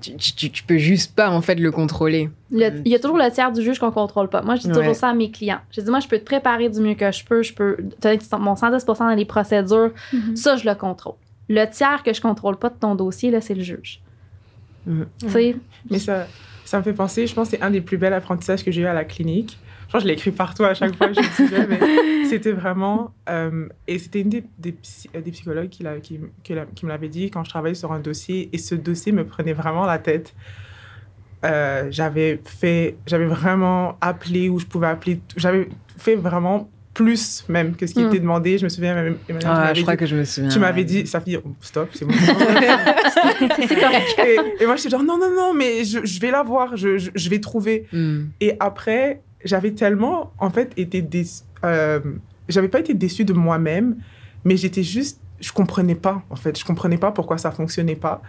Tu, 0.00 0.16
tu- 0.34 0.50
tu 0.50 0.62
peux 0.64 0.76
juste 0.76 1.14
pas 1.14 1.30
en 1.30 1.40
fait 1.40 1.54
le 1.54 1.70
contrôler. 1.70 2.28
Le- 2.50 2.82
Il 2.84 2.90
y 2.92 2.94
a 2.94 2.98
toujours 2.98 3.16
le 3.16 3.30
tiers 3.30 3.50
du 3.52 3.62
juge 3.62 3.78
qu'on 3.78 3.90
contrôle 3.92 4.28
pas. 4.28 4.42
Moi, 4.42 4.56
je 4.56 4.62
dis 4.62 4.66
Ouais. 4.68 4.74
toujours 4.74 4.94
ça 4.96 5.08
à 5.08 5.14
mes 5.14 5.30
clients. 5.30 5.60
Je 5.70 5.80
dis, 5.80 5.88
moi, 5.90 6.00
je 6.00 6.08
peux 6.08 6.18
te 6.18 6.24
préparer 6.24 6.68
du 6.68 6.80
mieux 6.80 6.94
que 6.94 7.10
je 7.12 7.24
peux. 7.24 7.42
Je 7.42 7.54
peux 7.54 7.76
mon 8.38 8.56
110 8.56 8.84
dans 8.84 9.08
les 9.14 9.24
procédures. 9.24 9.92
Mhm. 10.12 10.36
Ça, 10.36 10.56
je 10.56 10.68
le 10.68 10.74
contrôle. 10.74 11.14
Le 11.48 11.64
tiers 11.66 12.02
que 12.02 12.12
je 12.12 12.20
contrôle 12.20 12.56
pas 12.58 12.68
de 12.70 12.74
ton 12.78 12.94
dossier, 12.96 13.30
là, 13.30 13.40
c'est 13.40 13.54
le 13.54 13.62
juge. 13.62 14.00
Tu 14.86 15.28
sais, 15.28 15.56
Mais 15.90 15.98
ça, 15.98 16.26
ça 16.64 16.78
me 16.78 16.82
fait 16.82 16.92
penser, 16.92 17.26
je 17.26 17.34
pense 17.34 17.50
que 17.50 17.56
c'est 17.56 17.62
un 17.62 17.70
des 17.70 17.80
plus 17.80 17.96
bels 17.98 18.12
apprentissages 18.12 18.64
que 18.64 18.70
j'ai 18.70 18.82
eu 18.82 18.86
à 18.86 18.94
la 18.94 19.04
clinique. 19.04 19.58
Je 19.86 19.92
pense 19.92 20.00
que 20.00 20.02
je 20.02 20.08
l'ai 20.08 20.14
écrit 20.14 20.32
partout 20.32 20.64
à 20.64 20.74
chaque 20.74 20.96
fois 20.96 21.08
que 21.08 21.14
je 21.14 21.20
le 21.20 21.46
disais, 21.46 21.66
mais 21.68 22.24
c'était 22.28 22.52
vraiment. 22.52 23.14
euh, 23.28 23.68
et 23.86 23.98
c'était 23.98 24.20
une 24.20 24.30
des, 24.30 24.44
des, 24.58 24.76
euh, 25.14 25.20
des 25.20 25.30
psychologues 25.30 25.68
qui, 25.68 25.84
qui, 26.02 26.18
qui 26.42 26.54
qui 26.74 26.86
me 26.86 26.90
l'avait 26.90 27.08
dit 27.08 27.30
quand 27.30 27.44
je 27.44 27.50
travaillais 27.50 27.76
sur 27.76 27.92
un 27.92 28.00
dossier, 28.00 28.48
et 28.52 28.58
ce 28.58 28.74
dossier 28.74 29.12
me 29.12 29.24
prenait 29.24 29.52
vraiment 29.52 29.86
la 29.86 29.98
tête. 29.98 30.34
Euh, 31.44 31.86
j'avais 31.90 32.40
fait. 32.44 32.96
J'avais 33.06 33.26
vraiment 33.26 33.96
appelé 34.00 34.48
où 34.48 34.58
je 34.58 34.66
pouvais 34.66 34.88
appeler. 34.88 35.20
J'avais 35.36 35.68
fait 35.96 36.16
vraiment 36.16 36.68
plus 36.96 37.44
même 37.48 37.76
que 37.76 37.86
ce 37.86 37.92
qui 37.94 38.02
Mm. 38.02 38.06
était 38.08 38.18
demandé. 38.20 38.58
Je 38.58 38.64
me 38.64 38.68
souviens 38.70 38.94
même. 38.94 39.16
Ah, 39.44 39.74
je 39.74 39.82
crois 39.82 39.94
dit- 39.94 40.00
que 40.00 40.06
je 40.06 40.16
me 40.16 40.24
souviens. 40.24 40.48
tu 40.50 40.58
m'avais 40.58 40.80
ouais. 40.80 40.84
dit, 40.84 41.06
ça 41.06 41.20
fait 41.20 41.38
stop, 41.60 41.90
c'est 41.92 42.04
bon. 42.06 42.12
et, 44.26 44.62
et 44.62 44.66
moi, 44.66 44.76
j'étais 44.76 44.90
genre, 44.90 45.02
non, 45.02 45.18
non, 45.18 45.30
non, 45.34 45.54
mais 45.54 45.84
je, 45.84 46.04
je 46.04 46.20
vais 46.20 46.30
la 46.30 46.42
voir, 46.42 46.76
je, 46.76 46.98
je, 46.98 47.10
je 47.14 47.30
vais 47.30 47.40
trouver. 47.40 47.86
Mm. 47.92 48.20
Et 48.40 48.56
après, 48.60 49.20
j'avais 49.44 49.72
tellement, 49.72 50.32
en 50.38 50.50
fait, 50.50 50.72
été 50.76 51.02
déçue. 51.02 51.42
Euh, 51.64 52.00
j'avais 52.48 52.68
pas 52.68 52.80
été 52.80 52.94
déçue 52.94 53.24
de 53.24 53.32
moi-même, 53.32 53.96
mais 54.44 54.56
j'étais 54.56 54.82
juste, 54.82 55.20
je 55.40 55.52
comprenais 55.52 55.94
pas, 55.94 56.22
en 56.30 56.36
fait. 56.36 56.58
Je 56.58 56.64
comprenais 56.64 56.98
pas 56.98 57.10
pourquoi 57.12 57.38
ça 57.38 57.50
fonctionnait 57.50 57.96
pas. 57.96 58.22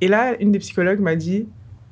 Et 0.00 0.08
là, 0.08 0.34
une 0.40 0.52
des 0.52 0.58
psychologues 0.58 1.00
m'a 1.00 1.16
dit, 1.16 1.46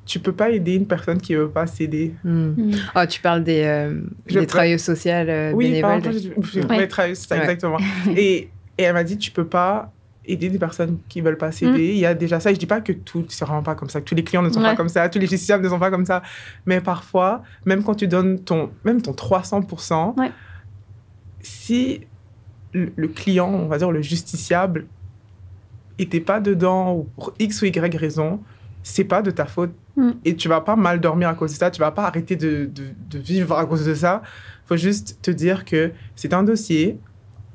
tu 0.05 0.19
peux 0.19 0.31
pas 0.33 0.49
aider 0.49 0.75
une 0.75 0.87
personne 0.87 1.19
qui 1.19 1.35
veut 1.35 1.49
pas 1.49 1.67
s'aider. 1.67 2.13
Mm. 2.23 2.29
Mhm. 2.31 2.71
Oh, 2.95 3.05
tu 3.07 3.21
parles 3.21 3.43
des, 3.43 3.63
euh, 3.63 4.01
des 4.27 4.45
travailleuses 4.47 4.81
sociales 4.81 5.29
euh, 5.29 5.51
Oui, 5.53 5.67
bénévoles. 5.67 6.01
pardon, 6.01 6.11
je- 6.11 6.19
je- 6.19 6.67
Ouais. 6.67 6.89
c'est 6.89 7.15
ça, 7.15 7.35
Ouais. 7.35 7.41
exactement. 7.41 7.77
et, 8.17 8.49
et 8.77 8.83
elle 8.83 8.93
m'a 8.93 9.03
dit, 9.03 9.17
tu 9.17 9.31
peux 9.31 9.45
pas 9.45 9.91
aider 10.25 10.49
des 10.49 10.59
personnes 10.59 10.99
qui 11.09 11.21
veulent 11.21 11.37
pas 11.37 11.51
s'aider. 11.51 11.71
Mm. 11.89 11.95
Il 11.95 11.97
y 11.97 12.05
a 12.05 12.13
déjà 12.13 12.39
ça. 12.39 12.51
Et 12.51 12.55
je 12.55 12.59
dis 12.59 12.65
pas 12.65 12.81
que 12.81 12.91
tout, 12.93 13.25
c'est 13.29 13.45
vraiment 13.45 13.63
pas 13.63 13.75
comme 13.75 13.89
ça, 13.89 14.01
que 14.01 14.05
tous 14.05 14.15
les 14.15 14.23
clients 14.23 14.41
ne 14.41 14.49
sont 14.49 14.59
Ouais. 14.59 14.69
pas 14.69 14.75
comme 14.75 14.89
ça, 14.89 15.07
tous 15.09 15.19
les 15.19 15.27
justiciables 15.27 15.63
ne 15.63 15.69
sont 15.69 15.79
pas 15.79 15.89
comme 15.91 16.05
ça. 16.05 16.21
Mais 16.65 16.81
parfois, 16.81 17.41
même 17.65 17.83
quand 17.83 17.95
tu 17.95 18.07
donnes 18.07 18.39
ton, 18.39 18.69
même 18.83 19.01
ton 19.01 19.13
300%, 19.13 20.15
Ouais. 20.17 20.31
si 21.41 22.01
le, 22.73 22.91
le 22.95 23.07
client, 23.07 23.49
on 23.49 23.67
va 23.67 23.77
dire 23.77 23.91
le 23.91 24.01
justiciable, 24.01 24.85
était 25.99 26.19
pas 26.21 26.39
dedans 26.39 26.93
ou 26.95 27.03
pour 27.15 27.33
X 27.39 27.61
ou 27.61 27.65
Y 27.65 27.95
raison, 27.97 28.39
c'est 28.83 29.03
pas 29.03 29.21
de 29.21 29.31
ta 29.31 29.45
faute. 29.45 29.71
Mm. 29.95 30.11
Et 30.25 30.35
tu 30.35 30.47
vas 30.47 30.61
pas 30.61 30.75
mal 30.75 30.99
dormir 30.99 31.29
à 31.29 31.33
cause 31.35 31.51
de 31.51 31.57
ça. 31.57 31.69
Tu 31.71 31.79
vas 31.79 31.91
pas 31.91 32.05
arrêter 32.05 32.35
de, 32.35 32.65
de, 32.65 32.83
de 33.09 33.19
vivre 33.19 33.57
à 33.57 33.65
cause 33.65 33.85
de 33.85 33.93
ça. 33.93 34.21
faut 34.65 34.77
juste 34.77 35.19
te 35.21 35.31
dire 35.31 35.65
que 35.65 35.91
c'est 36.15 36.33
un 36.33 36.43
dossier. 36.43 36.99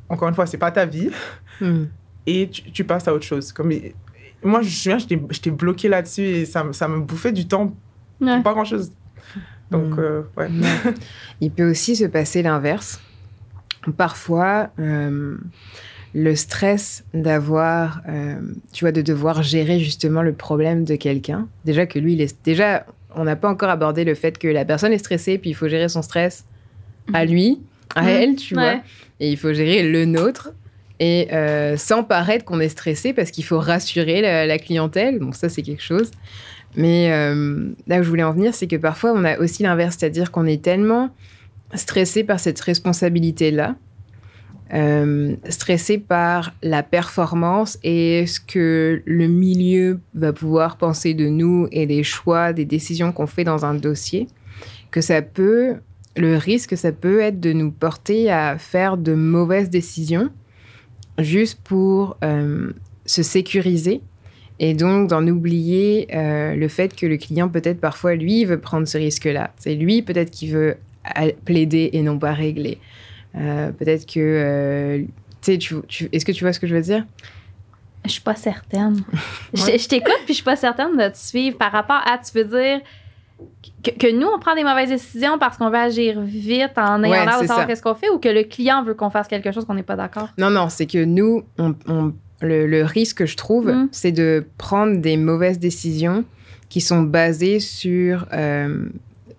Encore 0.09 0.29
une 0.29 0.35
fois, 0.35 0.47
c'est 0.47 0.59
pas 0.59 0.71
ta 0.71 0.85
vie. 0.87 1.11
Hmm. 1.61 1.85
Et 2.27 2.49
tu, 2.51 2.63
tu 2.71 2.85
passes 2.85 3.09
à 3.09 3.15
autre 3.15 3.25
chose. 3.25 3.53
Comme, 3.53 3.71
moi, 4.45 4.61
je 4.61 4.67
me 4.67 4.71
souviens, 4.71 4.99
j'étais 4.99 5.21
j'étais 5.31 5.51
bloquée 5.51 5.89
là-dessus 5.89 6.23
et 6.23 6.45
ça, 6.45 6.63
me- 6.65 6.73
ça 6.73 6.87
me 6.89 7.01
bouffait 7.01 7.33
du 7.33 7.47
temps 7.49 7.75
Ouais. 8.21 8.35
pour 8.35 8.43
pas 8.45 8.53
grand-chose. 8.53 8.93
Donc, 9.71 9.97
Mm. 9.97 9.99
euh, 9.99 10.23
ouais. 10.37 10.49
Il 11.41 11.51
peut 11.51 11.69
aussi 11.71 11.97
se 11.97 12.05
passer 12.05 12.43
l'inverse. 12.43 13.01
Parfois, 13.97 14.71
euh, 14.79 15.37
le 16.19 16.35
stress 16.35 17.05
d'avoir, 17.13 18.01
euh, 18.09 18.37
tu 18.73 18.85
vois, 18.85 18.93
de 18.93 19.03
devoir 19.03 19.43
gérer 19.43 19.81
justement 19.81 20.23
le 20.23 20.33
problème 20.33 20.85
de 20.85 20.97
quelqu'un. 20.97 21.47
Déjà 21.67 21.85
que 21.85 21.99
lui, 21.99 22.15
il 22.15 22.23
est, 22.23 22.35
déjà, 22.43 22.87
on 23.15 23.25
n'a 23.25 23.37
pas 23.37 23.51
encore 23.51 23.69
abordé 23.69 24.03
le 24.03 24.15
fait 24.15 24.39
que 24.39 24.49
la 24.49 24.65
personne 24.65 24.95
est 24.95 24.99
stressée, 24.99 25.37
puis 25.37 25.51
il 25.51 25.55
faut 25.55 25.69
gérer 25.69 25.91
son 25.91 26.01
stress 26.01 26.47
à 27.13 27.27
lui, 27.27 27.59
à 27.95 28.01
Mhm. 28.03 28.09
elle, 28.09 28.37
tu 28.37 28.55
vois. 28.55 28.77
Et 29.21 29.31
il 29.31 29.37
faut 29.37 29.53
gérer 29.53 29.83
le 29.83 30.07
nôtre. 30.07 30.53
Et 31.01 31.29
euh, 31.35 31.77
sans 31.77 32.03
paraître 32.03 32.47
qu'on 32.47 32.61
est 32.61 32.71
stressé, 32.71 33.13
parce 33.13 33.31
qu'il 33.31 33.45
faut 33.45 33.59
rassurer 33.59 34.23
la, 34.23 34.47
la 34.47 34.59
clientèle. 34.59 35.19
Donc 35.19 35.35
ça, 35.37 35.51
c'est 35.51 35.61
quelque 35.61 35.83
chose. 35.83 36.11
Mais 36.77 37.13
euh, 37.13 37.69
là 37.87 38.01
où 38.01 38.03
je 38.03 38.09
voulais 38.09 38.23
en 38.23 38.33
venir, 38.33 38.55
c'est 38.55 38.67
que 38.67 38.77
parfois, 38.77 39.13
on 39.15 39.23
a 39.25 39.39
aussi 39.39 39.63
l'inverse. 39.65 39.97
C'est-à-dire 39.99 40.31
qu'on 40.31 40.47
est 40.47 40.63
tellement 40.63 41.11
stressé 41.75 42.25
par 42.25 42.41
cette 42.41 42.59
responsabilité-là, 42.61 43.75
euh, 44.75 45.37
stressé 45.49 45.99
par 45.99 46.53
la 46.63 46.83
performance 46.83 47.79
et 47.85 48.27
ce 48.27 48.41
que 48.41 49.01
le 49.05 49.29
milieu 49.29 50.01
va 50.15 50.33
pouvoir 50.33 50.77
penser 50.77 51.15
de 51.15 51.29
nous 51.29 51.69
et 51.71 51.87
des 51.87 52.03
choix, 52.03 52.53
des 52.53 52.65
décisions 52.65 53.13
qu'on 53.13 53.29
fait 53.29 53.45
dans 53.45 53.65
un 53.65 53.75
dossier, 53.75 54.27
que 54.91 55.01
ça 55.01 55.23
peut, 55.23 55.77
le 56.17 56.37
risque, 56.37 56.77
ça 56.77 56.91
peut 56.91 57.21
être 57.21 57.39
de 57.39 57.53
nous 57.53 57.71
porter 57.71 58.31
à 58.31 58.59
faire 58.59 58.97
de 58.97 59.15
mauvaises 59.15 59.71
décisions 59.71 60.31
juste 61.19 61.61
pour 61.63 62.17
euh, 62.25 62.73
se 63.05 63.23
sécuriser 63.23 64.01
et 64.59 64.75
donc 64.75 65.09
d'en 65.09 65.27
oublier 65.29 66.09
euh, 66.15 66.57
le 66.57 66.69
fait 66.69 66.97
que 66.97 67.07
le 67.07 67.19
client 67.19 67.49
peut-être 67.49 67.81
parfois 67.81 68.15
lui 68.15 68.45
veut 68.45 68.59
prendre 68.59 68.89
ce 68.89 68.99
risque-là. 68.99 69.53
C'est 69.59 69.75
lui 69.75 70.03
peut-être 70.03 70.31
qui 70.31 70.49
veut 70.49 70.77
plaider 71.45 71.91
et 71.93 72.03
non 72.03 72.19
pas 72.19 72.33
régler. 72.33 72.79
Euh, 73.37 73.71
peut-être 73.73 74.07
que 74.07 74.19
euh, 74.21 75.03
tu 75.43 75.53
sais, 75.53 75.59
tu, 75.59 75.77
est-ce 76.13 76.25
que 76.25 76.33
tu 76.33 76.45
vois 76.45 76.53
ce 76.53 76.61
que 76.61 76.67
je 76.67 76.75
veux 76.75 76.83
dire? 76.83 77.05
Je 78.05 78.11
suis 78.13 78.21
pas 78.23 78.35
certaine. 78.37 79.03
Je- 79.55 79.65
Ouais. 79.65 79.79
Je 79.79 79.89
t'écoute, 79.89 80.15
puis 80.25 80.29
je 80.29 80.35
suis 80.35 80.45
pas 80.45 80.57
certaine 80.57 80.97
de 80.97 81.09
te 81.09 81.17
suivre 81.19 81.59
par 81.59 81.73
rapport 81.73 82.01
à, 82.07 82.19
tu 82.19 82.37
veux 82.39 82.45
dire, 82.45 82.81
que, 83.83 83.91
que 83.91 84.13
nous, 84.19 84.27
on 84.29 84.39
prend 84.39 84.55
des 84.55 84.65
mauvaises 84.65 84.89
décisions 84.89 85.39
parce 85.39 85.57
qu'on 85.59 85.69
veut 85.71 85.77
agir 85.77 86.21
vite 86.23 86.73
en 86.79 87.03
ayant 87.03 87.11
Ouais, 87.13 87.25
l'air 87.27 87.41
de 87.43 87.47
savoir 87.47 87.67
qu'est-ce 87.67 87.83
qu'on 87.83 87.95
fait 87.95 88.09
ou 88.09 88.19
que 88.19 88.29
le 88.29 88.45
client 88.45 88.83
veut 88.85 88.95
qu'on 88.95 89.11
fasse 89.11 89.29
quelque 89.29 89.51
chose 89.53 89.65
qu'on 89.67 89.75
n'est 89.75 89.83
pas 89.83 89.97
d'accord? 89.97 90.29
Non, 90.39 90.51
non, 90.51 90.69
c'est 90.71 90.87
que 90.87 91.05
nous, 91.05 91.43
on, 91.59 91.75
on- 91.89 92.15
le, 92.41 92.67
le 92.67 92.85
risque, 92.85 93.25
je 93.27 93.37
trouve, 93.37 93.71
Mm. 93.73 93.89
c'est 93.93 94.13
de 94.13 94.47
prendre 94.59 94.99
des 94.99 95.17
mauvaises 95.17 95.59
décisions 95.59 96.25
qui 96.69 96.81
sont 96.81 97.03
basées 97.03 97.61
sur, 97.61 98.27
euh, 98.33 98.87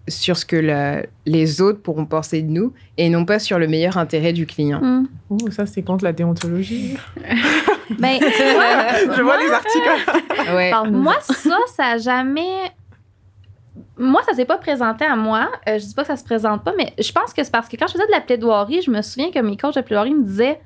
sur 0.07 0.37
ce 0.37 0.45
que 0.45 0.55
la- 0.55 1.03
les 1.25 1.61
autres 1.61 1.81
pourront 1.81 2.05
penser 2.05 2.41
de 2.41 2.49
nous 2.51 2.73
et 2.97 3.09
non 3.09 3.25
pas 3.25 3.39
sur 3.39 3.59
le 3.59 3.67
meilleur 3.67 3.97
intérêt 3.97 4.33
du 4.33 4.45
client. 4.45 4.81
Ouh, 5.29 5.51
ça, 5.51 5.65
c'est 5.65 5.81
contre 5.83 6.03
la 6.03 6.13
déontologie. 6.13 6.97
Ben, 7.99 8.19
Je 8.21 9.21
vois 9.21 9.37
les 9.37 9.49
articles. 9.51 10.21
Ouais. 10.55 10.71
Moi, 10.91 11.15
ça, 11.21 11.57
ça 11.73 11.85
a 11.91 11.97
jamais. 11.97 12.71
Moi, 13.97 14.21
ça 14.27 14.33
s'est 14.33 14.45
pas 14.45 14.57
présenté 14.57 15.05
à 15.05 15.15
moi. 15.15 15.49
Euh, 15.67 15.77
je 15.79 15.85
dis 15.85 15.93
pas 15.93 16.01
que 16.03 16.07
ça 16.09 16.15
se 16.17 16.23
présente 16.23 16.63
pas, 16.63 16.73
mais 16.77 16.93
je 16.99 17.11
pense 17.11 17.33
que 17.33 17.43
c'est 17.43 17.51
parce 17.51 17.67
que 17.67 17.75
quand 17.77 17.87
je 17.87 17.93
faisais 17.93 18.05
de 18.05 18.11
la 18.11 18.21
plaidoirie, 18.21 18.81
je 18.81 18.91
me 18.91 19.01
souviens 19.01 19.31
que 19.31 19.39
mes 19.39 19.57
coachs 19.57 19.75
de 19.75 19.81
plaidoirie 19.81 20.13
me 20.13 20.23
disaient 20.23 20.59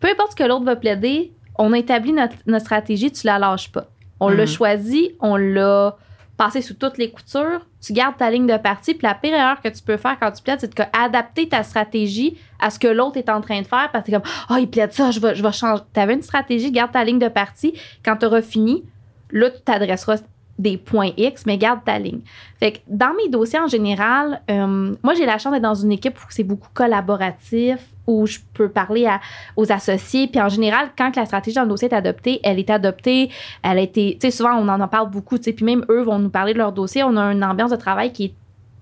peu 0.00 0.08
importe 0.08 0.32
ce 0.32 0.36
que 0.36 0.44
l'autre 0.44 0.64
va 0.64 0.76
plaider, 0.76 1.32
on 1.58 1.72
a 1.72 1.78
établi 1.78 2.12
notre, 2.12 2.34
notre 2.46 2.64
stratégie, 2.64 3.10
tu 3.12 3.26
la 3.26 3.38
lâches 3.38 3.70
pas. 3.72 3.86
On 4.20 4.28
l'a 4.28 4.42
Mhm. 4.42 4.48
choisi, 4.48 5.12
on 5.20 5.36
l'a 5.36 5.96
passé 6.36 6.60
sous 6.62 6.74
toutes 6.74 6.98
les 6.98 7.10
coutures, 7.10 7.66
tu 7.84 7.92
gardes 7.92 8.16
ta 8.16 8.30
ligne 8.30 8.46
de 8.46 8.56
partie, 8.56 8.94
puis 8.94 9.06
la 9.06 9.14
pire 9.14 9.34
erreur 9.34 9.60
que 9.60 9.68
tu 9.68 9.82
peux 9.82 9.96
faire 9.96 10.16
quand 10.18 10.30
tu 10.30 10.42
plaides, 10.42 10.60
c'est 10.60 10.74
d'adapter 10.74 11.48
ta 11.48 11.62
stratégie 11.62 12.38
à 12.58 12.70
ce 12.70 12.78
que 12.78 12.88
l'autre 12.88 13.18
est 13.18 13.28
en 13.28 13.40
train 13.40 13.60
de 13.60 13.66
faire, 13.66 13.90
parce 13.92 14.06
que 14.06 14.12
comme, 14.12 14.22
oh, 14.50 14.56
il 14.58 14.68
plaide 14.68 14.92
ça, 14.92 15.10
je 15.10 15.20
vais, 15.20 15.52
changer. 15.52 15.82
Tu 15.92 16.00
avais 16.00 16.14
une 16.14 16.22
stratégie, 16.22 16.72
garde 16.72 16.92
ta 16.92 17.04
ligne 17.04 17.18
de 17.18 17.28
partie. 17.28 17.78
Quand 18.04 18.16
tu 18.16 18.26
auras 18.26 18.40
fini, 18.40 18.84
là, 19.30 19.50
tu 19.50 19.60
t'adresseras 19.60 20.22
des 20.58 20.76
points 20.76 21.10
X, 21.16 21.46
mais 21.46 21.58
garde 21.58 21.80
ta 21.84 21.98
ligne. 21.98 22.20
Fait 22.60 22.72
que 22.72 22.78
dans 22.86 23.12
mes 23.14 23.28
dossiers 23.28 23.58
en 23.58 23.66
général, 23.66 24.40
euh, 24.50 24.94
moi, 25.02 25.14
j'ai 25.14 25.26
la 25.26 25.38
chance 25.38 25.52
d'être 25.52 25.62
dans 25.62 25.74
une 25.74 25.90
équipe 25.92 26.16
où 26.16 26.26
c'est 26.30 26.44
beaucoup 26.44 26.68
collaboratif, 26.72 27.78
où 28.06 28.26
je 28.26 28.38
peux 28.52 28.68
parler 28.68 29.06
à- 29.06 29.20
aux 29.56 29.70
associés. 29.72 30.28
Puis 30.28 30.40
en 30.40 30.48
général, 30.48 30.90
quand 30.96 31.16
la 31.16 31.24
stratégie 31.26 31.56
dans 31.56 31.62
le 31.62 31.68
dossier 31.68 31.88
est 31.88 31.94
adoptée, 31.94 32.40
elle 32.44 32.58
est 32.58 32.70
adoptée, 32.70 33.30
elle 33.62 33.78
a 33.78 33.80
été. 33.80 34.16
Tu 34.20 34.26
sais, 34.26 34.30
souvent, 34.30 34.54
on 34.54 34.68
en 34.68 34.80
en 34.80 34.88
parle 34.88 35.10
beaucoup, 35.10 35.38
tu 35.38 35.44
sais, 35.44 35.52
puis 35.52 35.64
même 35.64 35.84
eux 35.90 36.02
vont 36.02 36.18
nous 36.18 36.30
parler 36.30 36.52
de 36.52 36.58
leur 36.58 36.72
dossier. 36.72 37.02
On 37.02 37.16
a 37.16 37.32
une 37.32 37.42
ambiance 37.44 37.70
de 37.70 37.76
travail 37.76 38.12
qui 38.12 38.24
est 38.26 38.34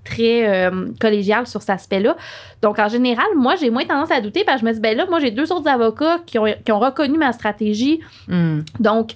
très 0.04 0.48
euh, 0.48 0.88
collégiale 1.00 1.46
sur 1.46 1.60
cet 1.60 1.70
aspect-là. 1.70 2.16
Donc, 2.60 2.80
en 2.80 2.88
général, 2.88 3.26
moi, 3.36 3.54
j'ai 3.54 3.70
moins 3.70 3.84
tendance 3.84 4.10
à 4.10 4.20
douter 4.20 4.42
parce 4.44 4.60
que 4.60 4.66
je 4.66 4.70
me 4.70 4.74
dis, 4.74 4.80
ben 4.80 4.96
là, 4.96 5.06
moi, 5.08 5.20
j'ai 5.20 5.30
deux 5.30 5.52
autres 5.52 5.68
avocats 5.68 6.18
qui 6.26 6.38
ont, 6.40 6.46
qui 6.64 6.72
ont 6.72 6.80
reconnu 6.80 7.16
ma 7.18 7.32
stratégie. 7.32 8.00
Mm. 8.26 8.60
Donc, 8.80 9.12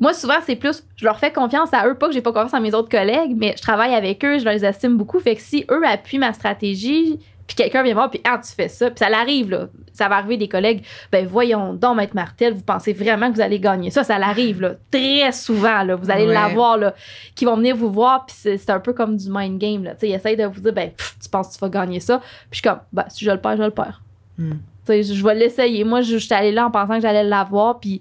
moi, 0.00 0.14
souvent, 0.14 0.34
c'est 0.44 0.56
plus, 0.56 0.84
je 0.96 1.04
leur 1.04 1.18
fais 1.18 1.32
confiance 1.32 1.72
à 1.72 1.86
eux, 1.88 1.94
pas 1.94 2.06
que 2.08 2.12
j'ai 2.12 2.22
pas 2.22 2.32
confiance 2.32 2.54
à 2.54 2.60
mes 2.60 2.74
autres 2.74 2.88
collègues, 2.88 3.34
mais 3.36 3.54
je 3.56 3.62
travaille 3.62 3.94
avec 3.94 4.24
eux, 4.24 4.38
je 4.38 4.48
les 4.48 4.64
estime 4.64 4.96
beaucoup. 4.96 5.18
Fait 5.18 5.34
que 5.34 5.40
si 5.42 5.64
eux 5.70 5.82
appuient 5.86 6.18
ma 6.18 6.32
stratégie, 6.32 7.18
puis 7.46 7.56
quelqu'un 7.56 7.82
vient 7.82 7.94
voir, 7.94 8.10
puis 8.10 8.20
ah, 8.24 8.38
tu 8.46 8.52
fais 8.52 8.68
ça, 8.68 8.90
puis 8.90 8.98
ça 8.98 9.08
l'arrive, 9.08 9.50
là. 9.50 9.68
Ça 9.94 10.08
va 10.08 10.16
arriver 10.18 10.36
des 10.36 10.48
collègues, 10.48 10.84
ben 11.10 11.26
voyons 11.26 11.72
donc, 11.72 11.96
Maître 11.96 12.14
Martel, 12.14 12.54
vous 12.54 12.62
pensez 12.62 12.92
vraiment 12.92 13.30
que 13.30 13.36
vous 13.36 13.40
allez 13.40 13.58
gagner 13.58 13.90
ça? 13.90 14.04
Ça 14.04 14.18
l'arrive, 14.18 14.60
là, 14.60 14.74
très 14.90 15.32
souvent, 15.32 15.82
là. 15.82 15.96
Vous 15.96 16.10
allez 16.10 16.26
Ouais. 16.26 16.34
l'avoir, 16.34 16.76
là, 16.76 16.94
qui 17.34 17.44
vont 17.46 17.56
venir 17.56 17.74
vous 17.74 17.90
voir, 17.90 18.26
puis 18.26 18.36
c'est 18.36 18.70
un 18.70 18.78
peu 18.80 18.92
comme 18.92 19.16
du 19.16 19.28
mind 19.30 19.58
game, 19.58 19.82
là. 19.82 19.92
Tu 19.94 20.00
sais, 20.00 20.08
ils 20.10 20.14
essayent 20.14 20.36
de 20.36 20.44
vous 20.44 20.60
dire, 20.60 20.72
ben, 20.72 20.90
pff, 20.90 21.16
tu 21.20 21.28
penses 21.28 21.48
que 21.48 21.54
tu 21.54 21.58
vas 21.60 21.68
gagner 21.70 21.98
ça? 22.00 22.18
Puis 22.18 22.28
je 22.52 22.56
suis 22.56 22.62
comme, 22.68 22.80
ben, 22.92 23.04
si 23.08 23.24
je 23.24 23.30
le 23.30 23.40
perds, 23.40 23.56
je 23.56 23.62
le 23.62 23.70
perds. 23.70 24.02
Mm. 24.36 24.52
Tu 24.52 24.58
sais, 24.84 25.02
je 25.02 25.14
je 25.14 25.24
vais 25.24 25.34
l'essayer. 25.34 25.82
Moi, 25.84 26.02
je 26.02 26.12
je 26.12 26.18
suis 26.18 26.34
allée 26.34 26.52
là 26.52 26.66
en 26.66 26.70
pensant 26.70 26.94
que 26.96 27.00
j'allais 27.00 27.24
l'avoir, 27.24 27.80
puis 27.80 28.00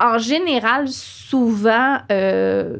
en 0.00 0.18
général, 0.18 0.88
souvent, 0.88 1.98
euh, 2.12 2.76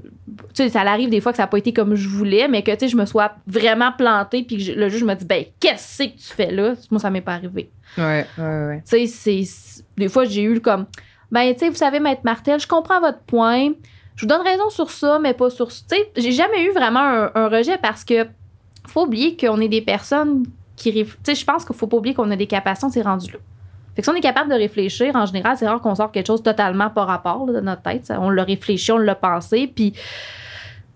tu 0.55 0.63
sais, 0.65 0.69
ça 0.69 0.81
arrive 0.83 1.09
des 1.11 1.21
fois 1.21 1.33
que 1.33 1.37
ça 1.37 1.45
n'a 1.45 1.47
pas 1.49 1.59
été 1.59 1.73
comme 1.73 1.95
je 1.95 2.09
voulais, 2.09 2.47
mais 2.49 2.63
que, 2.63 2.71
tu 2.73 2.81
sais, 2.81 2.89
je 2.89 2.97
me 2.97 3.07
sois 3.07 3.33
vraiment 3.47 3.93
plantée, 3.93 4.43
puis 4.43 4.57
que 4.59 4.63
je- 4.63 4.73
le 4.73 4.89
juge 4.89 5.05
me 5.05 5.15
dit, 5.15 5.25
ben, 5.25 5.45
qu'est-ce 5.61 6.05
que 6.05 6.09
tu 6.11 6.23
fais 6.35 6.51
là? 6.53 6.75
Moi, 6.91 7.01
ça 7.01 7.11
m'est 7.11 7.21
pas 7.23 7.33
arrivé. 7.35 7.71
Ouais, 7.97 8.27
ouais, 8.39 8.45
ouais. 8.67 8.83
Tu 8.85 8.91
sais, 8.91 9.07
c'est- 9.07 9.45
c'est- 9.45 9.85
des 9.97 10.09
fois, 10.09 10.25
j'ai 10.27 10.43
eu 10.43 10.61
comme, 10.61 10.87
ben, 11.31 11.53
tu 11.55 11.61
sais, 11.61 11.69
vous 11.71 11.77
savez, 11.77 12.01
Maître 12.01 12.21
Martel, 12.25 12.61
je 12.61 12.67
comprends 12.67 13.01
votre 13.01 13.21
point. 13.21 13.71
Je 14.15 14.23
vous 14.23 14.29
donne 14.29 14.43
raison 14.43 14.71
sur 14.71 14.91
ça, 14.91 15.19
mais 15.19 15.35
pas 15.35 15.51
sur. 15.51 15.69
Tu 15.69 15.75
sais, 15.89 16.11
j'ai 16.17 16.33
jamais 16.33 16.65
eu 16.65 16.71
vraiment 16.73 17.01
un, 17.01 17.31
un 17.35 17.49
rejet 17.49 17.77
parce 17.79 18.03
que 18.05 18.27
faut 18.87 19.03
oublier 19.05 19.37
qu'on 19.37 19.61
est 19.61 19.69
des 19.69 19.83
personnes 19.83 20.45
qui. 20.77 20.93
Tu 20.93 21.07
sais, 21.23 21.35
je 21.35 21.45
pense 21.45 21.65
qu'il 21.65 21.75
faut 21.77 21.87
pas 21.87 21.97
oublier 21.99 22.15
qu'on 22.15 22.31
a 22.31 22.37
des 22.37 22.47
capacités, 22.47 22.87
on 22.87 22.91
s'est 22.91 23.03
rendu 23.03 23.33
là. 23.33 23.39
Fait 23.97 24.03
que 24.03 24.05
si 24.05 24.11
on 24.11 24.15
est 24.15 24.21
capable 24.21 24.51
de 24.51 24.55
réfléchir, 24.57 25.17
en 25.17 25.25
général, 25.27 25.57
c'est 25.57 25.67
rare 25.67 25.81
qu'on 25.81 25.95
sort 25.95 26.13
quelque 26.13 26.27
chose 26.27 26.43
totalement 26.43 26.91
par 26.91 27.07
rapport 27.07 27.47
là, 27.47 27.55
de 27.55 27.61
notre 27.61 27.83
tête. 27.83 28.05
Ça, 28.07 28.21
On 28.21 28.29
l'a 28.31 28.45
réfléchi, 28.45 28.93
on 28.93 28.99
l'a 28.99 29.15
pensé, 29.15 29.67
puis 29.75 29.95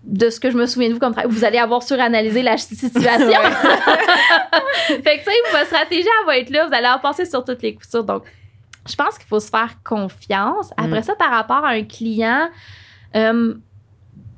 de 0.03 0.29
ce 0.29 0.39
que 0.39 0.49
je 0.49 0.57
me 0.57 0.65
souviens 0.65 0.89
de 0.89 0.93
vous 0.93 0.99
comme 0.99 1.13
travail, 1.13 1.31
vous 1.31 1.43
allez 1.43 1.57
avoir 1.57 1.83
suranalysé 1.83 2.41
la 2.43 2.57
situation. 2.57 3.01
fait 4.87 5.01
que, 5.01 5.17
tu 5.19 5.23
sais, 5.25 5.31
votre 5.51 5.65
stratégie, 5.65 6.07
elle 6.21 6.25
va 6.27 6.37
être 6.37 6.49
là. 6.49 6.67
Vous 6.67 6.73
allez 6.73 6.87
en 6.87 6.99
passer 6.99 7.25
sur 7.25 7.43
toutes 7.43 7.61
les 7.61 7.75
coutures. 7.75 8.03
Donc, 8.03 8.23
je 8.89 8.95
pense 8.95 9.17
qu'il 9.17 9.27
faut 9.27 9.39
se 9.39 9.49
faire 9.49 9.75
confiance. 9.83 10.71
Après 10.77 10.99
Mm. 11.01 11.03
ça, 11.03 11.15
par 11.15 11.31
rapport 11.31 11.63
à 11.65 11.69
un 11.69 11.83
client, 11.83 12.49
euh, 13.15 13.53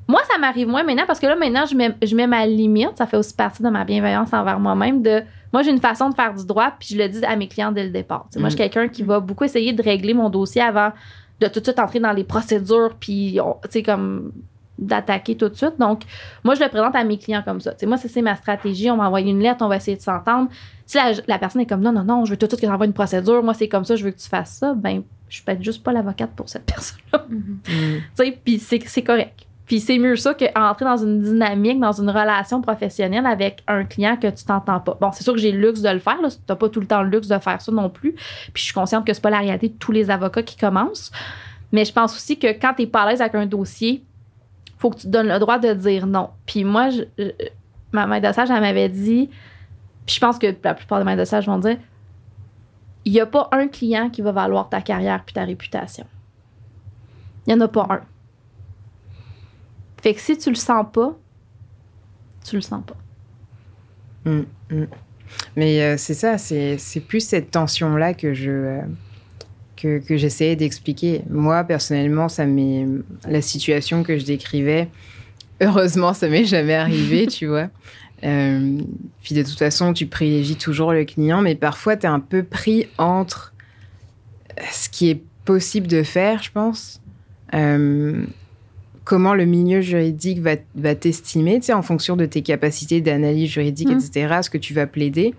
moi, 0.08 0.22
ça 0.30 0.38
m'arrive 0.38 0.68
moins 0.68 0.84
maintenant 0.84 1.06
parce 1.08 1.20
que 1.20 1.28
là, 1.28 1.36
maintenant, 1.36 1.66
je 1.66 1.76
mets, 1.76 1.96
je 2.02 2.16
mets 2.16 2.28
ma 2.28 2.46
limite. 2.46 2.98
Ça 2.98 3.06
fait 3.06 3.18
aussi 3.18 3.34
partie 3.34 3.64
de 3.64 3.70
ma 3.70 3.86
bienveillance 3.86 4.34
envers 4.34 4.60
moi-même. 4.60 5.02
De, 5.02 5.24
moi, 5.52 5.62
j'ai 5.64 5.72
une 5.72 5.80
façon 5.80 6.10
de 6.10 6.16
faire 6.16 6.34
du 6.34 6.46
droit, 6.46 6.74
puis 6.78 6.90
je 6.92 6.98
le 6.98 7.08
dis 7.08 7.24
à 7.24 7.36
mes 7.36 7.48
clients 7.48 7.72
dès 7.72 7.84
le 7.84 7.90
départ. 7.90 8.28
Moi, 8.36 8.50
je 8.50 8.56
suis 8.56 8.58
quelqu'un 8.58 8.88
qui 8.88 9.04
va 9.04 9.20
beaucoup 9.20 9.44
essayer 9.44 9.72
de 9.72 9.82
régler 9.82 10.14
mon 10.14 10.30
dossier 10.30 10.62
avant 10.62 10.92
de 11.40 11.48
tout 11.48 11.60
de 11.60 11.66
suite 11.66 11.80
entrer 11.80 12.00
dans 12.00 12.12
les 12.12 12.24
procédures, 12.24 12.96
puis, 13.00 13.40
tu 13.64 13.70
sais, 13.70 13.84
comme 13.84 14.32
d'attaquer 14.80 15.38
tout 15.38 15.50
de 15.50 15.56
suite. 15.56 15.80
Donc, 15.80 16.02
moi, 16.44 16.56
je 16.56 16.64
le 16.64 16.70
présente 16.70 16.96
à 16.96 17.04
mes 17.04 17.18
clients 17.18 17.44
comme 17.44 17.62
ça. 17.62 17.72
Tu 17.72 17.82
sais, 17.82 17.86
moi, 17.86 17.98
c'est 17.98 18.22
ma 18.22 18.36
stratégie. 18.36 18.90
On 18.90 18.98
m'envoie 18.98 19.22
une 19.22 19.40
lettre, 19.40 19.64
on 19.64 19.68
va 19.68 19.76
essayer 19.76 19.96
de 19.96 20.02
s'entendre. 20.02 20.50
Si 20.86 20.98
la, 20.98 21.12
la 21.28 21.38
personne 21.38 21.62
est 21.62 21.66
comme 21.66 21.82
non, 21.82 21.92
non, 21.92 22.04
non, 22.04 22.26
je 22.26 22.32
veux 22.32 22.38
tout 22.38 22.48
de 22.48 22.52
suite 22.52 22.62
que 22.62 22.68
j'envoie 22.68 22.86
une 22.86 22.94
procédure, 22.94 23.44
moi, 23.44 23.54
c'est 23.54 23.68
comme 23.68 23.86
ça, 23.86 23.96
je 23.96 24.04
veux 24.04 24.12
que 24.12 24.20
tu 24.20 24.28
fasses 24.28 24.56
ça, 24.56 24.74
ben, 24.74 25.04
je 25.30 25.36
suis 25.36 25.44
peut-être 25.44 25.64
juste 25.64 25.84
pas 25.84 25.92
l'avocate 25.92 26.32
pour 26.36 26.50
cette 26.50 26.66
personne-là. 26.66 27.26
Mm. 27.30 27.60
Tu 27.64 28.02
sais, 28.16 28.40
puis 28.44 28.60
c'est 28.60 29.04
correct. 29.04 29.46
Puis 29.74 29.80
c'est 29.80 29.98
mieux 29.98 30.16
ça 30.18 30.36
qu'entrer 30.36 30.86
dans 30.86 30.98
une 30.98 31.20
dynamique, 31.20 31.80
dans 31.80 32.00
une 32.00 32.12
relation 32.12 32.62
professionnelle 32.62 33.26
avec 33.26 33.64
un 33.68 33.86
client 33.86 34.18
que 34.18 34.28
tu 34.28 34.46
t'entends 34.46 34.80
pas. 34.80 34.96
Bon, 35.02 35.12
c'est 35.12 35.24
sûr 35.24 35.34
que 35.34 35.40
j'ai 35.40 35.52
le 35.52 35.58
luxe 35.58 35.82
de 35.82 35.90
le 35.90 35.98
faire, 35.98 36.22
là. 36.22 36.28
T'as 36.46 36.56
pas 36.56 36.70
tout 36.70 36.80
le 36.80 36.86
temps 36.86 37.02
le 37.02 37.10
luxe 37.10 37.28
de 37.28 37.40
faire 37.40 37.60
ça 37.60 37.72
non 37.72 37.90
plus. 37.90 38.12
Puis 38.12 38.52
je 38.54 38.62
suis 38.66 38.74
consciente 38.76 39.04
que 39.04 39.12
c'est 39.12 39.22
pas 39.24 39.32
la 39.32 39.40
réalité 39.40 39.70
de 39.70 39.74
tous 39.74 39.92
les 39.92 40.12
avocats 40.12 40.44
qui 40.44 40.58
commencent. 40.58 41.12
Mais 41.72 41.86
je 41.86 41.92
pense 41.92 42.16
aussi 42.16 42.38
que 42.38 42.50
quand 42.50 42.76
t'es 42.76 42.86
pas 42.86 43.02
à 43.02 43.10
l'aise 43.10 43.20
avec 43.20 43.34
un 43.34 43.48
dossier, 43.48 44.04
faut 44.78 44.92
que 44.92 44.98
tu 44.98 45.08
te 45.08 45.08
donnes 45.08 45.30
le 45.30 45.40
droit 45.40 45.58
de 45.58 45.74
dire 45.74 46.06
non. 46.06 46.30
Puis 46.46 46.64
moi, 46.66 46.90
ma 47.92 48.06
maître 48.06 48.28
de 48.28 48.34
sage, 48.36 48.52
elle 48.52 48.62
m'avait 48.62 48.90
dit, 48.90 49.28
puis 50.06 50.14
je 50.14 50.20
pense 50.20 50.38
que 50.38 50.54
la 50.64 50.76
plupart 50.76 51.00
des 51.00 51.06
maîtres 51.06 51.22
de 51.22 51.26
sage 51.26 51.48
vont 51.48 51.58
dire, 51.58 51.78
il 53.06 53.12
n'y 53.12 53.20
a 53.20 53.26
pas 53.26 53.50
un 53.52 53.68
client 53.68 54.12
qui 54.12 54.22
va 54.22 54.34
valoir 54.34 54.70
ta 54.70 54.82
carrière 54.82 55.24
puis 55.26 55.34
ta 55.34 55.46
réputation. 55.46 56.06
Il 57.48 57.56
n'y 57.56 57.60
en 57.60 57.66
a 57.66 57.68
pas 57.68 57.88
un. 57.90 58.02
Fait 60.04 60.14
que 60.14 60.20
si 60.20 60.38
tu 60.38 60.50
le 60.50 60.56
sens 60.56 60.86
pas, 60.92 61.18
tu 62.44 62.58
le 62.58 62.62
sens 62.62 62.84
pas. 62.86 64.30
Mm, 64.30 64.44
mm. 64.70 64.88
Mais 65.56 65.82
euh, 65.82 65.96
c'est 65.98 66.14
ça, 66.14 66.38
c'est 66.38 66.78
c'est 66.78 67.00
plus 67.00 67.22
cette 67.22 67.52
tension-là 67.52 68.14
que 68.14 68.34
je 68.34 68.52
euh, 68.52 68.82
que, 69.78 70.00
que 70.00 70.18
j'essayais 70.18 70.58
d'expliquer. 70.58 71.22
Moi, 71.30 71.64
personnellement, 71.64 72.28
ça 72.28 72.46
m'est 72.46 72.86
la 73.26 73.42
situation 73.42 74.04
que 74.04 74.18
je 74.18 74.26
décrivais. 74.26 74.90
Heureusement, 75.62 76.14
ça 76.14 76.28
m'est 76.28 76.44
jamais 76.44 76.76
arrivé, 76.76 77.28
tu 77.28 77.48
vois. 77.48 77.70
Euh, 78.26 78.80
puis 79.22 79.36
de 79.36 79.44
toute 79.44 79.58
façon, 79.58 79.94
tu 79.94 80.08
privilégies 80.08 80.58
toujours 80.58 80.92
le 80.92 81.06
client, 81.06 81.42
mais 81.42 81.56
parfois, 81.56 81.96
tu 81.96 82.06
es 82.06 82.10
un 82.10 82.20
peu 82.20 82.44
pris 82.44 82.88
entre 82.98 83.54
ce 84.70 84.90
qui 84.90 85.10
est 85.10 85.24
possible 85.46 85.88
de 85.88 86.04
faire, 86.04 86.44
je 86.44 86.52
pense. 86.52 87.02
Euh, 87.54 88.26
comment 89.04 89.34
le 89.34 89.46
milieu 89.46 89.82
juridique 89.82 90.40
va, 90.40 90.52
va 90.76 90.96
t'estimer, 90.96 91.60
tu 91.60 91.68
sais, 91.68 91.74
en 91.74 91.82
fonction 91.82 92.16
de 92.16 92.26
tes 92.26 92.42
capacités 92.42 93.02
d'analyse 93.02 93.50
juridique, 93.50 93.90
Mm. 93.90 93.98
etc., 94.00 94.36
ce 94.44 94.50
que 94.50 94.58
tu 94.58 94.74
vas 94.74 94.88
plaider, 94.88 95.34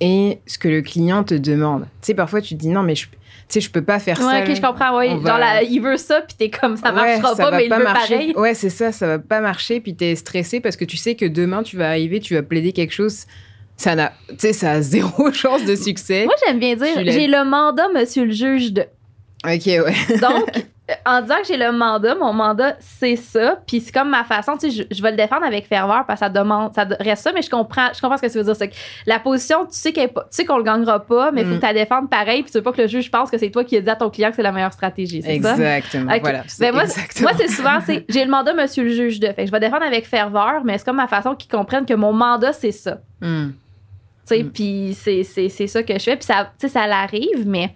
et 0.00 0.38
ce 0.46 0.58
que 0.58 0.68
le 0.68 0.82
client 0.82 1.22
te 1.22 1.34
demande. 1.34 1.82
Tu 2.00 2.06
sais, 2.08 2.14
parfois, 2.14 2.40
tu 2.40 2.54
te 2.54 2.60
dis, 2.60 2.68
non, 2.68 2.82
mais 2.82 2.94
je, 2.94 3.06
tu 3.06 3.10
sais, 3.48 3.60
je 3.60 3.70
peux 3.70 3.82
pas 3.82 3.98
faire 3.98 4.16
ça. 4.16 4.26
Ouais, 4.26 4.42
ok, 4.48 4.56
je 4.56 4.60
comprends. 4.60 4.96
Ouais. 4.96 5.10
Genre, 5.10 5.20
va- 5.20 5.38
la- 5.38 5.62
il 5.62 5.80
veut 5.80 5.96
ça, 5.96 6.22
puis 6.22 6.34
t'es 6.36 6.50
comme, 6.50 6.76
ça 6.76 6.88
Ouais, 6.88 6.94
marchera 7.18 7.36
ça 7.36 7.44
pas, 7.44 7.50
va 7.50 7.56
mais 7.58 7.66
il 7.66 7.72
veut 7.72 7.82
marcher. 7.84 8.14
pareil. 8.14 8.34
Ouais, 8.36 8.54
c'est 8.54 8.70
ça, 8.70 8.90
ça 8.92 9.06
va 9.06 9.18
pas 9.18 9.40
marcher, 9.40 9.80
puis 9.80 9.94
t'es 9.94 10.14
stressé 10.16 10.60
parce 10.60 10.76
que 10.76 10.84
tu 10.84 10.96
sais 10.96 11.14
que 11.14 11.26
demain, 11.26 11.62
tu 11.62 11.76
vas 11.76 11.88
arriver, 11.90 12.18
tu 12.18 12.34
vas 12.34 12.42
plaider 12.42 12.72
quelque 12.72 12.92
chose, 12.94 13.26
ça 13.76 13.94
n'a, 13.94 14.12
tu 14.28 14.34
sais, 14.38 14.52
ça 14.52 14.72
a 14.72 14.80
zéro 14.82 15.30
chance 15.32 15.64
de 15.64 15.76
succès. 15.76 16.24
Moi, 16.24 16.34
j'aime 16.46 16.58
bien 16.58 16.74
dire, 16.74 16.86
j'ai 17.04 17.26
le 17.28 17.44
mandat, 17.48 17.88
monsieur 17.94 18.24
le 18.24 18.32
juge 18.32 18.72
de. 18.72 18.82
Ok, 19.44 19.66
ouais. 19.66 20.18
Donc, 20.20 20.64
en 21.06 21.22
disant 21.22 21.36
que 21.40 21.46
j'ai 21.46 21.56
le 21.56 21.72
mandat, 21.72 22.14
mon 22.14 22.32
mandat, 22.32 22.76
c'est 22.80 23.16
ça. 23.16 23.58
Puis 23.66 23.80
c'est 23.80 23.92
comme 23.92 24.10
ma 24.10 24.24
façon, 24.24 24.56
tu 24.56 24.70
sais, 24.70 24.84
je, 24.90 24.94
je 24.96 25.02
vais 25.02 25.10
le 25.10 25.16
défendre 25.16 25.44
avec 25.44 25.66
ferveur 25.66 26.04
parce 26.06 26.20
que 26.20 26.26
ça 26.26 26.30
demande, 26.30 26.74
ça 26.74 26.86
reste 27.00 27.22
ça, 27.22 27.32
mais 27.32 27.42
je 27.42 27.50
comprends, 27.50 27.88
je 27.94 28.00
comprends 28.00 28.16
ce 28.16 28.22
que 28.22 28.30
tu 28.32 28.38
veux 28.38 28.44
dire. 28.44 28.56
C'est 28.56 28.68
que 28.68 28.74
la 29.06 29.18
position, 29.18 29.64
tu 29.66 29.72
sais 29.72 29.92
pas- 30.08 30.22
tu 30.22 30.28
sais 30.30 30.44
qu'on 30.44 30.56
le 30.58 30.64
gagnera 30.64 31.00
pas, 31.00 31.30
mais 31.32 31.42
il 31.42 31.46
faut 31.46 31.52
Mm. 31.54 31.56
que 31.56 31.60
tu 31.60 31.66
la 31.66 31.74
défendes 31.74 32.10
pareil. 32.10 32.42
Puis 32.42 32.52
tu 32.52 32.58
veux 32.58 32.62
pas 32.64 32.72
que 32.72 32.82
le 32.82 32.88
juge 32.88 33.10
pense 33.10 33.30
que 33.30 33.38
c'est 33.38 33.50
toi 33.50 33.64
qui 33.64 33.76
as 33.76 33.80
dit 33.80 33.90
à 33.90 33.96
ton 33.96 34.10
client 34.10 34.30
que 34.30 34.36
c'est 34.36 34.42
la 34.42 34.52
meilleure 34.52 34.72
stratégie. 34.72 35.22
C'est 35.22 35.40
ça? 35.40 35.52
Exactement. 35.54 36.12
Voilà. 36.20 36.42
Ben 36.60 36.72
moi, 36.72 36.84
exactement. 36.84 37.28
moi 37.30 37.38
c'est 37.38 37.48
souvent, 37.52 37.78
c'est 37.84 38.04
j'ai 38.08 38.24
le 38.24 38.30
mandat, 38.30 38.54
monsieur 38.54 38.84
le 38.84 38.90
juge 38.90 39.20
de. 39.20 39.26
Fait 39.28 39.42
que 39.42 39.46
je 39.46 39.52
vais 39.52 39.60
défendre 39.60 39.84
avec 39.84 40.06
ferveur, 40.06 40.62
mais 40.64 40.78
c'est 40.78 40.84
comme 40.84 40.96
ma 40.96 41.08
façon 41.08 41.34
qu'ils 41.34 41.50
comprennent 41.50 41.86
que 41.86 41.94
mon 41.94 42.12
mandat, 42.12 42.52
c'est 42.52 42.72
ça. 42.72 42.98
Hmm. 43.20 43.50
Tu 44.26 44.36
sais, 44.36 44.42
Mm. 44.44 44.50
puis 44.50 44.96
c'est, 44.96 45.24
ça 45.66 45.82
que 45.82 45.94
je 45.94 45.98
fais. 45.98 46.16
Puis 46.16 46.24
ça, 46.26 46.50
ça 46.68 46.86
l'arrive, 46.86 47.44
mais 47.46 47.74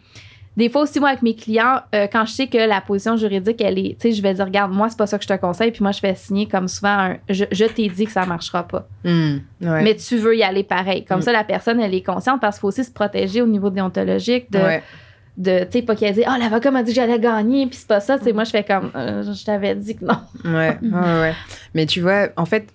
des 0.56 0.68
fois 0.70 0.82
aussi, 0.82 1.00
moi, 1.00 1.10
avec 1.10 1.22
mes 1.22 1.34
clients, 1.34 1.80
euh, 1.94 2.06
quand 2.10 2.24
je 2.24 2.32
sais 2.32 2.46
que 2.46 2.56
la 2.56 2.80
position 2.80 3.16
juridique, 3.16 3.60
elle 3.60 3.78
est, 3.78 3.98
tu 4.00 4.08
sais, 4.08 4.12
je 4.12 4.22
vais 4.22 4.32
dire, 4.34 4.44
regarde, 4.46 4.72
moi, 4.72 4.88
c'est 4.88 4.96
pas 4.96 5.06
ça 5.06 5.18
que 5.18 5.24
je 5.24 5.28
te 5.28 5.36
conseille, 5.38 5.70
puis 5.70 5.82
moi, 5.82 5.92
je 5.92 6.00
fais 6.00 6.14
signer 6.14 6.46
comme 6.48 6.66
souvent 6.68 6.88
un, 6.98 7.16
je, 7.28 7.44
je 7.52 7.64
t'ai 7.66 7.88
dit 7.88 8.06
que 8.06 8.12
ça 8.12 8.24
marchera 8.24 8.62
pas. 8.66 8.88
Hmm. 9.04 9.36
Ouais. 9.60 9.82
Mais 9.82 9.94
tu 9.96 10.16
veux 10.16 10.34
y 10.36 10.42
aller 10.42 10.64
pareil. 10.64 11.04
Comme 11.04 11.18
Mm. 11.18 11.22
ça, 11.22 11.32
la 11.32 11.44
personne, 11.44 11.80
elle 11.80 11.94
est 11.94 12.02
consciente 12.02 12.40
parce 12.40 12.56
qu'il 12.56 12.60
faut 12.62 12.68
aussi 12.68 12.84
se 12.84 12.90
protéger 12.92 13.42
au 13.42 13.46
niveau 13.46 13.68
déontologique 13.70 14.50
de, 14.50 14.58
Ouais. 14.58 14.82
de 15.36 15.64
tu 15.64 15.72
sais, 15.78 15.82
pas 15.82 15.94
qu'elle 15.94 16.14
dise, 16.14 16.24
ah, 16.26 16.38
l'avocat 16.38 16.70
m'a 16.70 16.82
dit 16.82 16.92
que 16.92 16.96
j'allais 16.96 17.20
gagner, 17.20 17.66
puis 17.66 17.76
c'est 17.76 17.88
pas 17.88 18.00
ça. 18.00 18.16
Tu 18.18 18.24
sais, 18.24 18.32
moi, 18.32 18.44
je 18.44 18.50
fais 18.50 18.64
comme, 18.64 18.90
euh, 18.96 19.22
je 19.22 19.44
t'avais 19.44 19.74
dit 19.74 19.94
que 19.96 20.04
non. 20.06 20.16
Ouais, 20.44 20.78
ouais, 20.82 21.20
ouais. 21.20 21.34
Mais 21.74 21.84
tu 21.84 22.00
vois, 22.00 22.28
en 22.36 22.46
fait, 22.46 22.68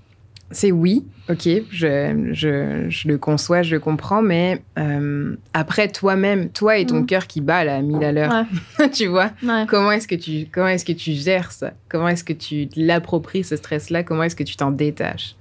c'est 0.51 0.71
oui, 0.71 1.05
ok, 1.29 1.47
je, 1.71 2.29
je, 2.33 2.85
je 2.89 3.07
le 3.07 3.17
conçois, 3.17 3.61
je 3.61 3.75
le 3.75 3.79
comprends, 3.79 4.21
mais 4.21 4.61
euh, 4.77 5.35
après, 5.53 5.87
toi-même, 5.87 6.49
toi 6.49 6.77
et 6.77 6.85
ton 6.85 7.01
Mm. 7.01 7.05
cœur 7.05 7.27
qui 7.27 7.41
bat 7.41 7.63
là, 7.63 7.77
à 7.77 7.81
1000 7.81 8.03
à 8.03 8.11
l'heure, 8.11 8.45
tu 8.93 9.07
vois, 9.07 9.31
Ouais. 9.43 9.65
comment 9.67 9.91
est-ce 9.91 10.07
que 10.07 10.15
tu 10.15 10.47
comment 10.51 10.67
est-ce 10.67 10.85
que 10.85 10.91
tu 10.91 11.11
gères 11.13 11.51
ça? 11.51 11.71
Comment 11.89 12.07
est-ce 12.09 12.23
que 12.23 12.33
tu 12.33 12.67
l'appropries 12.75 13.43
ce 13.43 13.55
stress-là? 13.55 14.03
Comment 14.03 14.23
est-ce 14.23 14.35
que 14.35 14.43
tu 14.43 14.55
t'en 14.55 14.71
détaches? 14.71 15.35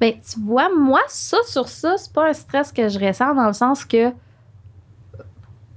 Ben, 0.00 0.14
tu 0.14 0.40
vois, 0.40 0.68
moi, 0.76 1.00
ça 1.08 1.36
sur 1.46 1.68
ça, 1.68 1.94
c'est 1.96 2.12
pas 2.12 2.28
un 2.28 2.32
stress 2.32 2.72
que 2.72 2.88
je 2.88 2.98
ressens 2.98 3.34
dans 3.34 3.46
le 3.46 3.52
sens 3.52 3.84
que 3.84 4.10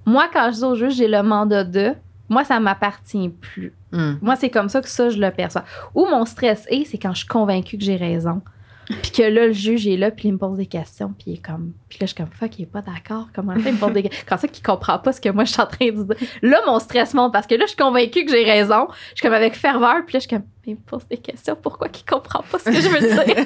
moi, 0.06 0.30
quand 0.32 0.51
je 0.51 0.58
dis 0.58 0.64
au 0.64 0.76
juge, 0.76 0.95
j'ai 0.95 1.08
le 1.08 1.22
mandat 1.24 1.64
de, 1.64 1.93
moi, 2.30 2.43
ça 2.43 2.59
m'appartient 2.59 3.30
plus. 3.30 3.73
Hmm. 3.91 4.15
Moi, 4.21 4.36
c'est 4.36 4.49
comme 4.49 4.69
ça 4.69 4.82
que 4.82 4.89
ça, 4.89 5.09
je 5.09 5.19
le 5.19 5.32
perçois. 5.32 5.63
Où 5.93 6.05
mon 6.05 6.26
stress 6.26 6.65
est, 6.69 6.86
c'est 6.86 6.97
quand 6.97 7.13
je 7.13 7.19
suis 7.19 7.28
convaincue 7.28 7.78
que 7.78 7.84
j'ai 7.84 7.95
raison. 7.95 8.41
Puis 8.88 9.11
que 9.11 9.23
là, 9.23 9.47
le 9.47 9.51
juge 9.51 9.88
est 9.88 9.97
là, 9.97 10.11
puis 10.11 10.28
il 10.28 10.34
me 10.34 10.38
pose 10.38 10.57
des 10.57 10.67
questions, 10.67 11.13
puis 11.17 11.32
il 11.32 11.34
est 11.36 11.45
comme. 11.45 11.73
Puis 11.89 11.97
là, 11.99 12.05
je 12.05 12.13
suis 12.13 12.15
comme, 12.15 12.32
fuck, 12.32 12.59
il 12.59 12.63
est 12.63 12.67
pas 12.67 12.82
d'accord. 12.82 13.30
Comment 13.34 13.55
ça, 13.55 13.69
il 13.69 13.73
me 13.73 13.80
pose 13.80 13.93
des 13.93 14.03
questions? 14.03 14.26
Quand 14.28 14.38
ça 14.38 14.47
qu'il 14.47 14.63
comprend 14.63 14.99
pas 14.99 15.11
ce 15.11 15.19
que 15.19 15.30
moi, 15.30 15.43
je 15.43 15.53
suis 15.53 15.61
en 15.61 15.65
train 15.65 15.88
de 15.88 16.03
dire. 16.03 16.15
Là, 16.43 16.61
mon 16.67 16.80
stress 16.80 17.13
monte, 17.13 17.34
parce 17.34 17.47
que 17.47 17.55
là, 17.55 17.61
je 17.63 17.69
suis 17.69 17.78
convaincue 17.78 18.26
que 18.26 18.32
j'ai 18.32 18.43
raison. 18.43 18.88
Je 19.09 19.15
suis 19.15 19.21
comme 19.23 19.34
avec 19.34 19.55
ferveur, 19.55 20.05
puis 20.05 20.13
là, 20.13 20.19
je 20.19 20.28
suis 20.28 20.30
comme, 20.30 20.45
il 20.65 20.76
me 20.76 20.80
pose 20.80 21.07
des 21.07 21.17
questions, 21.17 21.57
pourquoi 21.59 21.89
qu'il 21.89 22.05
comprend 22.05 22.43
pas 22.51 22.59
ce 22.59 22.65
que 22.65 22.73
je 22.73 22.89
veux 22.89 22.99
dire? 22.99 23.45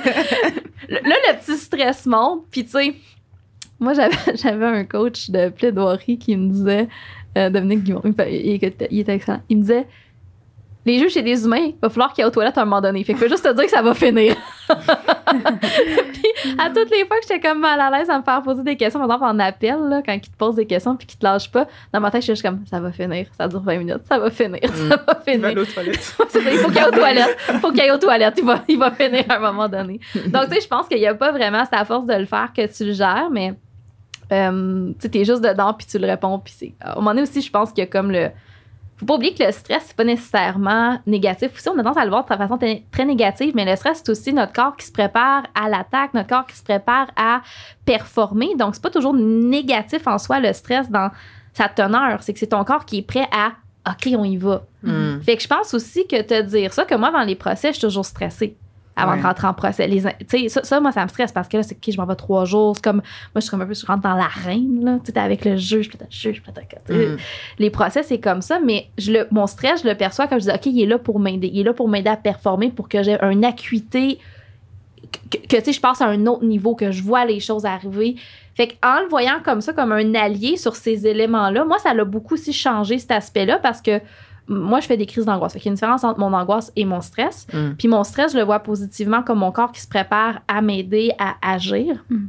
là, 0.89 0.99
le 1.03 1.39
petit 1.39 1.57
stress 1.57 2.05
monte, 2.05 2.45
puis 2.51 2.65
tu 2.65 2.71
sais, 2.71 2.95
moi, 3.79 3.93
j'avais, 3.93 4.15
j'avais 4.35 4.65
un 4.65 4.83
coach 4.85 5.29
de 5.29 5.49
plaidoirie 5.49 6.17
qui 6.17 6.35
me 6.37 6.49
disait, 6.49 6.87
euh, 7.37 7.49
Dominique 7.49 7.83
Guimond, 7.83 8.01
il, 8.05 8.13
il 8.29 8.63
était- 8.63 8.87
excellent, 9.13 9.41
il 9.49 9.57
me 9.57 9.61
disait, 9.61 9.87
les 10.85 10.97
juges, 10.97 11.11
c'est 11.13 11.21
des 11.21 11.43
humains, 11.45 11.57
il 11.57 11.75
va 11.81 11.89
falloir 11.89 12.13
qu'ils 12.13 12.23
aient 12.23 12.27
aux 12.27 12.31
toilettes 12.31 12.57
à 12.57 12.61
un 12.61 12.65
moment 12.65 12.81
donné. 12.81 13.03
Fait 13.03 13.13
que 13.13 13.19
je 13.19 13.25
veux 13.25 13.29
juste 13.29 13.43
te 13.43 13.53
dire 13.53 13.65
que 13.65 13.69
ça 13.69 13.81
va 13.81 13.93
finir. 13.93 14.35
puis 14.69 16.55
à 16.57 16.69
toutes 16.69 16.89
les 16.89 17.05
fois 17.05 17.17
que 17.17 17.23
j'étais 17.27 17.39
comme 17.39 17.59
mal 17.59 17.79
à 17.79 17.89
l'aise 17.91 18.09
à 18.09 18.17
me 18.17 18.23
faire 18.23 18.41
poser 18.41 18.63
des 18.63 18.75
questions, 18.75 18.99
par 18.99 19.09
exemple 19.17 19.25
en 19.25 19.39
appel, 19.39 19.77
là, 19.89 20.01
quand 20.03 20.13
ils 20.13 20.21
te 20.21 20.35
posent 20.37 20.55
des 20.55 20.65
questions 20.65 20.95
puis 20.95 21.05
qu'ils 21.05 21.19
te 21.19 21.25
lâchent 21.25 21.51
pas, 21.51 21.67
dans 21.93 21.99
ma 21.99 22.09
tête, 22.11 22.21
je 22.21 22.25
suis 22.27 22.33
juste 22.33 22.43
comme 22.43 22.65
ça 22.65 22.79
va 22.79 22.91
finir, 22.91 23.27
ça 23.37 23.47
dure 23.47 23.61
20 23.61 23.77
minutes, 23.77 24.01
ça 24.07 24.17
va 24.17 24.31
finir, 24.31 24.59
ça 24.73 24.95
va 25.05 25.21
finir. 25.27 25.45
aller 25.47 25.61
aux 25.61 25.65
toilettes. 25.65 26.15
C'est 26.29 26.41
ça, 26.41 26.51
il 26.51 26.57
faut 26.57 26.69
qu'il 26.69 26.77
aille 26.79 26.87
aux 26.87 26.91
toilettes. 26.91 27.37
Il 27.53 27.59
faut 27.59 27.71
qu'il 27.71 27.81
aille 27.81 27.91
aux 27.91 27.97
toilettes. 27.97 28.35
Il 28.37 28.45
va, 28.45 28.63
il 28.67 28.79
va 28.79 28.91
finir 28.91 29.25
à 29.29 29.35
un 29.35 29.39
moment 29.39 29.67
donné. 29.67 29.99
Donc, 30.27 30.47
tu 30.47 30.55
sais, 30.55 30.61
je 30.61 30.67
pense 30.67 30.87
qu'il 30.87 30.97
n'y 30.99 31.07
a 31.07 31.13
pas 31.13 31.31
vraiment, 31.31 31.63
c'est 31.69 31.77
à 31.77 31.85
force 31.85 32.05
de 32.05 32.13
le 32.15 32.25
faire 32.25 32.51
que 32.55 32.65
tu 32.65 32.85
le 32.85 32.93
gères, 32.93 33.29
mais 33.31 33.53
euh, 34.31 34.91
tu 34.99 35.09
t'es 35.09 35.25
juste 35.25 35.41
dedans 35.41 35.73
puis 35.73 35.87
tu 35.87 35.97
le 35.97 36.07
réponds. 36.07 36.39
Puis 36.39 36.53
c'est. 36.57 36.73
À 36.81 36.93
un 36.93 36.95
moment 36.95 37.11
donné 37.11 37.23
aussi, 37.23 37.41
je 37.41 37.51
pense 37.51 37.71
qu'il 37.71 37.83
y 37.83 37.87
a 37.87 37.89
comme 37.89 38.11
le. 38.11 38.29
Faut 38.97 39.05
pas 39.05 39.15
oublier 39.15 39.33
que 39.33 39.41
le 39.41 39.51
stress, 39.53 39.83
c'est 39.87 39.95
pas 39.95 40.03
nécessairement 40.03 40.99
négatif. 41.07 41.53
Aussi, 41.55 41.69
on 41.69 41.73
a 41.73 41.77
tendance 41.77 41.95
à 41.95 42.03
le 42.03 42.09
voir 42.09 42.25
de 42.25 42.35
façon 42.35 42.59
très 42.91 43.05
négative, 43.05 43.53
mais 43.55 43.63
le 43.63 43.77
stress, 43.77 44.01
c'est 44.03 44.11
aussi 44.11 44.33
notre 44.33 44.51
corps 44.51 44.75
qui 44.75 44.85
se 44.85 44.91
prépare 44.91 45.43
à 45.55 45.69
l'attaque, 45.69 46.13
notre 46.13 46.27
corps 46.27 46.45
qui 46.45 46.57
se 46.57 46.63
prépare 46.63 47.07
à 47.15 47.41
performer. 47.85 48.55
Donc, 48.57 48.75
c'est 48.75 48.81
pas 48.81 48.89
toujours 48.89 49.13
négatif 49.13 50.05
en 50.05 50.17
soi, 50.17 50.41
le 50.41 50.51
stress, 50.51 50.89
dans 50.89 51.11
sa 51.53 51.69
teneur. 51.69 52.21
C'est 52.23 52.33
que 52.33 52.39
c'est 52.39 52.47
ton 52.47 52.65
corps 52.65 52.83
qui 52.83 52.97
est 52.97 53.01
prêt 53.01 53.27
à 53.31 53.53
OK, 53.89 54.13
on 54.17 54.25
y 54.25 54.35
va. 54.35 54.63
Hmm. 54.83 55.21
Fait 55.21 55.37
que 55.37 55.43
je 55.43 55.47
pense 55.47 55.73
aussi 55.73 56.05
que 56.05 56.21
te 56.21 56.41
dire 56.41 56.73
ça, 56.73 56.83
que 56.83 56.95
moi, 56.95 57.07
avant 57.07 57.23
les 57.23 57.35
procès, 57.35 57.69
je 57.69 57.77
suis 57.77 57.87
toujours 57.87 58.05
stressée 58.05 58.57
avant 58.99 59.13
Ouais. 59.13 59.17
de 59.19 59.23
rentrer 59.23 59.47
en 59.47 59.53
procès. 59.53 59.87
Les, 59.87 60.01
ça, 60.49 60.63
ça, 60.63 60.79
moi, 60.79 60.91
ça 60.91 61.03
me 61.03 61.07
stresse 61.07 61.31
parce 61.31 61.47
que 61.47 61.57
là, 61.57 61.63
c'est 61.63 61.75
OK, 61.75 61.91
je 61.93 61.97
m'en 61.97 62.05
vais 62.05 62.15
trois 62.15 62.45
jours. 62.45 62.75
C'est 62.75 62.83
comme, 62.83 62.97
moi, 62.97 63.03
je 63.35 63.41
suis 63.41 63.49
comme 63.49 63.61
un 63.61 63.65
peu, 63.65 63.73
je 63.73 63.85
rentre 63.85 64.01
dans 64.03 64.15
l'arène, 64.15 64.83
là. 64.83 64.99
Tu 65.03 65.17
avec 65.19 65.45
le 65.45 65.57
juge, 65.57 65.89
le 65.91 66.05
juge, 66.09 66.41
sais. 66.87 66.93
Hmm. 66.93 67.17
Les 67.57 67.69
procès, 67.69 68.03
c'est 68.03 68.19
comme 68.19 68.41
ça, 68.41 68.59
mais 68.59 68.89
je 68.97 69.11
le, 69.11 69.27
mon 69.31 69.47
stress, 69.47 69.83
je 69.83 69.87
le 69.87 69.95
perçois 69.95 70.27
comme 70.27 70.39
je 70.39 70.45
dis, 70.45 70.51
OK, 70.51 70.65
il 70.67 70.81
est 70.81 70.85
là 70.85 70.97
pour 70.97 71.19
m'aider. 71.19 71.49
Il 71.51 71.61
est 71.61 71.63
là 71.63 71.73
pour 71.73 71.89
m'aider 71.89 72.09
à 72.09 72.17
performer, 72.17 72.69
pour 72.69 72.89
que 72.89 73.01
j'ai 73.03 73.17
une 73.21 73.45
acuité, 73.45 74.19
que, 75.31 75.37
que, 75.37 75.57
tu 75.57 75.63
sais, 75.65 75.73
je 75.73 75.81
passe 75.81 76.01
à 76.01 76.05
un 76.05 76.25
autre 76.27 76.43
niveau, 76.45 76.75
que 76.75 76.91
je 76.91 77.01
vois 77.01 77.25
les 77.25 77.39
choses 77.39 77.65
arriver. 77.65 78.15
Fait 78.55 78.67
qu'en 78.67 79.01
le 79.01 79.07
voyant 79.07 79.39
comme 79.43 79.61
ça, 79.61 79.73
comme 79.73 79.91
un 79.91 80.13
allié 80.15 80.57
sur 80.57 80.75
ces 80.75 81.07
éléments-là, 81.07 81.63
moi, 81.65 81.79
ça 81.79 81.93
l'a 81.93 82.03
beaucoup 82.03 82.33
aussi 82.33 82.51
changé 82.53 82.97
cet 82.97 83.11
aspect-là 83.11 83.59
parce 83.59 83.81
que 83.81 84.01
moi, 84.49 84.79
je 84.79 84.87
fais 84.87 84.97
des 84.97 85.05
crises 85.05 85.25
d'angoisse. 85.25 85.53
Qu'il 85.53 85.65
y 85.65 85.67
a 85.67 85.69
une 85.69 85.75
différence 85.75 86.03
entre 86.03 86.19
mon 86.19 86.33
angoisse 86.33 86.71
et 86.75 86.83
mon 86.83 87.01
stress. 87.01 87.47
Mm. 87.53 87.71
Puis 87.77 87.87
mon 87.87 88.03
stress, 88.03 88.33
je 88.33 88.37
le 88.37 88.43
vois 88.43 88.59
positivement 88.59 89.23
comme 89.23 89.39
mon 89.39 89.51
corps 89.51 89.71
qui 89.71 89.79
se 89.79 89.87
prépare 89.87 90.41
à 90.47 90.61
m'aider 90.61 91.11
à 91.19 91.35
agir. 91.41 92.03
Mm. 92.09 92.25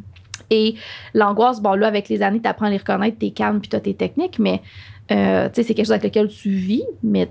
Et 0.50 0.74
l'angoisse, 1.14 1.60
bon, 1.60 1.74
là, 1.74 1.86
avec 1.86 2.08
les 2.08 2.22
années, 2.22 2.40
tu 2.40 2.48
apprends 2.48 2.66
à 2.66 2.70
les 2.70 2.76
reconnaître, 2.76 3.18
t'es 3.18 3.30
calme, 3.30 3.60
puis 3.60 3.68
tu 3.68 3.76
as 3.76 3.80
tes 3.80 3.94
techniques, 3.94 4.38
mais 4.38 4.60
euh, 5.10 5.48
tu 5.48 5.56
sais, 5.56 5.62
c'est 5.62 5.74
quelque 5.74 5.86
chose 5.86 5.92
avec 5.92 6.04
lequel 6.04 6.28
tu 6.28 6.50
vis, 6.50 6.84
mais 7.02 7.30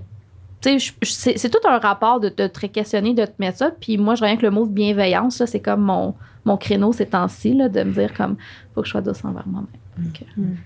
tu 0.60 0.78
sais, 0.80 1.34
c'est 1.36 1.48
tout 1.48 1.66
un 1.66 1.78
rapport 1.78 2.20
de, 2.20 2.28
de 2.28 2.46
te 2.46 2.66
questionner, 2.66 3.14
de 3.14 3.24
te 3.24 3.32
mettre 3.38 3.58
ça. 3.58 3.70
Puis 3.70 3.96
moi, 3.96 4.14
je 4.14 4.22
reviens 4.22 4.36
que 4.36 4.42
le 4.42 4.50
mot 4.50 4.66
de 4.66 4.72
bienveillance, 4.72 5.38
là, 5.38 5.46
c'est 5.46 5.60
comme 5.60 5.82
mon, 5.82 6.14
mon 6.44 6.56
créneau 6.56 6.92
ces 6.92 7.06
temps-ci, 7.06 7.54
là, 7.54 7.68
de 7.68 7.82
me 7.82 7.92
dire 7.92 8.12
comme, 8.14 8.36
faut 8.74 8.80
que 8.80 8.86
je 8.86 8.92
sois 8.92 9.00
douce 9.00 9.24
envers 9.24 9.46
moi-même. 9.46 9.68
Donc, 9.98 10.22
euh, 10.22 10.40
Mm. 10.40 10.56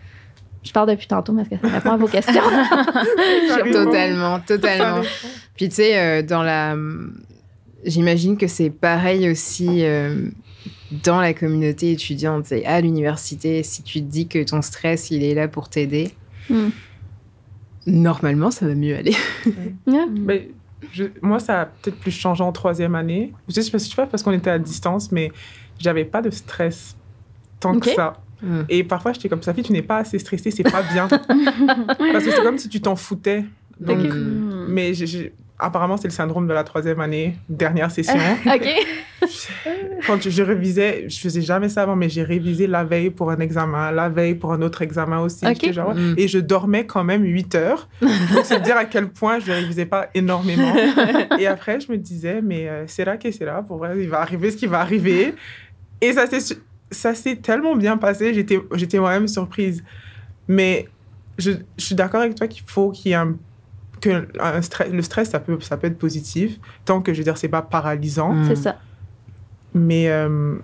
Je 0.65 0.73
parle 0.73 0.89
depuis 0.89 1.07
tantôt, 1.07 1.33
mais 1.33 1.43
est-ce 1.43 1.51
que 1.51 1.69
ça 1.69 1.75
répond 1.75 1.91
à 1.93 1.97
vos 1.97 2.09
questions? 2.09 2.41
Totalement, 3.73 4.41
totalement. 4.41 5.03
Puis 5.57 5.69
tu 5.69 5.75
sais, 5.77 5.99
euh, 5.99 6.23
dans 6.23 6.43
la, 6.43 6.75
j'imagine 7.85 8.37
que 8.37 8.47
c'est 8.47 8.71
pareil 8.71 9.29
aussi 9.31 9.85
euh, 9.85 10.29
dans 11.05 11.21
la 11.21 11.35
communauté 11.35 11.93
étudiante, 11.93 12.51
et 12.53 12.65
à 12.67 12.81
l'université. 12.81 13.63
Si 13.63 13.83
tu 13.83 14.01
te 14.01 14.07
dis 14.11 14.27
que 14.27 14.43
ton 14.43 14.63
stress, 14.63 15.11
il 15.11 15.23
est 15.23 15.35
là 15.35 15.49
pour 15.49 15.69
t'aider, 15.69 16.13
Hmm. 16.51 16.69
normalement, 17.87 18.51
ça 18.51 18.67
va 18.67 18.75
mieux 18.75 18.97
aller. 18.97 19.15
Yeah. 19.87 20.07
Mais 20.11 20.51
je- 20.93 21.05
moi, 21.23 21.39
ça 21.39 21.63
a 21.63 21.67
peut-être 21.67 21.99
plus 21.99 22.11
changé 22.11 22.43
en 22.43 22.53
troisième 22.53 22.95
année. 22.95 23.33
Je 23.49 23.61
sais 23.61 23.71
pas 23.71 23.79
si 23.79 23.89
tu 23.89 23.97
vois, 23.97 24.07
parce 24.07 24.23
qu'on 24.23 24.33
était 24.33 24.51
à 24.51 24.59
distance, 24.59 25.11
mais 25.13 25.31
j'avais 25.79 26.05
pas 26.05 26.23
de 26.23 26.31
stress 26.31 26.97
tant 27.61 27.79
que 27.79 27.89
ça. 27.95 28.15
Mm. 28.45 28.65
Et 28.69 28.85
parfois, 28.85 29.13
j'étais 29.13 29.29
comme 29.29 29.43
ça, 29.43 29.55
fille, 29.55 29.65
tu 29.65 29.73
n'es 29.73 29.83
pas 29.83 29.99
assez 29.99 30.19
stressée, 30.19 30.51
c'est 30.51 30.63
pas 30.63 30.83
bien. 30.83 31.09
parce 31.09 32.25
que 32.25 32.31
c'est 32.31 32.43
comme 32.43 32.59
si 32.59 32.69
tu 32.69 32.81
t'en 32.81 32.97
foutais. 32.97 33.45
Donc. 33.81 33.99
Hmm. 33.99 34.67
mais 34.69 34.93
apparemment, 35.59 35.97
c'est 35.97 36.09
le 36.09 36.13
syndrome 36.13 36.47
de 36.47 36.53
la 36.53 36.65
troisième 36.65 37.01
année, 37.01 37.37
dernière 37.49 37.91
session. 37.91 38.19
OK. 38.47 38.69
Quand 40.07 40.21
je, 40.21 40.31
je 40.31 40.43
révisais, 40.43 41.09
je 41.09 41.19
faisais 41.19 41.41
jamais 41.41 41.69
ça 41.69 41.83
avant, 41.83 41.97
mais 41.97 42.09
j'ai 42.09 42.23
révisé 42.23 42.67
la 42.67 42.85
veille 42.85 43.11
pour 43.11 43.31
un 43.31 43.39
examen, 43.39 43.91
la 43.91 44.09
veille 44.09 44.35
pour 44.35 44.53
un 44.53 44.63
autre 44.63 44.83
examen 44.83 45.21
aussi. 45.21 45.47
Ok. 45.47 45.55
J'étais 45.55 45.73
genre, 45.73 45.89
ouais. 45.89 45.95
Mm. 45.95 46.15
Et 46.19 46.29
je 46.29 46.39
dormais 46.39 46.87
quand 46.87 47.05
même 47.05 47.23
8 47.23 47.55
heures. 47.55 47.89
Donc, 48.01 48.45
c'est 48.45 48.61
dire 48.63 48.77
à 48.77 48.85
quel 48.85 49.09
point 49.09 49.39
je 49.39 49.51
ne 49.51 49.57
révisais 49.57 49.87
pas 49.87 50.09
énormément. 50.15 50.75
Et 51.39 51.47
après, 51.47 51.81
je 51.81 51.91
me 51.91 51.97
disais, 51.97 52.41
mais 52.43 52.69
euh, 52.69 52.85
c'est 52.87 53.05
là 53.05 53.17
que 53.17 53.31
c'est 53.31 53.45
là. 53.45 53.63
Pour 53.63 53.79
vrai, 53.79 53.95
il 53.99 54.09
va 54.09 54.21
arriver 54.21 54.51
ce 54.51 54.57
qui 54.57 54.67
va 54.67 54.81
arriver. 54.81 55.35
Et 56.01 56.13
ça 56.13 56.27
s'est, 56.27 56.59
ça 56.95 57.15
s'est 57.15 57.37
tellement 57.37 57.77
bien 57.77 57.97
passé. 57.97 58.33
J'étais, 58.33 58.59
j'étais 58.75 58.99
moi-même 58.99 59.29
surprise. 59.29 59.85
Mais 60.49 60.89
je, 61.39 61.53
je 61.77 61.85
suis 61.85 61.95
d'accord 61.95 62.23
avec 62.23 62.35
toi 62.35 62.47
qu'il 62.49 62.63
faut 62.67 62.91
qu'il 62.91 63.11
y 63.11 63.13
ait 63.13 63.17
un 63.17 63.35
que 64.01 64.29
un 64.39 64.63
stress, 64.63 64.91
le 64.91 65.03
stress, 65.03 65.31
ça 65.31 65.41
peut, 65.41 65.59
ça 65.61 65.77
peut 65.77 65.87
être 65.87 65.99
positif, 65.99 66.59
tant 66.85 67.01
que, 67.01 67.13
je 67.13 67.19
veux 67.19 67.25
dire, 67.25 67.39
c'est 67.39 67.49
pas 67.49 67.63
paralysant. 67.63 68.33
Mm. 68.33 68.49
C'est 68.49 68.57
ça. 68.57 68.77
Mais 69.73 70.09
euh, 70.09 70.57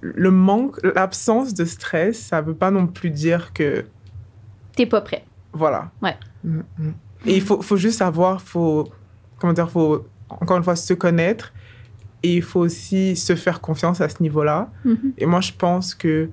le 0.00 0.30
manque, 0.30 0.78
l'absence 0.82 1.54
de 1.54 1.64
stress, 1.64 2.18
ça 2.18 2.40
veut 2.40 2.54
pas 2.54 2.70
non 2.70 2.86
plus 2.86 3.10
dire 3.10 3.52
que, 3.52 3.84
T'es 4.76 4.86
pas 4.86 5.00
prêt. 5.00 5.24
voilà. 5.52 5.90
Mm, 6.44 6.60
mm. 6.78 6.92
Et 7.26 7.36
il 7.36 7.42
faut, 7.42 7.62
faut 7.62 7.76
juste 7.76 7.98
savoir, 7.98 8.42
faut, 8.42 8.88
comment 9.38 9.52
dire, 9.52 9.70
faut, 9.70 10.06
encore 10.28 10.56
une 10.56 10.64
fois, 10.64 10.76
se 10.76 10.94
connaître. 10.94 11.52
Et 12.22 12.36
il 12.36 12.42
faut 12.42 12.60
aussi 12.60 13.14
se 13.16 13.34
faire 13.36 13.60
confiance 13.60 14.00
à 14.00 14.08
ce 14.08 14.22
niveau-là. 14.22 14.70
Mhm. 14.84 15.12
Et 15.18 15.26
moi, 15.26 15.40
je 15.40 15.52
pense 15.52 15.94
que 15.94 16.28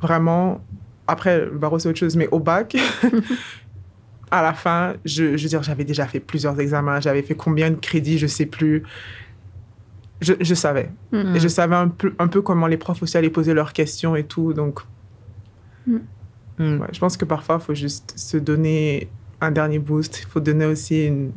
vraiment, 0.00 0.60
après, 1.06 1.46
le 1.46 1.58
barreau, 1.58 1.78
c'est 1.78 1.88
autre 1.88 1.98
chose, 1.98 2.16
mais 2.16 2.28
au 2.30 2.38
bac, 2.38 2.76
à 4.30 4.42
la 4.42 4.52
fin, 4.54 4.94
je, 5.04 5.36
je 5.36 5.42
veux 5.42 5.48
dire, 5.48 5.62
j'avais 5.62 5.84
déjà 5.84 6.06
fait 6.06 6.20
plusieurs 6.20 6.58
examens, 6.60 7.00
j'avais 7.00 7.22
fait 7.22 7.34
combien 7.34 7.70
de 7.70 7.76
crédits, 7.76 8.18
je 8.18 8.26
sais 8.26 8.46
plus. 8.46 8.82
Je, 10.20 10.34
je 10.40 10.54
savais. 10.54 10.90
Mm. 11.12 11.36
Et 11.36 11.40
je 11.40 11.48
savais 11.48 11.76
un 11.76 11.88
peu, 11.88 12.14
un 12.18 12.28
peu 12.28 12.42
comment 12.42 12.66
les 12.66 12.76
profs 12.76 13.02
aussi 13.02 13.16
allaient 13.16 13.30
poser 13.30 13.54
leurs 13.54 13.72
questions 13.72 14.14
et 14.16 14.24
tout. 14.24 14.52
Donc, 14.52 14.80
Mm. 16.58 16.80
ouais, 16.80 16.88
je 16.92 16.98
pense 16.98 17.16
que 17.16 17.24
parfois, 17.24 17.58
il 17.60 17.64
faut 17.64 17.74
juste 17.74 18.14
se 18.18 18.36
donner 18.36 19.08
un 19.40 19.50
dernier 19.50 19.78
boost. 19.78 20.20
Il 20.22 20.26
faut 20.26 20.40
donner 20.40 20.66
aussi 20.66 21.06
une. 21.06 21.32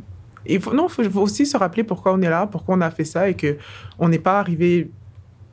Il 0.45 0.59
faut, 0.61 0.73
non, 0.73 0.87
il 0.87 0.91
faut, 0.91 1.03
faut 1.09 1.21
aussi 1.21 1.45
se 1.45 1.57
rappeler 1.57 1.83
pourquoi 1.83 2.13
on 2.13 2.21
est 2.21 2.29
là, 2.29 2.47
pourquoi 2.47 2.75
on 2.75 2.81
a 2.81 2.89
fait 2.91 3.05
ça 3.05 3.29
et 3.29 3.35
que 3.35 3.57
on 3.99 4.09
n'est 4.09 4.19
pas 4.19 4.39
arrivé 4.39 4.89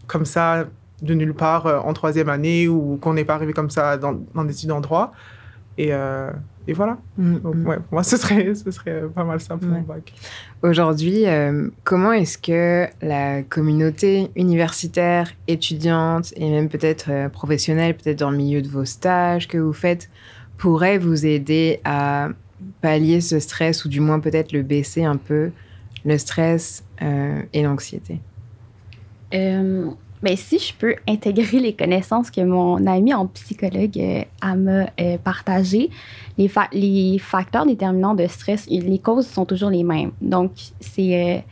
comme 0.06 0.24
ça 0.24 0.66
de 1.02 1.14
nulle 1.14 1.34
part 1.34 1.66
euh, 1.66 1.78
en 1.80 1.92
troisième 1.92 2.28
année 2.28 2.66
ou 2.68 2.98
qu'on 3.00 3.14
n'est 3.14 3.24
pas 3.24 3.34
arrivé 3.34 3.52
comme 3.52 3.70
ça 3.70 3.96
dans, 3.96 4.18
dans 4.34 4.44
des 4.44 4.54
études 4.54 4.72
en 4.72 4.80
droit. 4.80 5.12
Et, 5.76 5.92
euh, 5.92 6.30
et 6.66 6.72
voilà. 6.72 6.98
Mm, 7.16 7.36
Donc, 7.38 7.54
mm. 7.54 7.66
ouais, 7.68 7.76
pour 7.76 7.92
moi, 7.92 8.02
ce 8.12 8.16
serait, 8.16 8.52
ce 8.54 8.70
serait 8.70 9.02
pas 9.14 9.22
mal 9.24 9.40
ça 9.40 9.56
pour 9.56 9.68
Ouais. 9.68 9.76
mon 9.76 9.82
bac. 9.82 10.12
Aujourd'hui, 10.62 11.26
euh, 11.26 11.68
comment 11.84 12.10
est-ce 12.12 12.36
que 12.36 12.86
la 13.00 13.42
communauté 13.44 14.30
universitaire, 14.34 15.30
étudiante 15.46 16.32
et 16.36 16.50
même 16.50 16.68
peut-être 16.68 17.10
euh, 17.10 17.28
professionnelle, 17.28 17.94
peut-être 17.94 18.18
dans 18.18 18.30
le 18.30 18.36
milieu 18.38 18.60
de 18.60 18.68
vos 18.68 18.84
stages 18.84 19.46
que 19.46 19.56
vous 19.58 19.72
faites, 19.72 20.10
pourrait 20.56 20.98
vous 20.98 21.24
aider 21.26 21.80
à 21.84 22.30
pallier 22.80 23.20
ce 23.20 23.38
stress 23.38 23.84
ou 23.84 23.88
du 23.88 24.00
moins 24.00 24.20
peut-être 24.20 24.52
le 24.52 24.62
baisser 24.62 25.04
un 25.04 25.16
peu, 25.16 25.50
le 26.04 26.18
stress 26.18 26.84
euh, 27.02 27.42
et 27.52 27.62
l'anxiété? 27.62 28.20
Euh, 29.34 29.90
ben, 30.22 30.36
si 30.36 30.58
je 30.58 30.74
peux 30.74 30.96
intégrer 31.06 31.60
les 31.60 31.74
connaissances 31.74 32.30
que 32.30 32.40
mon 32.40 32.84
ami 32.86 33.14
en 33.14 33.26
psychologue 33.26 33.98
euh, 33.98 34.24
m'a 34.56 34.90
euh, 35.00 35.18
partagées, 35.18 35.90
les, 36.38 36.50
les 36.72 37.18
facteurs 37.18 37.66
déterminants 37.66 38.14
de 38.14 38.26
stress, 38.26 38.66
les 38.68 38.98
causes 38.98 39.26
sont 39.26 39.44
toujours 39.44 39.70
les 39.70 39.84
mêmes. 39.84 40.12
Donc, 40.20 40.52
c'est 40.80 41.44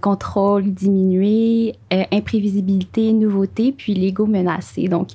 contrôle 0.00 0.72
diminué, 0.72 1.74
imprévisibilité, 1.90 3.12
nouveauté, 3.12 3.72
puis 3.72 3.94
l'ego 3.94 4.24
menacé. 4.24 4.86
Donc, 4.86 5.08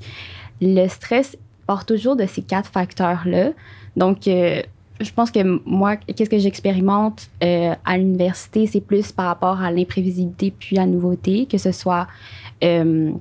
le 0.59 0.89
stress 0.89 1.37
part 1.67 1.85
toujours 1.85 2.17
de 2.17 2.25
ces 2.25 2.41
quatre 2.41 2.69
facteurs-là. 2.69 3.51
Donc, 3.95 4.27
je 5.03 5.13
pense 5.13 5.31
que 5.31 5.61
moi, 5.65 5.95
qu'est-ce 5.95 6.29
que 6.29 6.37
j'expérimente 6.37 7.29
euh, 7.43 7.73
à 7.85 7.97
l'université, 7.97 8.67
c'est 8.67 8.81
plus 8.81 9.11
par 9.11 9.25
rapport 9.25 9.61
à 9.61 9.71
l'imprévisibilité 9.71 10.53
puis 10.57 10.77
à 10.77 10.81
la 10.81 10.87
nouveauté, 10.87 11.45
que 11.45 11.57
ce 11.57 11.71
soit 11.71 12.07
euh, 12.63 13.11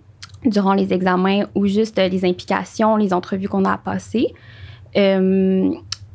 durant 0.44 0.74
les 0.74 0.92
examens 0.92 1.44
ou 1.54 1.66
juste 1.66 1.98
euh, 1.98 2.08
les 2.08 2.24
implications, 2.24 2.96
les 2.96 3.12
entrevues 3.12 3.48
qu'on 3.48 3.64
a 3.64 3.72
à 3.72 3.78
passer. 3.78 4.34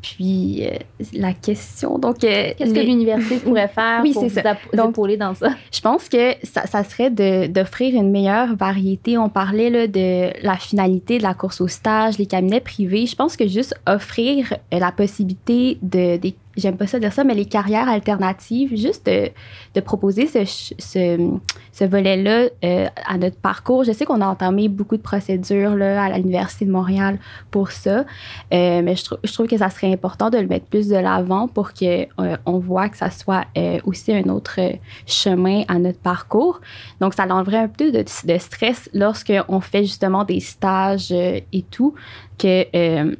Puis 0.06 0.64
euh, 0.68 0.70
la 1.14 1.34
question, 1.34 1.98
donc... 1.98 2.24
euh, 2.24 2.52
Qu'est-ce 2.58 2.74
que 2.74 2.80
l'université 2.80 3.38
pourrait 3.38 3.68
faire 3.68 4.00
Oui, 4.04 4.14
pour 4.14 4.24
vous 4.24 4.30
ça. 4.30 4.56
Donc- 4.74 4.96
dans 5.18 5.34
ça? 5.34 5.50
je 5.74 5.82
pense 5.82 6.08
que 6.10 6.34
ça, 6.44 6.68
ça 6.68 6.84
serait 6.84 7.10
d'offrir 7.48 7.96
une 7.96 8.12
meilleure 8.12 8.56
variété. 8.56 9.18
On 9.18 9.30
parlait 9.30 9.70
là, 9.72 9.88
de 9.88 10.30
la 10.46 10.58
finalité 10.58 11.18
de 11.18 11.24
la 11.24 11.34
course 11.34 11.60
au 11.60 11.68
stage, 11.68 12.20
les 12.20 12.28
cabinets 12.28 12.60
privés. 12.60 13.08
Je 13.08 13.16
pense 13.16 13.36
que 13.36 13.48
juste 13.48 13.74
offrir 13.88 14.54
euh, 14.74 14.80
la 14.80 14.92
possibilité 14.92 15.78
de, 15.82 16.18
des- 16.18 16.36
j'aime 16.58 16.78
pas 16.78 16.88
ça 16.88 17.00
dire 17.00 17.14
ça, 17.14 17.24
mais 17.24 17.34
les 17.36 17.46
carrières 17.46 17.90
alternatives, 17.90 18.76
juste 18.76 19.06
de, 19.06 19.30
de 19.74 19.82
proposer 19.82 20.28
ce, 20.28 20.46
ce, 20.46 21.30
ce 21.72 21.84
volet-là 21.84 22.50
euh, 22.64 22.88
à 23.06 23.18
notre 23.18 23.38
parcours. 23.38 23.84
Je 23.84 23.92
sais 23.92 24.06
qu'on 24.06 24.22
a 24.22 24.28
entamé 24.28 24.70
beaucoup 24.70 24.98
de 24.98 25.02
procédures 25.02 25.76
là, 25.76 26.04
à 26.04 26.18
l'Université 26.18 26.66
de 26.66 26.72
Montréal 26.72 27.20
pour 27.52 27.72
ça, 27.72 28.06
euh, 28.54 28.82
mais 28.82 28.96
je, 28.96 29.04
trou- 29.06 29.18
je 29.24 29.34
trouve 29.34 29.48
que 29.48 29.58
ça 29.58 29.70
serait 29.70 29.92
important 29.92 30.30
de 30.30 30.38
le 30.38 30.48
mettre 30.48 30.66
plus 30.66 30.88
de 30.88 30.96
l'avant 30.96 31.48
pour 31.48 31.74
qu'on 31.74 32.06
on 32.46 32.60
voit 32.60 32.90
que 32.90 32.98
ça 32.98 33.10
soit 33.10 33.46
euh, 33.58 33.80
aussi 33.86 34.14
un 34.14 34.30
autre 34.30 34.56
euh, 34.60 34.74
chemin 35.06 35.64
à 35.68 35.78
notre 35.80 36.00
parcours. 36.00 36.62
Donc, 37.02 37.14
ça 37.14 37.26
enlèverait 37.30 37.58
un 37.58 37.68
peu 37.68 37.92
de, 37.92 38.00
de 38.04 38.38
stress 38.38 38.90
lorsqu'on 38.94 39.60
fait 39.60 39.84
justement 39.84 40.24
des 40.24 40.40
stages 40.40 41.12
euh, 41.12 41.40
et 41.52 41.62
tout, 41.64 41.96
que 42.38 42.66
euh, 42.76 43.16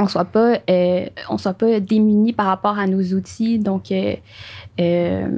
on 0.00 0.08
soit 0.08 0.24
pas 0.24 0.58
euh, 0.68 1.06
on 1.28 1.38
soit 1.38 1.52
pas 1.54 1.78
démuni 1.80 2.32
par 2.32 2.46
rapport 2.46 2.78
à 2.78 2.86
nos 2.86 3.02
outils. 3.14 3.58
Donc, 3.58 3.92
euh, 3.92 4.14
euh, 4.80 5.28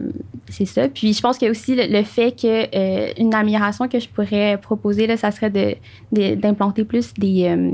c'est 0.48 0.66
ça. 0.66 0.88
Puis, 0.88 1.12
je 1.12 1.20
pense 1.20 1.36
qu'il 1.38 1.46
y 1.46 1.48
a 1.48 1.50
aussi 1.50 1.74
le, 1.74 1.86
le 1.86 2.02
fait 2.04 2.32
que 2.32 3.20
une 3.20 3.34
amélioration 3.34 3.88
que 3.88 3.98
je 3.98 4.08
pourrais 4.08 4.56
proposer, 4.58 5.06
là, 5.06 5.16
ça 5.16 5.30
serait 5.30 5.50
de- 5.50 5.74
de- 6.12 6.34
d'implanter 6.36 6.84
plus 6.84 7.12
des, 7.14 7.72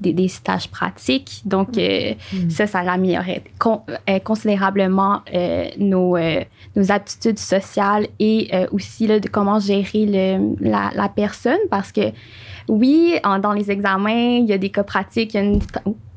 des, 0.00 0.12
des 0.12 0.28
stages 0.28 0.68
pratiques. 0.68 1.42
Donc, 1.44 1.78
euh, 1.78 2.14
Mm. 2.32 2.50
ça, 2.50 2.66
ça 2.66 2.82
l'améliorerait 2.82 3.42
con- 3.58 3.82
considérablement 4.24 5.20
nos, 5.78 6.16
nos 6.76 6.90
aptitudes 6.92 7.38
sociales 7.38 8.08
et 8.18 8.50
aussi 8.72 9.06
là, 9.06 9.20
de 9.20 9.28
comment 9.28 9.60
gérer 9.60 10.06
le, 10.06 10.56
la, 10.60 10.90
la 10.94 11.08
personne 11.08 11.58
parce 11.70 11.92
que 11.92 12.10
oui, 12.68 13.14
en- 13.24 13.38
dans 13.38 13.52
les 13.52 13.70
examens, 13.70 14.38
il 14.38 14.46
y 14.46 14.52
a 14.52 14.58
des 14.58 14.70
cas 14.70 14.82
pratiques, 14.84 15.34
il 15.34 15.36
y 15.36 15.40
a 15.40 15.42
une, 15.44 15.60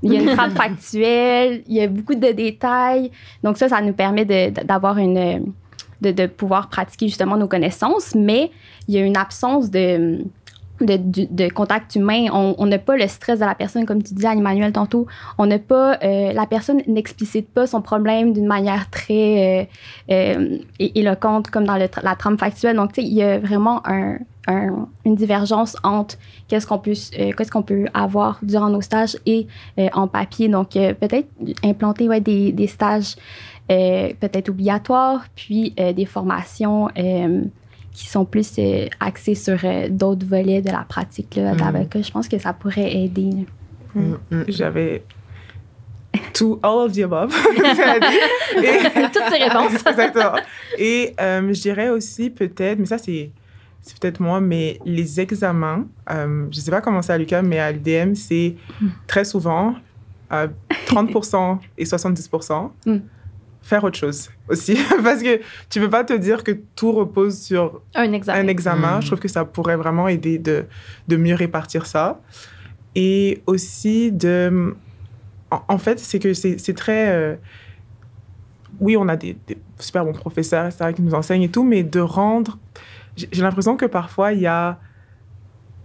il 0.04 0.14
y 0.14 0.18
a 0.18 0.22
une 0.22 0.36
trappe 0.36 0.52
factuelle, 0.58 1.64
il 1.68 1.76
y 1.76 1.82
a 1.82 1.88
beaucoup 1.88 2.16
de 2.16 2.32
détails. 2.32 3.12
Donc 3.44 3.58
ça, 3.58 3.70
ça 3.70 3.82
nous 3.82 3.94
permet 3.94 4.26
d'avoir 4.26 4.98
une... 4.98 5.54
De, 6.02 6.12
de 6.12 6.28
pouvoir 6.28 6.70
pratiquer 6.70 7.10
justement 7.10 7.36
nos 7.36 7.50
connaissances, 7.50 8.16
mais 8.16 8.52
il 8.88 8.96
y 8.96 8.98
a 8.98 9.02
une 9.02 9.18
absence 9.18 9.70
de, 9.70 10.20
de, 10.80 10.96
de- 10.96 11.28
de 11.30 11.50
contact 11.52 11.94
humain. 11.98 12.28
On 12.32 12.66
n'a 12.68 12.78
pas 12.80 12.96
le 12.96 13.06
stress 13.10 13.40
de 13.42 13.46
la 13.46 13.54
personne, 13.54 13.86
comme 13.86 14.02
tu 14.02 14.14
disais, 14.14 14.30
Anne-Emmanuel, 14.30 14.72
tantôt. 14.72 15.08
On 15.38 15.46
n'a 15.46 15.60
pas... 15.60 15.98
euh, 16.02 16.32
la 16.32 16.46
personne 16.46 16.82
n'explicite 16.88 17.50
pas 17.50 17.68
son 17.68 17.82
problème 17.82 18.32
d'une 18.32 18.46
manière 18.48 18.90
très 18.90 19.68
euh, 20.10 20.14
euh, 20.14 20.58
éloquente, 20.80 21.50
comme 21.50 21.66
dans 21.66 21.76
le 21.76 21.90
la 22.02 22.16
trame 22.16 22.38
factuelle. 22.38 22.78
Donc, 22.78 22.94
tu 22.94 23.02
sais, 23.02 23.08
il 23.08 23.14
y 23.14 23.22
a 23.22 23.38
vraiment 23.38 23.82
un, 23.86 24.20
un- 24.50 24.88
une 25.06 25.16
divergence 25.16 25.78
entre 25.84 26.18
qu'est-ce 26.48 26.66
qu'on 26.68 26.80
peut, 26.80 26.92
euh, 27.20 27.32
qu'est-ce 27.38 27.52
qu'on 27.52 27.62
peut 27.62 27.86
avoir 27.94 28.40
durant 28.42 28.70
nos 28.70 28.82
stages 28.82 29.16
et 29.26 29.48
euh, 29.78 29.88
en 29.94 30.08
papier. 30.08 30.48
Donc, 30.50 30.76
euh, 30.76 30.94
peut-être 30.94 31.28
implanter 31.64 32.10
ouais, 32.10 32.20
des, 32.22 32.52
des 32.52 32.68
stages 32.68 33.16
euh, 33.72 34.10
peut-être 34.20 34.50
obligatoires, 34.50 35.26
puis 35.36 35.74
euh, 35.80 35.94
des 35.94 36.06
formations 36.06 36.90
euh, 36.98 37.44
qui 37.94 38.08
sont 38.08 38.26
plus 38.26 38.54
euh, 38.58 38.88
axées 39.00 39.36
sur 39.36 39.60
euh, 39.64 39.88
d'autres 39.90 40.26
volets 40.26 40.62
de 40.62 40.72
la 40.72 40.86
pratique 40.88 41.36
là, 41.36 41.54
Mhm. 41.54 41.58
d'avocat. 41.60 42.02
Je 42.02 42.12
pense 42.12 42.28
que 42.28 42.40
ça 42.40 42.52
pourrait 42.54 42.92
aider. 42.96 43.30
Mm, 43.94 44.14
mm. 44.32 44.44
J'avais 44.48 45.04
tout, 46.34 46.60
all 46.64 46.86
of 46.88 46.94
the 46.94 47.00
above. 47.04 47.32
Et- 48.58 49.10
Toutes 49.14 49.30
ces 49.32 49.44
réponses. 49.44 49.86
Exactement. 49.86 50.34
Et 50.78 51.14
euh, 51.22 51.54
je 51.54 51.62
dirais 51.62 51.90
aussi 51.90 52.30
peut-être, 52.30 52.80
mais 52.80 52.86
ça 52.86 52.98
c'est 52.98 53.32
c'est 53.82 53.98
peut-être 54.00 54.20
moi, 54.20 54.42
mais 54.42 54.80
les 54.86 55.20
examens, 55.20 55.88
euh, 56.12 56.48
je 56.52 56.58
ne 56.58 56.62
sais 56.62 56.72
pas 56.72 56.82
comment 56.82 57.02
c'est 57.02 57.14
à 57.14 57.18
l'UQAM, 57.18 57.48
mais 57.48 57.60
à 57.60 57.72
l'UDM, 57.72 58.14
c'est 58.14 58.56
très 59.08 59.26
souvent 59.26 59.76
euh, 60.32 60.48
30% 60.88 61.58
et 61.78 61.86
70%. 61.86 62.72
Mm. 62.86 62.98
faire 63.62 63.84
autre 63.84 63.98
chose 63.98 64.30
aussi. 64.48 64.78
Parce 65.04 65.22
que 65.24 65.40
tu 65.70 65.80
peux 65.80 65.90
pas 65.90 66.04
te 66.04 66.14
dire 66.14 66.44
que 66.44 66.52
tout 66.76 66.92
repose 66.92 67.38
sur 67.40 67.82
Un 67.96 68.14
examen. 68.14 68.40
un 68.40 68.48
examen. 68.48 69.02
Je 69.02 69.08
trouve 69.08 69.20
que 69.20 69.28
ça 69.28 69.46
pourrait 69.46 69.76
vraiment 69.78 70.08
aider 70.08 70.38
de, 70.40 70.66
de 71.08 71.16
mieux 71.18 71.36
répartir 71.36 71.86
ça. 71.86 72.20
Et 72.96 73.42
aussi 73.48 74.12
de... 74.12 74.76
En, 75.52 75.62
en 75.68 75.78
fait, 75.78 76.00
c'est 76.00 76.20
que 76.20 76.34
c'est 76.34 76.58
c'est 76.60 76.74
très... 76.74 77.10
euh, 77.10 77.36
oui, 78.80 78.96
on 78.98 79.08
a 79.08 79.16
des, 79.16 79.36
des 79.48 79.58
super 79.80 80.06
bons 80.06 80.14
professeurs, 80.14 80.66
etc., 80.66 80.94
qui 80.96 81.02
nous 81.02 81.14
enseignent 81.14 81.44
et 81.44 81.50
tout, 81.50 81.64
mais 81.64 81.84
de 81.84 82.00
rendre... 82.00 82.58
J'ai 83.32 83.42
l'impression 83.42 83.78
que 83.78 83.86
parfois, 83.86 84.34
il 84.34 84.42
y 84.42 84.48
a 84.48 84.80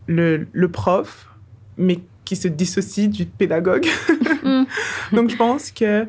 le, 0.07 0.47
le 0.53 0.69
prof, 0.71 1.29
mais 1.77 2.01
qui 2.25 2.37
se 2.37 2.49
dissocie 2.49 3.09
du 3.09 3.27
pédagogue. 3.27 3.87
Mm. 4.43 4.65
Donc, 5.13 5.31
je 5.31 5.37
pense 5.37 5.71
que 5.71 6.07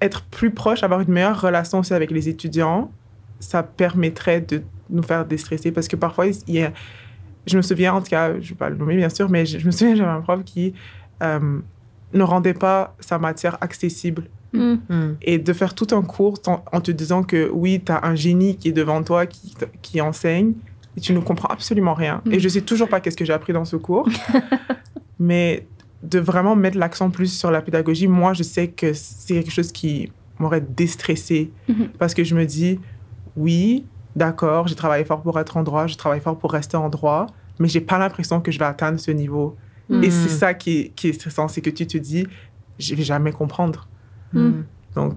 être 0.00 0.22
plus 0.24 0.50
proche, 0.50 0.82
avoir 0.82 1.00
une 1.00 1.12
meilleure 1.12 1.40
relation 1.40 1.78
aussi 1.78 1.94
avec 1.94 2.10
les 2.10 2.28
étudiants, 2.28 2.90
ça 3.38 3.62
permettrait 3.62 4.40
de 4.40 4.62
nous 4.90 5.02
faire 5.02 5.24
déstresser 5.24 5.72
parce 5.72 5.88
que 5.88 5.96
parfois, 5.96 6.26
il 6.26 6.54
y 6.54 6.62
a, 6.62 6.72
je 7.46 7.56
me 7.56 7.62
souviens, 7.62 7.94
en 7.94 8.00
tout 8.00 8.10
cas, 8.10 8.32
je 8.32 8.36
ne 8.36 8.42
vais 8.42 8.54
pas 8.54 8.68
le 8.68 8.76
nommer 8.76 8.96
bien 8.96 9.08
sûr, 9.08 9.28
mais 9.28 9.46
je, 9.46 9.58
je 9.58 9.66
me 9.66 9.70
souviens, 9.70 9.94
j'avais 9.94 10.10
un 10.10 10.20
prof 10.20 10.42
qui 10.44 10.74
euh, 11.22 11.60
ne 12.12 12.22
rendait 12.22 12.54
pas 12.54 12.94
sa 13.00 13.18
matière 13.18 13.58
accessible 13.60 14.24
Mm. 14.52 14.74
Mm. 14.90 15.16
et 15.22 15.38
de 15.38 15.52
faire 15.54 15.74
tout 15.74 15.86
un 15.92 16.02
cours 16.02 16.38
en, 16.46 16.62
en 16.72 16.80
te 16.82 16.90
disant 16.90 17.22
que 17.22 17.48
oui, 17.52 17.80
tu 17.84 17.90
as 17.90 18.04
un 18.04 18.14
génie 18.14 18.56
qui 18.56 18.68
est 18.68 18.72
devant 18.72 19.02
toi, 19.02 19.24
qui, 19.26 19.54
qui 19.80 20.00
enseigne, 20.00 20.52
et 20.96 21.00
tu 21.00 21.14
ne 21.14 21.20
comprends 21.20 21.48
absolument 21.48 21.94
rien. 21.94 22.20
Mm. 22.26 22.32
Et 22.32 22.40
je 22.40 22.48
sais 22.48 22.60
toujours 22.60 22.88
pas 22.88 23.00
qu'est-ce 23.00 23.16
que 23.16 23.24
j'ai 23.24 23.32
appris 23.32 23.52
dans 23.54 23.64
ce 23.64 23.76
cours, 23.76 24.08
mais 25.18 25.66
de 26.02 26.18
vraiment 26.18 26.56
mettre 26.56 26.76
l'accent 26.78 27.10
plus 27.10 27.32
sur 27.32 27.50
la 27.50 27.62
pédagogie, 27.62 28.08
moi, 28.08 28.32
je 28.34 28.42
sais 28.42 28.68
que 28.68 28.92
c'est 28.92 29.34
quelque 29.34 29.52
chose 29.52 29.70
qui 29.72 30.10
m'aurait 30.38 30.60
déstressé 30.60 31.50
Mhm. 31.68 31.88
parce 31.98 32.12
que 32.14 32.24
je 32.24 32.34
me 32.34 32.44
dis, 32.44 32.80
oui, 33.36 33.84
d'accord, 34.16 34.66
j'ai 34.66 34.74
travaillé 34.74 35.04
fort 35.04 35.22
pour 35.22 35.38
être 35.38 35.56
en 35.56 35.62
droit, 35.62 35.86
je 35.86 35.96
travaille 35.96 36.20
fort 36.20 36.36
pour 36.38 36.52
rester 36.52 36.76
en 36.76 36.88
droit, 36.88 37.26
mais 37.60 37.68
j'ai 37.68 37.80
pas 37.80 37.98
l'impression 37.98 38.40
que 38.40 38.50
je 38.50 38.58
vais 38.58 38.64
atteindre 38.64 38.98
ce 38.98 39.10
niveau. 39.12 39.56
Mm. 39.88 40.02
Et 40.04 40.10
c'est 40.10 40.28
ça 40.28 40.54
qui 40.54 40.78
est, 40.78 40.88
qui 40.94 41.08
est 41.08 41.12
stressant, 41.12 41.46
c'est 41.48 41.60
que 41.60 41.70
tu 41.70 41.86
te 41.86 41.96
dis, 41.98 42.26
je 42.78 42.94
vais 42.94 43.02
jamais 43.04 43.30
comprendre. 43.32 43.86
Mm. 44.38 44.64
Donc, 44.94 45.16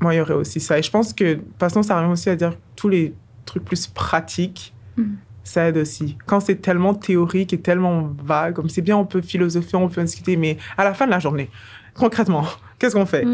moi, 0.00 0.14
il 0.14 0.18
y 0.18 0.20
aurait 0.20 0.34
aussi 0.34 0.60
ça. 0.60 0.78
Et 0.78 0.82
je 0.82 0.90
pense 0.90 1.12
que, 1.12 1.24
de 1.24 1.34
toute 1.34 1.58
façon, 1.58 1.82
ça 1.82 1.98
revient 1.98 2.12
aussi 2.12 2.28
à 2.30 2.36
dire 2.36 2.50
que 2.50 2.56
tous 2.76 2.88
les 2.88 3.14
trucs 3.44 3.64
plus 3.64 3.86
pratiques, 3.86 4.74
Mhm. 4.96 5.16
ça 5.44 5.68
aide 5.68 5.76
aussi. 5.78 6.16
Quand 6.26 6.40
c'est 6.40 6.56
tellement 6.56 6.94
théorique 6.94 7.52
et 7.52 7.60
tellement 7.60 8.10
vague, 8.24 8.54
comme 8.54 8.68
c'est 8.68 8.82
bien, 8.82 8.96
on 8.96 9.04
peut 9.04 9.20
philosopher, 9.22 9.76
on 9.76 9.88
peut 9.88 10.02
discuter, 10.02 10.36
mais 10.36 10.56
à 10.76 10.84
la 10.84 10.94
fin 10.94 11.06
de 11.06 11.10
la 11.10 11.18
journée, 11.18 11.50
concrètement, 11.94 12.44
qu'est-ce 12.78 12.94
qu'on 12.94 13.06
fait? 13.06 13.26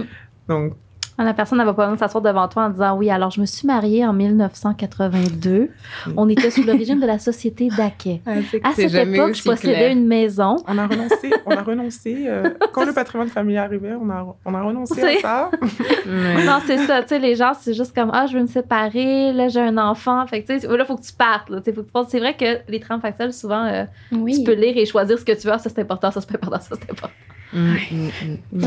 Donc, 0.49 0.75
La 1.19 1.35
personne 1.35 1.59
n'a 1.59 1.65
pas 1.65 1.73
besoin 1.73 1.93
de 1.93 1.99
s'asseoir 1.99 2.23
devant 2.23 2.49
toi 2.49 2.65
en 2.65 2.71
disant 2.71 2.97
Oui, 2.97 3.09
alors 3.11 3.31
je 3.31 3.41
me 3.41 3.47
suis 3.47 3.67
mariée 3.67 4.05
en 4.07 4.13
1982. 4.13 5.69
On 6.17 6.29
était 6.29 6.51
sous 6.51 6.63
le 6.65 6.73
régime 6.73 7.01
de 7.01 7.07
la 7.07 7.19
société 7.19 7.69
d'Aquet. 7.69 8.21
À 8.27 8.73
C'est 8.75 8.89
cette 8.89 9.09
époque, 9.09 9.35
je 9.35 9.43
possédais 9.45 9.75
clair. 9.75 9.93
une 9.93 10.07
maison. 10.07 10.57
on 10.67 10.79
a 10.79 10.87
renoncé, 10.87 11.31
on 11.47 11.51
a 11.53 11.63
renoncé. 11.63 12.25
euh, 12.27 12.51
quand 12.73 12.85
le 12.85 12.93
patrimoine 12.93 13.29
familial 13.29 13.67
arrivait, 13.67 13.93
on 14.01 14.09
a, 14.11 14.35
on 14.45 14.55
a 14.55 14.63
renoncé 14.63 15.01
à 15.03 15.21
ça. 15.21 15.51
Non, 16.07 16.59
c'est 16.67 16.79
ça. 16.79 17.03
Tu 17.03 17.09
sais, 17.11 17.19
les 17.19 17.37
gens, 17.37 17.53
c'est 17.59 17.75
juste 17.75 17.95
comme 17.95 18.11
Ah, 18.13 18.27
je 18.27 18.35
veux 18.37 18.43
me 18.43 18.47
séparer, 18.49 19.33
là, 19.33 19.49
j'ai 19.49 19.61
un 19.61 19.79
enfant. 19.79 20.27
Fait 20.27 20.43
que, 20.43 20.53
tu 20.53 20.61
sais, 20.61 20.67
là, 20.67 20.77
il 20.81 20.87
faut 20.87 20.97
que 20.97 21.03
tu 21.03 21.13
partes. 21.13 21.51
là. 21.51 21.59
Tu 21.59 21.65
sais, 21.67 21.73
faut 21.73 21.83
que 21.83 21.87
tu 21.87 21.93
penses- 21.93 22.09
C'est 22.09 22.19
vrai 22.21 22.35
que 22.35 22.59
les 22.69 22.81
trames 22.81 23.01
factuelles, 23.01 23.33
souvent, 23.33 23.65
euh, 23.67 23.85
Oui. 24.13 24.39
tu 24.39 24.45
peux 24.45 24.55
lire 24.55 24.77
et 24.77 24.87
choisir 24.87 25.19
ce 25.19 25.25
que 25.25 25.33
tu 25.33 25.47
veux. 25.47 25.53
Ah, 25.53 25.59
Ça, 25.59 25.71
c'est 25.71 25.81
important, 25.81 26.11
ça, 26.11 26.21
c'est 26.21 26.29
pas 26.31 26.35
important, 26.47 26.61
ça, 26.61 26.75
c'est 26.81 26.91
important. 26.91 27.15
Mm, 27.53 27.75
mm, 27.91 28.37
mm. 28.53 28.63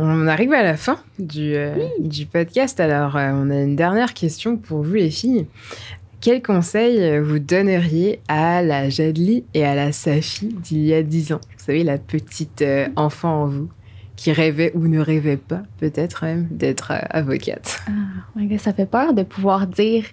On 0.00 0.28
arrive 0.28 0.52
à 0.52 0.62
la 0.62 0.76
fin 0.76 0.96
du, 1.18 1.56
euh, 1.56 1.74
du 1.98 2.24
podcast. 2.24 2.78
Alors, 2.78 3.16
euh, 3.16 3.32
on 3.34 3.50
a 3.50 3.56
une 3.56 3.74
dernière 3.74 4.14
question 4.14 4.56
pour 4.56 4.84
vous, 4.84 4.94
les 4.94 5.10
filles. 5.10 5.48
Quel 6.20 6.40
conseil 6.40 7.18
vous 7.18 7.40
donneriez 7.40 8.20
à 8.28 8.62
la 8.62 8.90
Jadli 8.90 9.44
et 9.54 9.66
à 9.66 9.74
la 9.74 9.90
Safi 9.90 10.46
d'il 10.46 10.86
y 10.86 10.94
a 10.94 11.02
10 11.02 11.32
ans? 11.32 11.40
Vous 11.56 11.64
savez, 11.64 11.82
la 11.82 11.98
petite 11.98 12.62
euh, 12.62 12.86
enfant 12.94 13.42
en 13.42 13.46
vous 13.46 13.68
qui 14.14 14.30
rêvait 14.30 14.70
ou 14.74 14.86
ne 14.86 15.00
rêvait 15.00 15.36
pas, 15.36 15.62
peut-être 15.80 16.24
même, 16.24 16.46
d'être 16.50 16.92
avocate. 17.10 17.82
God, 18.36 18.60
ça 18.60 18.72
fait 18.72 18.86
peur 18.86 19.14
de 19.14 19.24
pouvoir 19.24 19.66
dire 19.66 20.04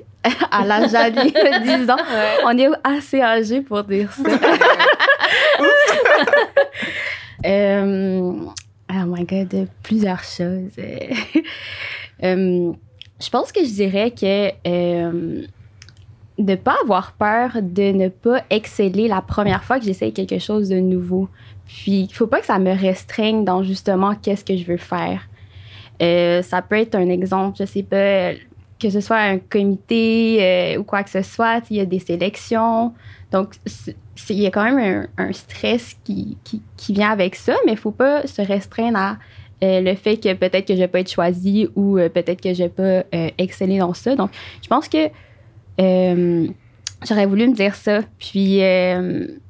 à 0.51 0.65
la 0.65 0.88
Jalie 0.88 1.31
de 1.31 1.83
10 1.83 1.91
ans. 1.91 1.97
On 2.45 2.57
est 2.57 2.69
assez 2.83 3.21
âgé 3.21 3.61
pour 3.61 3.83
dire 3.83 4.11
ça. 4.11 4.23
Oh 8.89 9.05
my 9.07 9.25
God, 9.25 9.67
plusieurs 9.83 10.23
choses. 10.23 10.73
Euh, 12.23 12.71
je 13.21 13.29
pense 13.29 13.51
que 13.51 13.59
je 13.59 13.69
dirais 13.69 14.09
que 14.09 14.47
euh, 14.65 15.45
de 16.38 16.51
ne 16.51 16.55
pas 16.55 16.77
avoir 16.81 17.11
peur 17.11 17.61
de 17.61 17.91
ne 17.91 18.07
pas 18.07 18.41
exceller 18.49 19.09
la 19.09 19.21
première 19.21 19.65
fois 19.65 19.79
que 19.79 19.86
j'essaye 19.86 20.13
quelque 20.13 20.39
chose 20.39 20.69
de 20.69 20.79
nouveau. 20.79 21.27
Puis, 21.67 22.07
il 22.09 22.13
faut 22.13 22.25
pas 22.25 22.39
que 22.39 22.45
ça 22.45 22.57
me 22.57 22.71
restreigne 22.71 23.43
dans 23.43 23.63
justement 23.63 24.15
qu'est-ce 24.15 24.45
que 24.45 24.55
je 24.55 24.63
veux 24.63 24.77
faire. 24.77 25.27
Euh, 26.01 26.41
ça 26.41 26.61
peut 26.61 26.77
être 26.77 26.95
un 26.95 27.09
exemple, 27.09 27.57
je 27.59 27.65
sais 27.65 27.83
pas, 27.83 28.31
que 28.79 28.89
ce 28.89 29.01
soit 29.01 29.19
un 29.19 29.38
comité 29.38 30.77
ou 30.79 30.86
quoi 30.86 31.03
que 31.03 31.09
ce 31.09 31.21
soit, 31.21 31.63
il 31.69 31.75
y 31.75 31.79
a 31.81 31.86
des 31.86 31.99
sélections. 31.99 32.93
Donc, 33.33 33.55
il 34.30 34.39
y 34.39 34.47
a 34.47 34.51
quand 34.51 34.63
même 34.63 35.07
un, 35.18 35.24
un 35.26 35.34
stress 35.34 35.95
qui, 36.03 36.38
qui, 36.43 36.61
qui 36.78 36.93
vient 36.93 37.09
avec 37.11 37.36
ça, 37.36 37.53
mais 37.66 37.74
il 37.74 37.78
faut 37.78 37.91
pas 37.91 38.26
se 38.28 38.41
restreindre 38.41 38.97
à 38.97 39.18
euh, 39.63 39.82
le 39.82 39.95
fait 39.95 40.18
que 40.18 40.34
peut-être 40.34 40.68
que 40.68 40.74
je 40.74 40.80
vais 40.80 40.88
pas 40.88 40.99
être 40.99 41.11
choisie 41.11 41.68
ou 41.76 41.97
euh, 41.97 42.09
peut-être 42.09 42.41
que 42.41 42.53
je 42.53 42.63
vais 42.63 42.70
pas 42.70 42.84
euh, 43.13 43.30
exceller 43.38 43.80
dans 43.80 43.93
ça. 43.93 44.16
Donc, 44.16 44.32
je 44.61 44.68
pense 44.68 44.88
que 44.89 45.07
euh, 45.82 46.47
j'aurais 47.07 47.26
voulu 47.26 47.47
me 47.47 47.53
dire 47.53 47.76
ça. 47.76 48.01
Puis, 48.20 48.59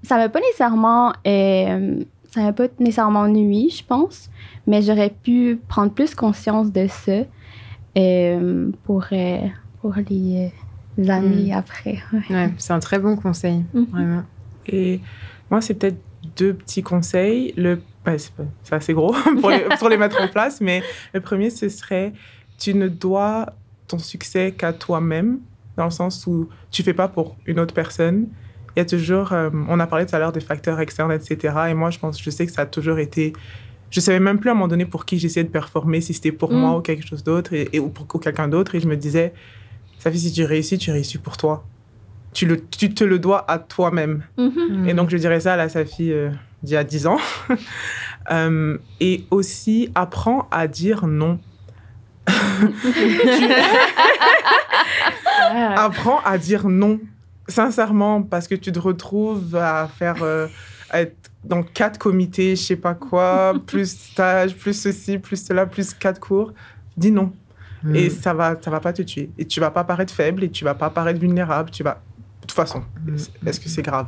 ça 0.04 0.18
m'a 0.18 0.30
pas 0.30 0.40
nécessairement... 0.40 1.14
ça 1.24 2.42
m'a 2.42 2.54
pas 2.54 2.68
nécessairement 2.80 3.28
nuit, 3.28 3.70
je 3.70 3.84
pense, 3.84 4.30
mais 4.68 4.82
j'aurais 4.82 5.10
pu 5.12 5.60
prendre 5.68 5.92
plus 5.92 6.14
conscience 6.16 6.72
de 6.72 6.88
ça 6.88 7.22
pour, 8.84 9.06
pour 9.82 9.96
les, 10.10 10.52
années 11.10 11.54
après. 11.54 11.98
ouais. 12.14 12.36
Ouais, 12.36 12.50
c'est 12.58 12.74
un 12.74 12.80
très 12.80 13.00
bon 13.00 13.16
conseil, 13.16 13.64
Mhm. 13.74 13.86
vraiment. 13.92 14.24
Et 14.68 15.00
moi, 15.50 15.62
c'est 15.62 15.74
peut-être 15.76 15.98
deux 16.38 16.54
petits 16.54 16.82
conseils. 16.84 17.54
Le, 17.58 17.82
ouais, 18.06 18.18
c'est 18.18 18.74
assez 18.74 18.94
gros 18.94 19.14
pour 19.42 19.50
les, 19.52 19.66
pour 19.80 19.90
les 19.90 19.98
mettre 19.98 20.22
en 20.22 20.28
place, 20.28 20.62
mais 20.62 20.82
le 21.14 21.22
premier, 21.22 21.50
ce 21.50 21.70
serait 21.70 22.14
tu 22.58 22.74
ne 22.74 22.88
dois 22.88 23.48
ton 23.88 24.00
succès 24.00 24.52
qu'à 24.58 24.72
toi-même, 24.74 25.40
dans 25.78 25.86
le 25.86 25.92
sens 25.92 26.26
où 26.26 26.50
tu 26.72 26.84
fais 26.84 26.94
pas 26.94 27.08
pour 27.08 27.36
une 27.46 27.60
autre 27.60 27.74
personne. 27.74 28.28
Il 28.76 28.80
y 28.80 28.82
a 28.82 28.86
toujours, 28.86 29.32
euh, 29.34 29.50
on 29.70 29.80
a 29.80 29.88
parlé 29.88 30.06
tout 30.06 30.16
à 30.16 30.20
l'heure 30.20 30.32
des 30.32 30.40
facteurs 30.42 30.80
externes, 30.80 31.12
etc. 31.12 31.54
Et 31.70 31.74
moi, 31.74 31.92
je 31.92 32.00
pense, 32.00 32.22
je 32.22 32.30
sais 32.30 32.46
que 32.46 32.52
ça 32.52 32.62
a 32.64 32.66
toujours 32.66 32.98
été. 33.00 33.34
Je 33.92 34.00
savais 34.00 34.20
même 34.20 34.40
plus 34.40 34.50
à 34.50 34.52
un 34.52 34.56
moment 34.56 34.68
donné 34.68 34.86
pour 34.86 35.06
qui 35.06 35.20
j'essayais 35.20 35.44
de 35.46 35.50
performer, 35.50 36.02
si 36.02 36.14
c'était 36.14 36.32
pour 36.32 36.52
Mm. 36.52 36.56
moi 36.56 36.78
ou 36.78 36.82
quelque 36.82 37.06
chose 37.06 37.24
d'autre, 37.24 37.54
et, 37.54 37.70
et- 37.74 37.80
ou 37.80 37.90
pour 37.90 38.08
ou 38.14 38.20
quelqu'un 38.20 38.48
d'autre. 38.48 38.76
Et 38.76 38.80
je 38.80 38.88
me 38.88 38.98
disais, 38.98 39.34
ça 40.00 40.12
fait 40.12 40.18
si 40.18 40.32
tu 40.34 40.44
réussis, 40.44 40.78
tu 40.78 40.92
réussis 40.92 41.18
pour 41.20 41.38
toi. 41.38 41.66
Tu, 42.36 42.46
le, 42.46 42.64
tu 42.64 42.94
te 42.94 43.04
le 43.04 43.18
dois 43.18 43.50
à 43.50 43.58
toi-même. 43.58 44.24
Mhm. 44.38 44.88
Et 44.88 44.94
donc, 44.94 45.10
je 45.10 45.18
dirais 45.18 45.40
ça 45.40 45.54
à 45.54 45.56
la 45.56 45.70
Safi 45.70 46.12
euh, 46.12 46.30
d'il 46.62 46.74
y 46.74 46.78
a 46.78 46.84
10 46.84 47.08
ans. 47.08 47.18
Euh, 48.32 48.80
et 49.00 49.24
aussi, 49.30 49.92
apprends 49.94 50.48
à 50.50 50.68
dire 50.68 51.06
non. 51.06 51.40
Apprends 55.76 56.22
à 56.26 56.40
dire 56.40 56.68
non. 56.68 57.00
Sincèrement, 57.48 58.24
parce 58.24 58.48
que 58.48 58.56
tu 58.56 58.72
te 58.72 58.80
retrouves 58.80 59.56
à 59.56 59.88
faire. 59.96 60.24
euh, 60.24 60.48
à 60.90 61.02
être 61.02 61.16
dans 61.44 61.62
quatre 61.64 62.00
comités, 62.00 62.56
je 62.56 62.62
sais 62.62 62.76
pas 62.76 62.94
quoi, 62.96 63.54
plus 63.68 63.92
stage, 63.92 64.56
plus 64.56 64.74
ceci, 64.74 65.18
plus 65.20 65.44
cela, 65.44 65.66
plus 65.66 65.94
quatre 65.94 66.20
cours. 66.20 66.54
Dis 66.98 67.12
non. 67.12 67.32
Mm. 67.84 67.96
Et 67.96 68.10
ça 68.10 68.34
va, 68.34 68.56
ça 68.60 68.72
va 68.72 68.80
pas 68.80 68.94
te 68.94 69.02
tuer. 69.04 69.30
Et 69.38 69.46
tu 69.46 69.60
vas 69.60 69.70
pas 69.72 69.84
paraître 69.84 70.14
faible 70.14 70.44
et 70.44 70.50
tu 70.50 70.64
vas 70.64 70.74
pas 70.74 70.90
paraître 70.90 71.20
vulnérable. 71.20 71.70
Tu 71.70 71.84
vas. 71.84 72.02
De 72.56 72.62
toute 72.62 72.68
façon, 72.70 72.84
Mm. 73.06 73.48
est-ce 73.50 73.60
que 73.60 73.68
c'est 73.68 73.82
grave? 73.82 74.08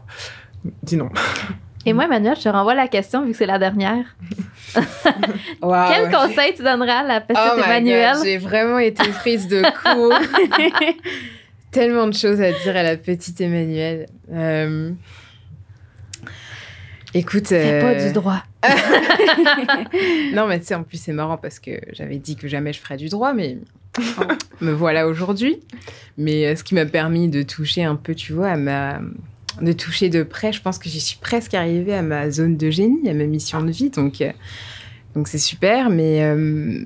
Dis 0.82 0.96
non. 0.96 1.10
Et 1.86 1.92
moi, 1.94 2.06
Emmanuel, 2.06 2.36
je 2.38 2.44
te 2.44 2.50
renvoie 2.50 2.76
la 2.76 2.88
question 2.88 3.24
vu 3.26 3.32
que 3.32 3.38
c'est 3.38 3.46
la 3.46 3.60
dernière. 3.60 4.06
Quel 4.74 6.12
conseil 6.12 6.54
tu 6.56 6.64
donneras 6.64 7.00
à 7.00 7.04
la 7.04 7.22
petite 7.22 7.42
Oh 7.46 7.58
my 7.58 7.64
Emmanuel? 7.64 8.14
God, 8.16 8.24
J'ai 8.26 8.38
vraiment 8.38 8.80
été 8.80 9.08
prise 9.10 9.48
de 9.48 9.62
court. 9.84 10.14
Tellement 11.72 12.08
de 12.08 12.14
choses 12.14 12.42
à 12.42 12.52
dire 12.54 12.76
à 12.76 12.84
la 12.84 12.96
petite 12.98 13.40
Emmanuelle. 13.42 14.08
Euh, 14.32 14.92
Écoute. 17.14 17.48
Fais 17.48 17.80
pas 17.82 17.88
euh, 18.00 18.08
du 18.08 18.14
droit. 18.14 18.44
Non, 20.34 20.48
mais 20.48 20.60
tu 20.60 20.66
sais, 20.68 20.76
en 20.76 20.84
plus, 20.84 21.02
c'est 21.02 21.14
marrant 21.14 21.38
parce 21.38 21.60
que 21.60 21.72
j'avais 21.94 22.18
dit 22.18 22.36
que 22.36 22.48
jamais 22.48 22.74
je 22.74 22.80
ferais 22.80 22.98
du 22.98 23.08
droit, 23.10 23.34
mais 23.34 23.58
me 24.62 24.72
voilà 24.72 25.08
aujourd'hui. 25.08 25.60
Mais 26.18 26.46
euh, 26.48 26.56
ce 26.56 26.64
qui 26.64 26.76
m'a 26.76 26.86
permis 26.86 27.30
de 27.30 27.44
toucher 27.44 27.84
un 27.84 27.96
peu, 27.96 28.16
tu 28.16 28.34
vois, 28.34 28.56
de 28.58 29.72
toucher 29.72 30.10
de 30.10 30.24
près, 30.24 30.52
je 30.52 30.62
pense 30.62 30.80
que 30.80 30.90
j'y 30.90 31.00
suis 31.00 31.18
presque 31.20 31.54
arrivée 31.54 31.94
à 31.94 32.02
ma 32.02 32.30
zone 32.32 32.58
de 32.58 32.70
génie, 32.70 33.10
à 33.10 33.14
ma 33.14 33.26
mission 33.26 33.62
de 33.62 33.72
vie. 33.72 33.90
Donc, 33.90 34.22
euh, 34.22 34.32
donc 35.16 35.28
c'est 35.28 35.38
super. 35.38 35.90
Mais 35.90 36.24
euh, 36.24 36.84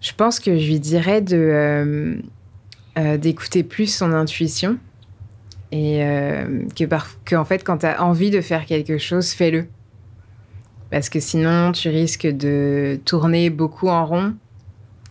Je 0.00 0.12
pense 0.16 0.40
que 0.40 0.58
je 0.58 0.66
lui 0.66 0.80
dirais 0.80 1.20
de 1.20 2.20
d'écouter 3.16 3.62
plus 3.62 3.94
son 3.94 4.12
intuition 4.12 4.76
et 5.70 6.00
que, 6.74 6.84
par, 6.84 7.06
que 7.24 7.36
en 7.36 7.44
fait 7.44 7.62
quand 7.62 7.78
tu 7.78 7.86
as 7.86 8.02
envie 8.02 8.32
de 8.32 8.40
faire 8.40 8.66
quelque 8.66 8.98
chose, 8.98 9.30
fais-le. 9.30 9.66
Parce 10.90 11.08
que 11.08 11.20
sinon, 11.20 11.70
tu 11.70 11.90
risques 11.90 12.26
de 12.26 12.98
tourner 13.04 13.50
beaucoup 13.50 13.86
en 13.86 14.04
rond 14.04 14.34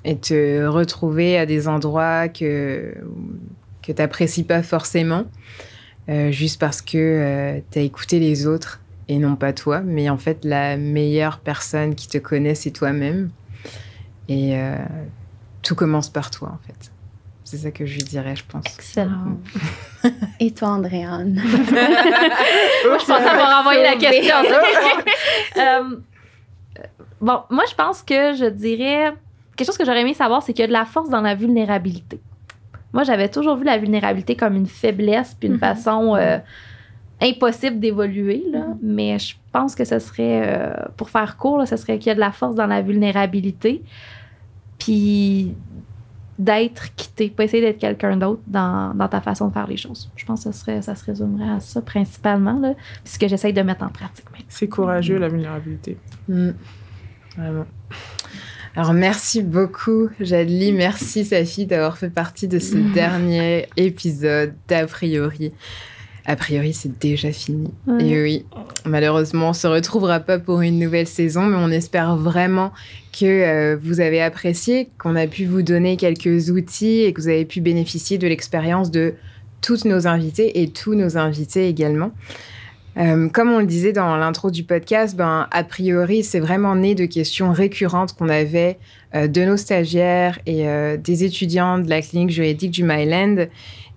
et 0.03 0.17
te 0.17 0.65
retrouver 0.65 1.37
à 1.37 1.45
des 1.45 1.67
endroits 1.67 2.29
que, 2.29 2.93
que 3.81 3.91
tu 3.91 4.01
n'apprécies 4.01 4.43
pas 4.43 4.63
forcément, 4.63 5.25
euh, 6.09 6.31
juste 6.31 6.59
parce 6.59 6.81
que 6.81 6.97
euh, 6.97 7.59
tu 7.71 7.79
as 7.79 7.81
écouté 7.81 8.19
les 8.19 8.47
autres 8.47 8.79
et 9.07 9.17
non 9.17 9.35
pas 9.35 9.53
toi. 9.53 9.81
Mais 9.81 10.09
en 10.09 10.17
fait, 10.17 10.43
la 10.43 10.77
meilleure 10.77 11.39
personne 11.39 11.95
qui 11.95 12.07
te 12.07 12.17
connaît, 12.17 12.55
c'est 12.55 12.71
toi-même. 12.71 13.29
Et 14.29 14.57
euh, 14.57 14.75
tout 15.61 15.75
commence 15.75 16.09
par 16.09 16.31
toi, 16.31 16.49
en 16.49 16.67
fait. 16.67 16.91
C'est 17.43 17.57
ça 17.57 17.71
que 17.71 17.85
je 17.85 17.95
lui 17.95 18.03
dirais, 18.03 18.35
je 18.35 18.43
pense. 18.45 18.65
Excellent. 18.65 19.39
Et 20.41 20.51
toi, 20.51 20.69
Andréane? 20.69 21.41
je 21.45 23.05
pense 23.05 23.09
avoir 23.09 23.61
envoyé 23.61 23.83
la 23.83 23.95
question. 23.95 24.35
Euh, 25.57 25.97
bon, 27.19 27.41
moi, 27.49 27.63
je 27.67 27.73
pense 27.73 28.03
que 28.03 28.35
je 28.35 28.45
dirais. 28.49 29.13
Quelque 29.57 29.67
chose 29.67 29.77
que 29.77 29.83
j'aurais 29.85 30.01
aimé 30.01 30.13
savoir, 30.13 30.41
c'est 30.43 30.53
qu'il 30.53 30.61
y 30.61 30.65
a 30.65 30.67
de 30.67 30.71
la 30.73 30.85
force 30.85 31.09
dans 31.09 31.19
la 31.21 31.35
vulnérabilité. 31.35 32.21
Moi, 32.93 33.03
j'avais 33.03 33.27
toujours 33.27 33.57
vu 33.57 33.65
la 33.65 33.77
vulnérabilité 33.77 34.35
comme 34.37 34.55
une 34.55 34.65
faiblesse 34.67 35.35
puis 35.37 35.47
une 35.49 35.55
Mhm. 35.55 35.59
façon 35.59 36.15
euh, 36.15 36.37
impossible 37.21 37.79
d'évoluer. 37.79 38.43
là. 38.51 38.59
Mhm. 38.67 38.77
Mais 38.81 39.19
je 39.19 39.35
pense 39.51 39.75
que 39.75 39.83
ce 39.83 39.99
serait, 39.99 40.41
euh, 40.45 40.73
pour 40.95 41.09
faire 41.09 41.35
court, 41.37 41.57
là, 41.57 41.65
ce 41.65 41.75
serait 41.75 41.97
qu'il 41.97 42.07
y 42.07 42.11
a 42.11 42.15
de 42.15 42.19
la 42.21 42.31
force 42.31 42.55
dans 42.55 42.67
la 42.67 42.81
vulnérabilité. 42.81 43.83
Puis 44.79 45.53
d'être 46.39 46.93
quitté, 46.95 47.29
pas 47.29 47.45
essayer 47.45 47.63
d'être 47.63 47.79
quelqu'un 47.79 48.15
d'autre 48.15 48.41
dans, 48.45 48.93
dans 48.93 49.07
ta 49.07 49.21
façon 49.21 49.47
de 49.47 49.53
faire 49.53 49.65
les 49.65 49.75
choses. 49.77 50.11
Je 50.15 50.23
pense 50.23 50.43
que 50.43 50.51
ça, 50.51 50.59
serait, 50.59 50.81
ça 50.83 50.93
se 50.93 51.03
résumerait 51.03 51.49
à 51.49 51.59
ça 51.59 51.81
principalement. 51.81 52.59
Là. 52.59 52.75
Puis 53.03 53.13
ce 53.13 53.19
que 53.19 53.27
j'essaye 53.27 53.53
de 53.53 53.61
mettre 53.63 53.83
en 53.83 53.89
pratique. 53.89 54.25
C'est 54.47 54.67
courageux, 54.69 55.17
la 55.17 55.29
vulnérabilité. 55.29 55.97
Mm. 56.29 56.49
Vraiment. 57.35 57.65
Alors, 58.77 58.93
merci 58.93 59.41
beaucoup, 59.41 60.07
Jadli. 60.19 60.71
Merci, 60.71 61.25
Safi, 61.25 61.65
d'avoir 61.65 61.97
fait 61.97 62.11
partie 62.11 62.47
de 62.47 62.59
ce 62.59 62.75
dernier 62.93 63.65
épisode 63.75 64.53
d'A 64.67 64.85
priori. 64.85 65.51
A 66.27 66.35
priori, 66.35 66.75
c'est 66.75 66.99
déjà 66.99 67.31
fini. 67.31 67.71
Ouais. 67.87 68.05
Et 68.05 68.21
oui, 68.21 68.45
malheureusement, 68.85 69.49
on 69.49 69.53
se 69.53 69.65
retrouvera 69.65 70.19
pas 70.19 70.37
pour 70.37 70.61
une 70.61 70.77
nouvelle 70.77 71.07
saison, 71.07 71.47
mais 71.47 71.57
on 71.57 71.71
espère 71.71 72.17
vraiment 72.17 72.71
que 73.19 73.25
euh, 73.25 73.77
vous 73.81 73.99
avez 73.99 74.21
apprécié, 74.21 74.89
qu'on 74.99 75.15
a 75.15 75.25
pu 75.25 75.45
vous 75.45 75.63
donner 75.63 75.97
quelques 75.97 76.51
outils 76.51 77.01
et 77.01 77.13
que 77.13 77.21
vous 77.21 77.29
avez 77.29 77.45
pu 77.45 77.61
bénéficier 77.61 78.19
de 78.19 78.27
l'expérience 78.27 78.91
de 78.91 79.15
toutes 79.63 79.85
nos 79.85 80.05
invités 80.05 80.61
et 80.61 80.69
tous 80.69 80.93
nos 80.93 81.17
invités 81.17 81.67
également. 81.67 82.11
Euh, 82.97 83.29
comme 83.29 83.51
on 83.51 83.59
le 83.59 83.67
disait 83.67 83.93
dans 83.93 84.15
l'intro 84.17 84.49
du 84.49 84.63
podcast, 84.63 85.15
ben, 85.15 85.47
a 85.51 85.63
priori, 85.63 86.23
c'est 86.23 86.39
vraiment 86.39 86.75
né 86.75 86.95
de 86.95 87.05
questions 87.05 87.51
récurrentes 87.51 88.13
qu'on 88.13 88.29
avait 88.29 88.79
euh, 89.13 89.27
de 89.27 89.45
nos 89.45 89.57
stagiaires 89.57 90.39
et 90.47 90.67
euh, 90.67 90.97
des 90.97 91.23
étudiants 91.23 91.77
de 91.77 91.89
la 91.89 92.01
clinique 92.01 92.31
juridique 92.31 92.71
du 92.71 92.83
Myland. 92.83 93.47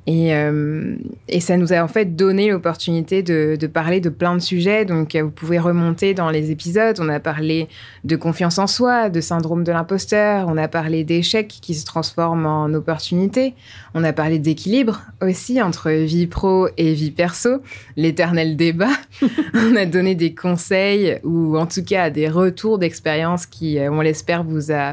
Et, 0.06 0.34
euh, 0.34 0.96
et 1.28 1.40
ça 1.40 1.58
nous 1.58 1.74
a 1.74 1.82
en 1.82 1.88
fait 1.88 2.16
donné 2.16 2.50
l'opportunité 2.50 3.22
de, 3.22 3.56
de 3.60 3.66
parler 3.66 4.00
de 4.00 4.08
plein 4.08 4.34
de 4.34 4.40
sujets. 4.40 4.84
Donc, 4.86 5.14
euh, 5.14 5.22
vous 5.22 5.30
pouvez 5.30 5.58
remonter 5.58 6.14
dans 6.14 6.30
les 6.30 6.50
épisodes. 6.50 6.96
On 7.00 7.08
a 7.10 7.20
parlé 7.20 7.68
de 8.04 8.16
confiance 8.16 8.58
en 8.58 8.66
soi, 8.66 9.10
de 9.10 9.20
syndrome 9.20 9.62
de 9.62 9.72
l'imposteur. 9.72 10.46
On 10.48 10.56
a 10.56 10.68
parlé 10.68 11.04
d'échecs 11.04 11.48
qui 11.60 11.74
se 11.74 11.84
transforment 11.84 12.46
en 12.46 12.72
opportunités. 12.72 13.54
On 13.94 14.02
a 14.02 14.12
parlé 14.14 14.38
d'équilibre 14.38 15.02
aussi 15.20 15.60
entre 15.60 15.90
vie 15.90 16.26
pro 16.26 16.68
et 16.78 16.94
vie 16.94 17.10
perso, 17.10 17.60
l'éternel 17.96 18.56
débat. 18.56 18.96
on 19.54 19.76
a 19.76 19.84
donné 19.84 20.14
des 20.14 20.34
conseils 20.34 21.18
ou 21.24 21.58
en 21.58 21.66
tout 21.66 21.84
cas 21.84 22.08
des 22.08 22.28
retours 22.28 22.78
d'expérience 22.78 23.44
qui, 23.44 23.78
euh, 23.78 23.92
on 23.92 24.00
l'espère, 24.00 24.44
vous 24.44 24.72
a, 24.72 24.92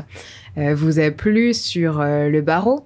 vous 0.58 1.00
a 1.00 1.12
plu 1.12 1.54
sur 1.54 2.00
le 2.02 2.42
barreau. 2.42 2.86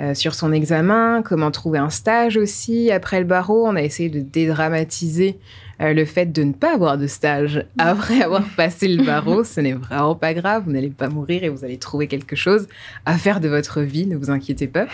Euh, 0.00 0.14
sur 0.14 0.34
son 0.34 0.52
examen, 0.52 1.22
comment 1.22 1.50
trouver 1.50 1.78
un 1.78 1.90
stage 1.90 2.36
aussi 2.36 2.90
après 2.90 3.18
le 3.20 3.26
barreau. 3.26 3.66
On 3.66 3.76
a 3.76 3.82
essayé 3.82 4.08
de 4.08 4.20
dédramatiser 4.20 5.38
euh, 5.80 5.92
le 5.92 6.04
fait 6.04 6.26
de 6.26 6.42
ne 6.42 6.52
pas 6.52 6.74
avoir 6.74 6.98
de 6.98 7.06
stage 7.06 7.64
après 7.78 8.22
avoir 8.22 8.44
passé 8.56 8.88
le 8.88 9.04
barreau. 9.04 9.44
Ce 9.44 9.60
n'est 9.60 9.72
vraiment 9.72 10.14
pas 10.14 10.34
grave, 10.34 10.64
vous 10.66 10.72
n'allez 10.72 10.90
pas 10.90 11.08
mourir 11.08 11.44
et 11.44 11.48
vous 11.48 11.64
allez 11.64 11.78
trouver 11.78 12.08
quelque 12.08 12.36
chose 12.36 12.68
à 13.04 13.18
faire 13.18 13.40
de 13.40 13.48
votre 13.48 13.80
vie, 13.80 14.06
ne 14.06 14.16
vous 14.16 14.30
inquiétez 14.30 14.66
pas. 14.66 14.86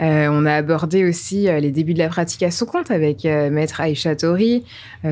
Euh, 0.00 0.28
on 0.30 0.44
a 0.44 0.54
abordé 0.54 1.08
aussi 1.08 1.48
euh, 1.48 1.58
les 1.58 1.70
débuts 1.70 1.94
de 1.94 1.98
la 1.98 2.08
pratique 2.08 2.42
à 2.42 2.50
son 2.50 2.66
compte 2.66 2.90
avec 2.90 3.24
euh, 3.24 3.48
Maître 3.50 3.80
Aïcha 3.80 4.14
Tori, 4.14 4.64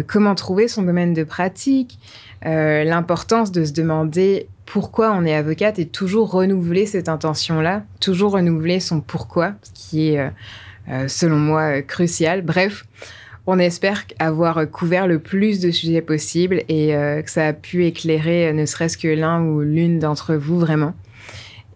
comment 0.07 0.35
trouver 0.35 0.68
son 0.68 0.83
domaine 0.83 1.14
de 1.14 1.25
pratique, 1.25 1.99
l'importance 2.43 3.53
de 3.53 3.64
se 3.64 3.72
demander 3.72 4.49
pourquoi 4.67 5.12
on 5.12 5.25
est 5.25 5.35
avocate 5.35 5.79
et 5.79 5.87
toujours 5.87 6.31
renouveler 6.31 6.87
cette 6.87 7.09
intention-là, 7.09 7.85
toujours 8.01 8.33
renouveler 8.33 8.81
son 8.81 9.01
pourquoi, 9.01 9.53
qui 9.75 10.11
est, 10.11 10.21
euh, 10.21 10.31
euh, 10.89 11.09
selon 11.09 11.37
moi, 11.37 11.79
euh, 11.79 11.83
crucial. 11.83 12.43
Bref, 12.43 12.85
on 13.47 13.59
espère 13.59 14.07
avoir 14.19 14.69
couvert 14.71 15.07
le 15.07 15.19
plus 15.19 15.61
de 15.61 15.71
sujets 15.71 16.01
possible 16.01 16.62
et 16.71 16.95
que 17.23 17.31
ça 17.31 17.49
a 17.49 17.53
pu 17.53 17.85
éclairer 17.85 18.51
ne 18.55 18.65
serait-ce 18.65 18.97
que 18.97 19.09
l'un 19.09 19.43
ou 19.43 19.61
l'une 19.61 19.99
d'entre 19.99 20.35
vous 20.35 20.59
vraiment. 20.59 20.95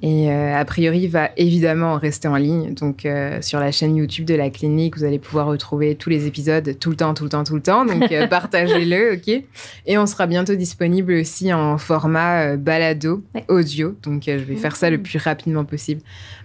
Et 0.01 0.31
euh, 0.31 0.55
a 0.57 0.65
priori, 0.65 1.01
il 1.01 1.09
va 1.09 1.31
évidemment 1.37 1.97
rester 1.97 2.29
en 2.29 2.37
ligne. 2.37 2.73
Donc, 2.75 3.05
euh, 3.05 3.43
sur 3.43 3.59
la 3.59 3.73
chaîne 3.73 3.97
YouTube 3.97 4.27
de 4.27 4.35
la 4.35 4.49
clinique, 4.49 4.97
vous 4.97 5.05
allez 5.05 5.19
pouvoir 5.19 5.47
retrouver 5.47 5.97
tous 5.97 6.09
les 6.09 6.27
épisodes 6.27 6.79
tout 6.79 6.91
le 6.91 6.97
temps, 6.97 7.15
tout 7.15 7.25
le 7.25 7.31
temps, 7.31 7.43
tout 7.43 7.57
le 7.57 7.63
temps. 7.63 7.85
Donc, 7.85 8.13
euh, 8.13 8.27
partagez-le, 8.29 9.15
OK? 9.15 9.43
Et 9.87 9.99
on 9.99 10.07
sera 10.07 10.27
bientôt 10.29 10.55
disponible 10.55 11.15
aussi 11.15 11.53
en 11.53 11.79
format 11.79 12.57
balado, 12.57 13.25
Ouais. 13.35 13.45
audio. 13.49 13.97
Donc, 14.05 14.23
je 14.27 14.33
vais 14.33 14.57
faire 14.57 14.77
ça 14.77 14.89
le 14.89 14.99
plus 14.99 15.19
rapidement 15.19 15.65
possible. 15.65 16.01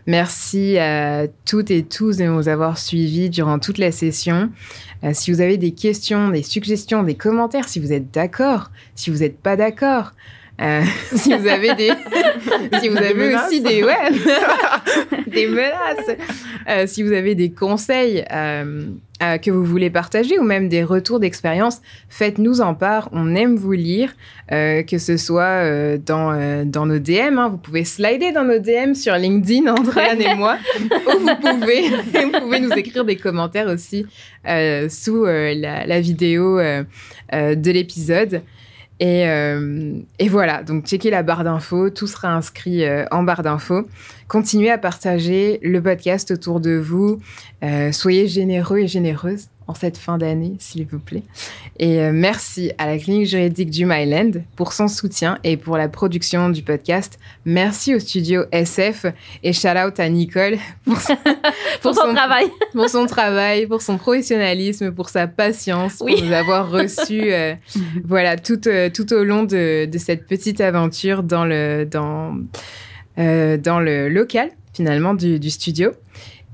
Merci 0.08 0.78
à 0.80 1.28
toutes 1.45 1.70
et 1.72 1.84
tous 1.84 2.18
de 2.18 2.26
nous 2.26 2.47
avoir 2.49 2.78
suivis 2.78 3.30
durant 3.30 3.60
toute 3.60 3.78
la 3.78 3.91
session. 3.91 4.49
Si 5.14 5.32
vous 5.32 5.41
avez 5.41 5.58
des 5.58 5.72
questions, 5.72 6.30
des 6.30 6.43
suggestions, 6.43 7.04
des 7.04 7.16
commentaires, 7.16 7.70
si 7.70 7.80
vous 7.80 7.93
êtes 7.93 8.12
d'accord, 8.14 8.72
si 8.95 9.12
vous 9.12 9.20
n'êtes 9.20 9.39
pas 9.39 9.56
d'accord, 9.56 10.12
euh, 10.62 10.82
si 11.16 11.34
vous 11.34 11.47
avez 11.47 11.74
des, 11.74 11.91
si 12.80 12.88
vous 12.89 12.97
avez 12.97 13.36
aussi 13.36 13.62
des, 13.62 13.84
ouais, 13.84 14.12
des 15.28 15.47
menaces, 15.47 16.18
Euh, 16.70 16.88
si 16.88 17.04
vous 17.04 17.12
avez 17.12 17.36
des 17.36 17.51
conseils 17.51 18.24
euh, 18.32 18.88
que 19.20 19.51
vous 19.51 19.66
voulez 19.66 19.89
partager 19.89 20.39
ou 20.39 20.43
même 20.43 20.70
des 20.70 20.84
retours 20.84 21.20
d'expérience, 21.20 21.82
faites-nous 22.08 22.62
en 22.62 22.74
part. 22.74 23.10
On 23.12 23.36
aime 23.36 23.56
vous 23.58 23.74
lire, 23.74 24.14
que 24.49 24.97
ce 24.97 25.18
soit 25.18 25.97
dans, 25.97 26.64
dans 26.66 26.86
nos 26.86 26.99
DM. 26.99 27.38
hein. 27.38 27.49
Vous 27.49 27.58
pouvez 27.58 27.84
slider 27.86 28.32
dans 28.32 28.43
nos 28.45 28.60
DM 28.60 28.93
sur 28.93 29.16
LinkedIn, 29.16 29.72
Andréane 29.74 30.22
et 30.22 30.36
moi, 30.36 30.58
ou 30.82 31.20
vous 31.20 31.36
pouvez, 31.36 31.89
vous 31.89 32.39
pouvez 32.41 32.60
nous 32.60 32.72
écrire 32.72 33.04
des 33.06 33.16
commentaires 33.16 33.68
aussi 33.68 34.06
sous 34.89 35.26
la, 35.26 35.86
la 35.86 35.99
vidéo 36.01 36.60
de 36.60 37.72
l'épisode. 37.72 38.41
Et, 39.00 39.28
euh, 39.28 40.00
et 40.20 40.30
voilà, 40.30 40.64
donc 40.64 40.86
checkez 40.86 41.10
la 41.10 41.24
barre 41.24 41.44
d'infos, 41.44 41.89
tout 41.89 42.08
sera 42.08 42.34
inscrit 42.34 42.86
euh, 42.86 43.06
en 43.12 43.24
barre 43.24 43.44
d'infos. 43.44 43.88
Continuez 44.28 44.70
à 44.70 44.78
partager 44.78 45.60
le 45.64 45.82
podcast 45.82 46.32
autour 46.32 46.60
de 46.60 46.78
vous. 46.78 47.20
Euh, 47.64 47.91
soyez 47.91 48.28
généreux 48.28 48.80
et 48.80 48.88
généreuses 48.88 49.48
en 49.68 49.74
cette 49.74 49.97
fin 49.97 50.18
d'année, 50.18 50.53
s'il 50.59 50.86
vous 50.86 50.99
plaît. 50.99 51.24
Et 51.80 51.99
euh, 52.01 52.11
merci 52.14 52.72
à 52.78 52.86
la 52.88 52.97
clinique 52.97 53.28
juridique 53.28 53.70
du 53.70 53.86
Myland 53.86 54.32
pour 54.55 54.74
son 54.74 54.88
soutien 54.88 55.38
et 55.43 55.57
pour 55.57 55.78
la 55.78 55.88
production 55.89 56.49
du 56.49 56.61
podcast. 56.61 57.18
Merci 57.45 57.95
au 57.95 57.99
studio 57.99 58.43
SF 58.51 59.05
et 59.43 59.53
shout 59.53 59.70
out 59.70 59.99
à 59.99 60.09
Nicole 60.09 60.57
pour, 60.86 60.99
son- 60.99 61.16
Pour 61.82 61.95
son 61.95 62.14
travail. 62.14 62.45
pour 62.74 62.89
son 62.89 63.05
travail, 63.05 63.68
pour 63.68 63.82
son 63.82 63.97
professionnalisme, 63.97 64.91
pour 64.91 65.09
sa 65.09 65.28
patience, 65.28 65.95
Oui. 66.01 66.16
pour 66.16 66.26
nous 66.26 66.34
avoir 66.34 66.70
reçus 66.70 67.32
euh, 67.34 67.53
voilà, 68.05 68.38
tout, 68.38 68.68
euh, 68.68 68.89
tout 68.89 69.11
au 69.14 69.24
long 69.24 69.43
de, 69.43 69.86
de 69.86 69.97
cette 69.97 70.28
petite 70.28 70.61
aventure 70.61 71.24
dans 71.24 71.45
le, 71.45 71.86
dans, 71.86 72.36
dans 73.18 73.80
le 73.80 74.09
local, 74.09 74.49
finalement, 74.74 75.14
du, 75.14 75.39
du 75.39 75.49
studio. 75.49 75.91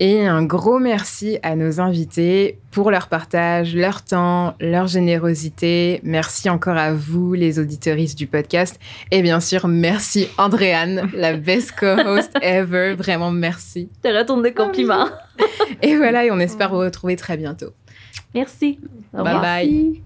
Et 0.01 0.25
un 0.25 0.43
gros 0.45 0.79
merci 0.79 1.39
à 1.43 1.57
nos 1.57 1.81
invités 1.81 2.57
pour 2.71 2.89
leur 2.89 3.07
partage, 3.09 3.75
leur 3.75 4.01
temps, 4.01 4.55
leur 4.61 4.87
générosité. 4.87 5.99
Merci 6.03 6.49
encore 6.49 6.77
à 6.77 6.93
vous, 6.93 7.33
les 7.33 7.59
auditoristes 7.59 8.17
du 8.17 8.25
podcast. 8.25 8.79
Et 9.11 9.21
bien 9.21 9.41
sûr, 9.41 9.67
merci 9.67 10.29
Andréane, 10.37 11.09
la 11.13 11.33
best 11.33 11.73
co-host 11.77 12.31
ever. 12.41 12.95
Vraiment 12.95 13.31
merci. 13.31 13.89
Je 14.03 14.09
te 14.09 14.15
retourne 14.17 14.41
des 14.41 14.53
compliments. 14.53 15.09
Et 15.81 15.97
voilà, 15.97 16.23
et 16.23 16.31
on 16.31 16.39
espère 16.39 16.69
vous 16.69 16.79
retrouver 16.79 17.17
très 17.17 17.35
bientôt. 17.35 17.71
Merci. 18.33 18.79
Au 19.13 19.23
Bye 19.23 19.33
revoir. 19.33 19.41
bye. 19.41 20.01